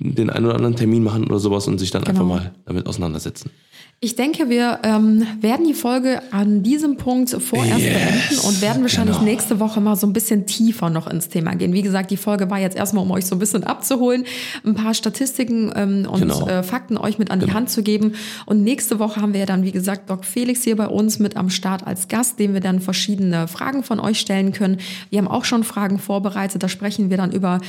den 0.00 0.30
einen 0.30 0.46
oder 0.46 0.54
anderen 0.56 0.76
Termin 0.76 1.02
machen 1.02 1.24
oder 1.26 1.38
sowas 1.38 1.66
und 1.68 1.78
sich 1.78 1.90
dann 1.90 2.04
einfach 2.04 2.22
Genau. 2.22 2.34
mal 2.34 2.52
damit 2.64 2.86
auseinandersetzen. 2.86 3.50
Ich 3.98 4.14
denke, 4.14 4.50
wir 4.50 4.80
ähm, 4.82 5.26
werden 5.40 5.66
die 5.66 5.72
Folge 5.72 6.20
an 6.30 6.62
diesem 6.62 6.98
Punkt 6.98 7.30
vorerst 7.30 7.80
Yes, 7.80 7.94
beenden 7.94 8.46
und 8.46 8.60
werden 8.60 8.82
wahrscheinlich 8.82 9.16
genau. 9.16 9.30
nächste 9.30 9.58
Woche 9.58 9.80
mal 9.80 9.96
so 9.96 10.06
ein 10.06 10.12
bisschen 10.12 10.44
tiefer 10.44 10.90
noch 10.90 11.06
ins 11.06 11.30
Thema 11.30 11.54
gehen. 11.54 11.72
Wie 11.72 11.80
gesagt, 11.80 12.10
die 12.10 12.18
Folge 12.18 12.50
war 12.50 12.58
jetzt 12.58 12.76
erstmal, 12.76 13.04
um 13.04 13.10
euch 13.10 13.24
so 13.24 13.34
ein 13.34 13.38
bisschen 13.38 13.64
abzuholen, 13.64 14.24
ein 14.66 14.74
paar 14.74 14.92
Statistiken 14.92 15.72
ähm, 15.74 16.06
und 16.10 16.20
Genau. 16.20 16.46
äh, 16.46 16.62
Fakten 16.62 16.98
euch 16.98 17.18
mit 17.18 17.30
an 17.30 17.40
die 17.40 17.50
Hand 17.54 17.70
zu 17.70 17.82
geben. 17.82 18.12
Und 18.44 18.62
nächste 18.62 18.98
Woche 18.98 19.22
haben 19.22 19.32
wir 19.32 19.46
dann, 19.46 19.62
wie 19.62 19.72
gesagt, 19.72 20.10
Doc 20.10 20.26
Felix 20.26 20.62
hier 20.62 20.76
bei 20.76 20.88
uns 20.88 21.18
mit 21.18 21.38
am 21.38 21.48
Start 21.48 21.86
als 21.86 22.08
Gast, 22.08 22.38
dem 22.38 22.52
wir 22.52 22.60
dann 22.60 22.80
verschiedene 22.80 23.48
Fragen 23.48 23.82
von 23.82 23.98
euch 23.98 24.20
stellen 24.20 24.52
können. 24.52 24.76
Wir 25.08 25.20
haben 25.20 25.28
auch 25.28 25.46
schon 25.46 25.64
Fragen 25.64 25.98
vorbereitet. 25.98 26.62
Da 26.62 26.68
sprechen 26.68 27.08
wir 27.08 27.16
dann 27.16 27.32
über 27.32 27.60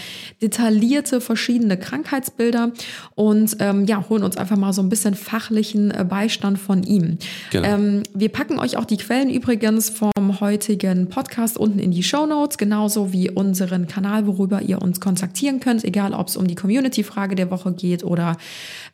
detaillierte 0.42 1.22
verschiedene 1.22 1.78
Krankheitsbilder 1.78 2.74
und 3.16 3.56
ähm, 3.60 3.86
ja, 3.86 4.04
holen 4.10 4.24
uns 4.24 4.36
einfach 4.36 4.58
mal 4.58 4.74
so 4.74 4.82
ein 4.82 4.90
bisschen 4.90 5.16
fachlichen 5.16 5.92
äh, 5.92 6.04
Beistand 6.18 6.58
von 6.58 6.82
ihm. 6.82 7.20
Genau. 7.52 7.68
Ähm, 7.68 8.04
wir 8.16 8.30
packen 8.30 8.58
euch 8.58 8.76
auch 8.76 8.86
die 8.86 8.98
Quellen 8.98 9.30
übrigens 9.30 9.92
vom 9.92 10.40
heutigen 10.40 11.10
Podcast 11.10 11.58
unten 11.60 11.78
in 11.78 11.92
die 11.92 12.02
Show 12.02 12.26
Notes, 12.26 12.58
genauso 12.58 13.14
wie 13.14 13.30
unseren 13.30 13.88
Kanal, 13.88 14.26
worüber 14.26 14.64
ihr 14.64 14.82
uns 14.82 15.00
kontaktieren 15.00 15.60
könnt, 15.60 15.84
egal 15.86 16.14
ob 16.14 16.28
es 16.30 16.36
um 16.36 16.48
die 16.48 16.56
Community-Frage 16.56 17.36
der 17.36 17.52
Woche 17.52 17.72
geht 17.72 18.04
oder 18.04 18.36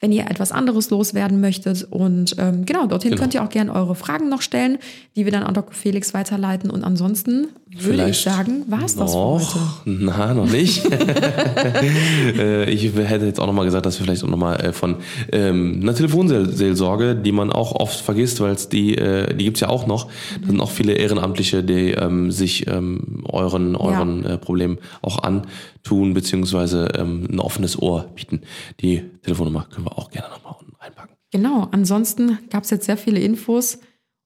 wenn 0.02 0.12
ihr 0.12 0.24
etwas 0.30 0.52
anderes 0.52 0.90
loswerden 0.90 1.40
möchtet. 1.40 1.88
Und 1.90 2.36
ähm, 2.40 2.66
genau, 2.66 2.88
dorthin 2.88 3.12
Genau. 3.12 3.22
könnt 3.22 3.34
ihr 3.36 3.44
auch 3.44 3.50
gerne 3.50 3.74
eure 3.74 3.96
Fragen 3.96 4.28
noch 4.28 4.42
stellen, 4.42 4.78
die 5.16 5.24
wir 5.24 5.32
dann 5.32 5.44
an 5.44 5.54
Dr. 5.54 5.74
Felix 5.74 6.14
weiterleiten. 6.14 6.70
Und 6.70 6.84
ansonsten 6.84 7.48
würde 7.80 8.10
ich 8.10 8.20
sagen, 8.20 8.64
war 8.68 8.84
es 8.84 8.96
das 8.98 9.14
für 9.14 9.18
heute. 9.18 9.46
noch? 9.46 9.82
Na, 9.86 10.34
noch 10.34 10.52
nicht. 10.52 10.84
äh, 12.38 12.70
ich 12.70 12.94
hätte 12.96 13.26
jetzt 13.26 13.40
auch 13.40 13.48
noch 13.48 13.54
mal 13.54 13.64
gesagt, 13.66 13.86
dass 13.86 14.00
wir 14.00 14.06
vielleicht 14.06 14.24
auch 14.24 14.30
noch 14.30 14.38
mal 14.38 14.56
äh, 14.58 14.74
von 14.74 14.98
ähm, 15.32 15.80
einer 15.82 15.94
Telefonseelsorge, 15.96 17.13
die 17.16 17.32
man 17.32 17.52
auch 17.52 17.74
oft 17.74 18.00
vergisst, 18.00 18.40
weil 18.42 18.52
es 18.54 18.70
die, 18.70 18.96
äh, 18.98 19.34
die 19.36 19.46
gibt's 19.46 19.60
ja 19.60 19.70
auch 19.70 19.88
noch. 19.88 20.08
Da 20.42 20.48
sind 20.48 20.60
auch 20.62 20.70
viele 20.72 20.94
Ehrenamtliche, 20.94 21.64
die 21.64 21.92
ähm, 21.92 22.32
sich 22.32 22.68
ähm, 22.68 23.24
euren, 23.28 23.76
euren 23.76 24.26
äh, 24.26 24.38
Problemen 24.38 24.78
auch 25.02 25.20
antun, 25.24 26.14
beziehungsweise 26.14 26.90
ähm, 26.98 27.28
ein 27.32 27.40
offenes 27.40 27.82
Ohr 27.82 28.06
bieten. 28.16 28.42
Die 28.82 29.04
Telefonnummer 29.22 29.68
können 29.72 29.86
wir 29.86 29.98
auch 29.98 30.10
gerne 30.10 30.30
noch 30.30 30.44
mal 30.44 30.56
unten 30.60 30.76
reinpacken. 30.80 31.16
Genau, 31.32 31.68
ansonsten 31.72 32.38
gab 32.50 32.64
es 32.64 32.70
jetzt 32.70 32.86
sehr 32.86 32.98
viele 32.98 33.20
Infos 33.20 33.80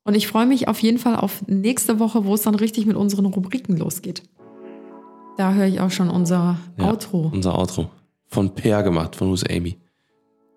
und 0.04 0.16
ich 0.16 0.28
freue 0.28 0.46
mich 0.46 0.68
auf 0.68 0.80
jeden 0.82 0.98
Fall 0.98 1.16
auf 1.16 1.46
nächste 1.48 2.00
Woche, 2.00 2.26
wo 2.26 2.34
es 2.34 2.42
dann 2.42 2.56
richtig 2.56 2.86
mit 2.86 2.96
unseren 2.96 3.26
Rubriken 3.26 3.78
losgeht. 3.78 4.24
Da 5.38 5.54
höre 5.54 5.68
ich 5.68 5.80
auch 5.82 5.92
schon 5.92 6.10
unser 6.10 6.58
Ja, 6.78 6.90
Outro. 6.90 7.30
Unser 7.34 7.58
Outro. 7.58 7.90
Von 8.28 8.56
Per 8.56 8.84
gemacht, 8.84 9.16
von 9.16 9.30
Who's 9.30 9.44
Amy. 9.50 9.78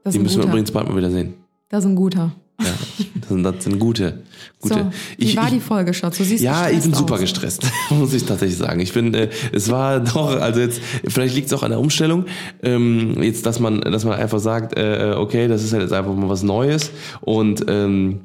Das 0.02 0.14
Die 0.14 0.18
müssen 0.18 0.36
wir 0.36 0.42
guter. 0.42 0.52
übrigens 0.54 0.72
bald 0.72 0.88
mal 0.88 0.96
wieder 0.96 1.10
sehen. 1.10 1.34
Das 1.70 1.84
ist 1.84 1.90
ein 1.90 1.96
guter. 1.96 2.32
Ja, 2.60 2.66
das 3.14 3.28
sind, 3.28 3.42
das 3.42 3.64
sind 3.64 3.78
gute. 3.78 4.22
gute. 4.60 4.74
So, 4.74 4.90
wie 5.16 5.24
ich, 5.24 5.36
war 5.36 5.46
ich, 5.46 5.52
die 5.54 5.60
Folge, 5.60 5.94
Schatz? 5.94 6.18
Du 6.18 6.24
siehst 6.24 6.42
Ja, 6.42 6.68
ich 6.68 6.80
bin 6.80 6.92
super 6.92 7.14
aus. 7.14 7.20
gestresst, 7.20 7.62
muss 7.90 8.12
ich 8.12 8.24
tatsächlich 8.24 8.58
sagen. 8.58 8.80
Ich 8.80 8.92
bin, 8.92 9.14
äh, 9.14 9.30
es 9.52 9.70
war 9.70 10.00
doch, 10.04 10.38
also 10.40 10.60
jetzt, 10.60 10.82
vielleicht 11.06 11.34
liegt 11.36 11.46
es 11.46 11.52
auch 11.52 11.62
an 11.62 11.70
der 11.70 11.80
Umstellung, 11.80 12.26
ähm, 12.62 13.22
jetzt, 13.22 13.46
dass 13.46 13.60
man, 13.60 13.80
dass 13.80 14.04
man 14.04 14.18
einfach 14.18 14.40
sagt, 14.40 14.76
äh, 14.76 15.14
okay, 15.16 15.48
das 15.48 15.62
ist 15.62 15.72
halt 15.72 15.82
jetzt 15.82 15.92
einfach 15.92 16.14
mal 16.14 16.28
was 16.28 16.42
Neues 16.42 16.90
und 17.20 17.64
ähm, 17.68 18.20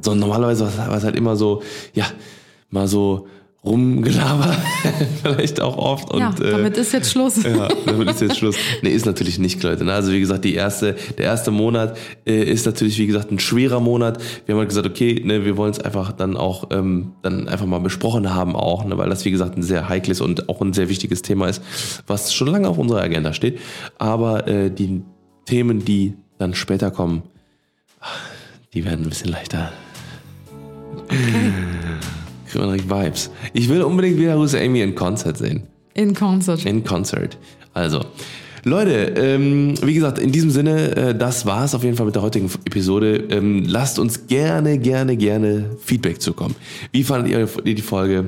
so 0.00 0.14
normalerweise 0.14 0.68
war 0.76 0.94
es 0.94 1.02
halt 1.02 1.16
immer 1.16 1.34
so, 1.34 1.62
ja, 1.94 2.06
mal 2.68 2.86
so 2.86 3.26
rumgelaber, 3.62 4.56
vielleicht 5.22 5.60
auch 5.60 5.76
oft 5.76 6.10
und 6.10 6.20
Ja, 6.20 6.32
damit 6.38 6.78
ist 6.78 6.92
jetzt 6.92 7.10
Schluss. 7.10 7.42
ja, 7.44 7.68
damit 7.84 8.08
ist 8.10 8.22
jetzt 8.22 8.38
Schluss. 8.38 8.56
Nee, 8.80 8.90
ist 8.90 9.04
natürlich 9.04 9.38
nicht, 9.38 9.62
Leute. 9.62 9.84
ne? 9.84 9.92
Also 9.92 10.12
wie 10.12 10.20
gesagt, 10.20 10.46
die 10.46 10.54
erste, 10.54 10.96
der 11.18 11.26
erste 11.26 11.50
Monat 11.50 11.96
äh, 12.26 12.42
ist 12.42 12.64
natürlich, 12.64 12.98
wie 12.98 13.06
gesagt, 13.06 13.30
ein 13.30 13.38
schwerer 13.38 13.80
Monat. 13.80 14.18
Wir 14.46 14.54
haben 14.54 14.60
halt 14.60 14.70
gesagt, 14.70 14.86
okay, 14.86 15.20
ne, 15.22 15.44
wir 15.44 15.58
wollen 15.58 15.72
es 15.72 15.80
einfach 15.80 16.12
dann 16.12 16.38
auch 16.38 16.68
ähm, 16.70 17.12
dann 17.20 17.48
einfach 17.48 17.66
mal 17.66 17.80
besprochen 17.80 18.32
haben 18.34 18.56
auch, 18.56 18.84
ne, 18.86 18.96
weil 18.96 19.10
das, 19.10 19.26
wie 19.26 19.30
gesagt, 19.30 19.58
ein 19.58 19.62
sehr 19.62 19.90
heikles 19.90 20.22
und 20.22 20.48
auch 20.48 20.62
ein 20.62 20.72
sehr 20.72 20.88
wichtiges 20.88 21.20
Thema 21.20 21.48
ist, 21.48 21.62
was 22.06 22.32
schon 22.32 22.48
lange 22.48 22.66
auf 22.66 22.78
unserer 22.78 23.02
Agenda 23.02 23.34
steht. 23.34 23.58
Aber 23.98 24.48
äh, 24.48 24.70
die 24.70 25.02
Themen, 25.44 25.84
die 25.84 26.14
dann 26.38 26.54
später 26.54 26.90
kommen, 26.90 27.24
die 28.72 28.86
werden 28.86 29.04
ein 29.04 29.10
bisschen 29.10 29.30
leichter. 29.30 29.70
Kriegt 32.50 32.64
man 32.64 32.74
direkt 32.74 32.90
Vibes. 32.90 33.30
Ich 33.52 33.68
will 33.68 33.82
unbedingt 33.82 34.18
wieder 34.18 34.36
Who's 34.36 34.54
Amy 34.54 34.80
in 34.80 34.96
Concert 34.96 35.38
sehen. 35.38 35.68
In 35.94 36.14
Concert. 36.14 36.64
In 36.66 36.82
Concert. 36.82 37.38
Also, 37.74 38.04
Leute, 38.64 39.14
ähm, 39.16 39.74
wie 39.82 39.94
gesagt, 39.94 40.18
in 40.18 40.32
diesem 40.32 40.50
Sinne, 40.50 40.96
äh, 40.96 41.14
das 41.14 41.46
war's 41.46 41.74
auf 41.74 41.84
jeden 41.84 41.96
Fall 41.96 42.06
mit 42.06 42.16
der 42.16 42.22
heutigen 42.22 42.50
Episode. 42.64 43.16
Ähm, 43.30 43.64
lasst 43.66 44.00
uns 44.00 44.26
gerne, 44.26 44.78
gerne, 44.78 45.16
gerne 45.16 45.76
Feedback 45.80 46.20
zukommen. 46.20 46.56
Wie 46.90 47.04
fandet 47.04 47.32
ihr 47.32 47.74
die 47.74 47.82
Folge? 47.82 48.24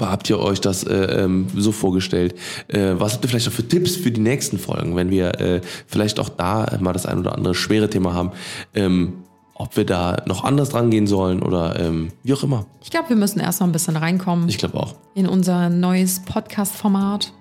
Habt 0.00 0.28
ihr 0.30 0.38
euch 0.38 0.60
das 0.60 0.84
äh, 0.84 0.94
ähm, 0.94 1.46
so 1.56 1.72
vorgestellt? 1.72 2.34
Äh, 2.68 2.94
was 2.98 3.14
habt 3.14 3.24
ihr 3.24 3.28
vielleicht 3.28 3.48
auch 3.48 3.52
für 3.52 3.66
Tipps 3.66 3.96
für 3.96 4.10
die 4.10 4.20
nächsten 4.20 4.58
Folgen, 4.58 4.96
wenn 4.96 5.10
wir 5.10 5.40
äh, 5.40 5.60
vielleicht 5.86 6.18
auch 6.20 6.28
da 6.30 6.66
mal 6.80 6.92
das 6.92 7.06
ein 7.06 7.18
oder 7.18 7.34
andere 7.34 7.54
schwere 7.54 7.88
Thema 7.88 8.14
haben? 8.14 8.32
Ähm, 8.74 9.24
ob 9.58 9.76
wir 9.76 9.84
da 9.86 10.22
noch 10.26 10.44
anders 10.44 10.68
dran 10.70 10.90
gehen 10.90 11.06
sollen 11.06 11.42
oder 11.42 11.78
ähm, 11.80 12.12
wie 12.22 12.34
auch 12.34 12.42
immer. 12.42 12.66
Ich 12.82 12.90
glaube, 12.90 13.08
wir 13.08 13.16
müssen 13.16 13.40
erst 13.40 13.60
noch 13.60 13.66
ein 13.66 13.72
bisschen 13.72 13.96
reinkommen 13.96 14.48
Ich 14.48 14.58
glaube 14.58 14.78
auch. 14.78 14.94
in 15.14 15.26
unser 15.26 15.70
neues 15.70 16.20
Podcast-Format 16.20 17.32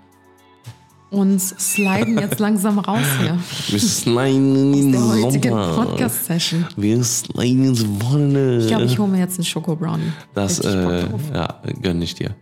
und 1.12 1.40
sliden 1.40 2.18
jetzt 2.18 2.40
langsam 2.40 2.80
raus 2.80 3.06
hier. 3.22 3.38
Wir 3.68 3.80
sliden 3.80 4.74
in 4.74 4.92
Der 4.94 5.02
heutige 5.24 5.50
Sommer. 5.50 5.74
Podcast-Session. 5.76 6.66
Wir 6.78 7.04
sliden 7.04 7.66
ins 7.66 7.86
Wochenende. 8.02 8.58
Ich 8.60 8.68
glaube, 8.68 8.86
ich 8.86 8.98
hole 8.98 9.10
mir 9.10 9.20
jetzt 9.20 9.38
einen 9.38 9.46
Schoko-Brownie. 9.46 10.12
Das, 10.34 10.60
äh, 10.60 11.06
ja, 11.34 11.62
gönn 11.82 12.02
ich 12.02 12.16
dir. 12.16 12.36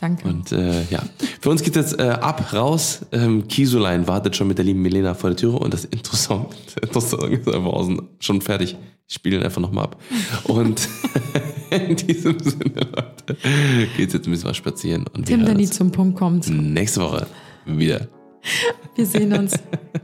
Danke. 0.00 0.26
Und 0.28 0.50
äh, 0.50 0.82
ja, 0.90 1.00
für 1.40 1.50
uns 1.50 1.62
geht 1.62 1.76
jetzt 1.76 1.96
äh, 2.00 2.08
ab, 2.08 2.52
raus. 2.52 3.06
Ähm, 3.12 3.46
Kiesulein 3.46 4.08
wartet 4.08 4.34
schon 4.34 4.48
mit 4.48 4.58
der 4.58 4.64
lieben 4.64 4.82
Milena 4.82 5.14
vor 5.14 5.30
der 5.30 5.36
Tür 5.36 5.60
und 5.60 5.72
das 5.72 5.84
Intro-Song 5.84 6.46
ist 6.66 6.82
einfach 6.82 7.72
außen 7.72 8.00
schon 8.18 8.40
fertig. 8.40 8.76
Ich 9.08 9.14
spiele 9.14 9.36
ihn 9.36 9.42
einfach 9.42 9.60
nochmal 9.60 9.84
ab. 9.84 10.02
Und 10.44 10.88
in 11.70 11.96
diesem 11.96 12.38
Sinne, 12.38 12.72
Leute, 12.74 13.36
geht's 13.96 14.12
jetzt 14.14 14.26
ein 14.26 14.30
bisschen 14.30 14.48
was 14.48 14.56
spazieren. 14.56 15.04
Und 15.14 15.26
Tim, 15.26 15.44
der 15.44 15.54
nie 15.54 15.66
zum 15.66 15.90
Punkt 15.92 16.18
kommt. 16.18 16.48
nächste 16.48 17.00
Woche 17.02 17.26
wieder. 17.66 18.08
Wir 18.96 19.06
sehen 19.06 19.32
uns 19.32 19.52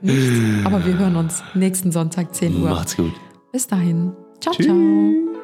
nicht, 0.02 0.64
aber 0.64 0.84
wir 0.86 0.96
hören 0.96 1.16
uns 1.16 1.42
nächsten 1.54 1.90
Sonntag 1.90 2.34
10 2.34 2.54
Uhr. 2.62 2.70
Macht's 2.70 2.96
gut. 2.96 3.12
Bis 3.52 3.66
dahin. 3.66 4.12
Ciao, 4.40 4.54
Tschüss. 4.54 4.66
ciao. 4.66 5.37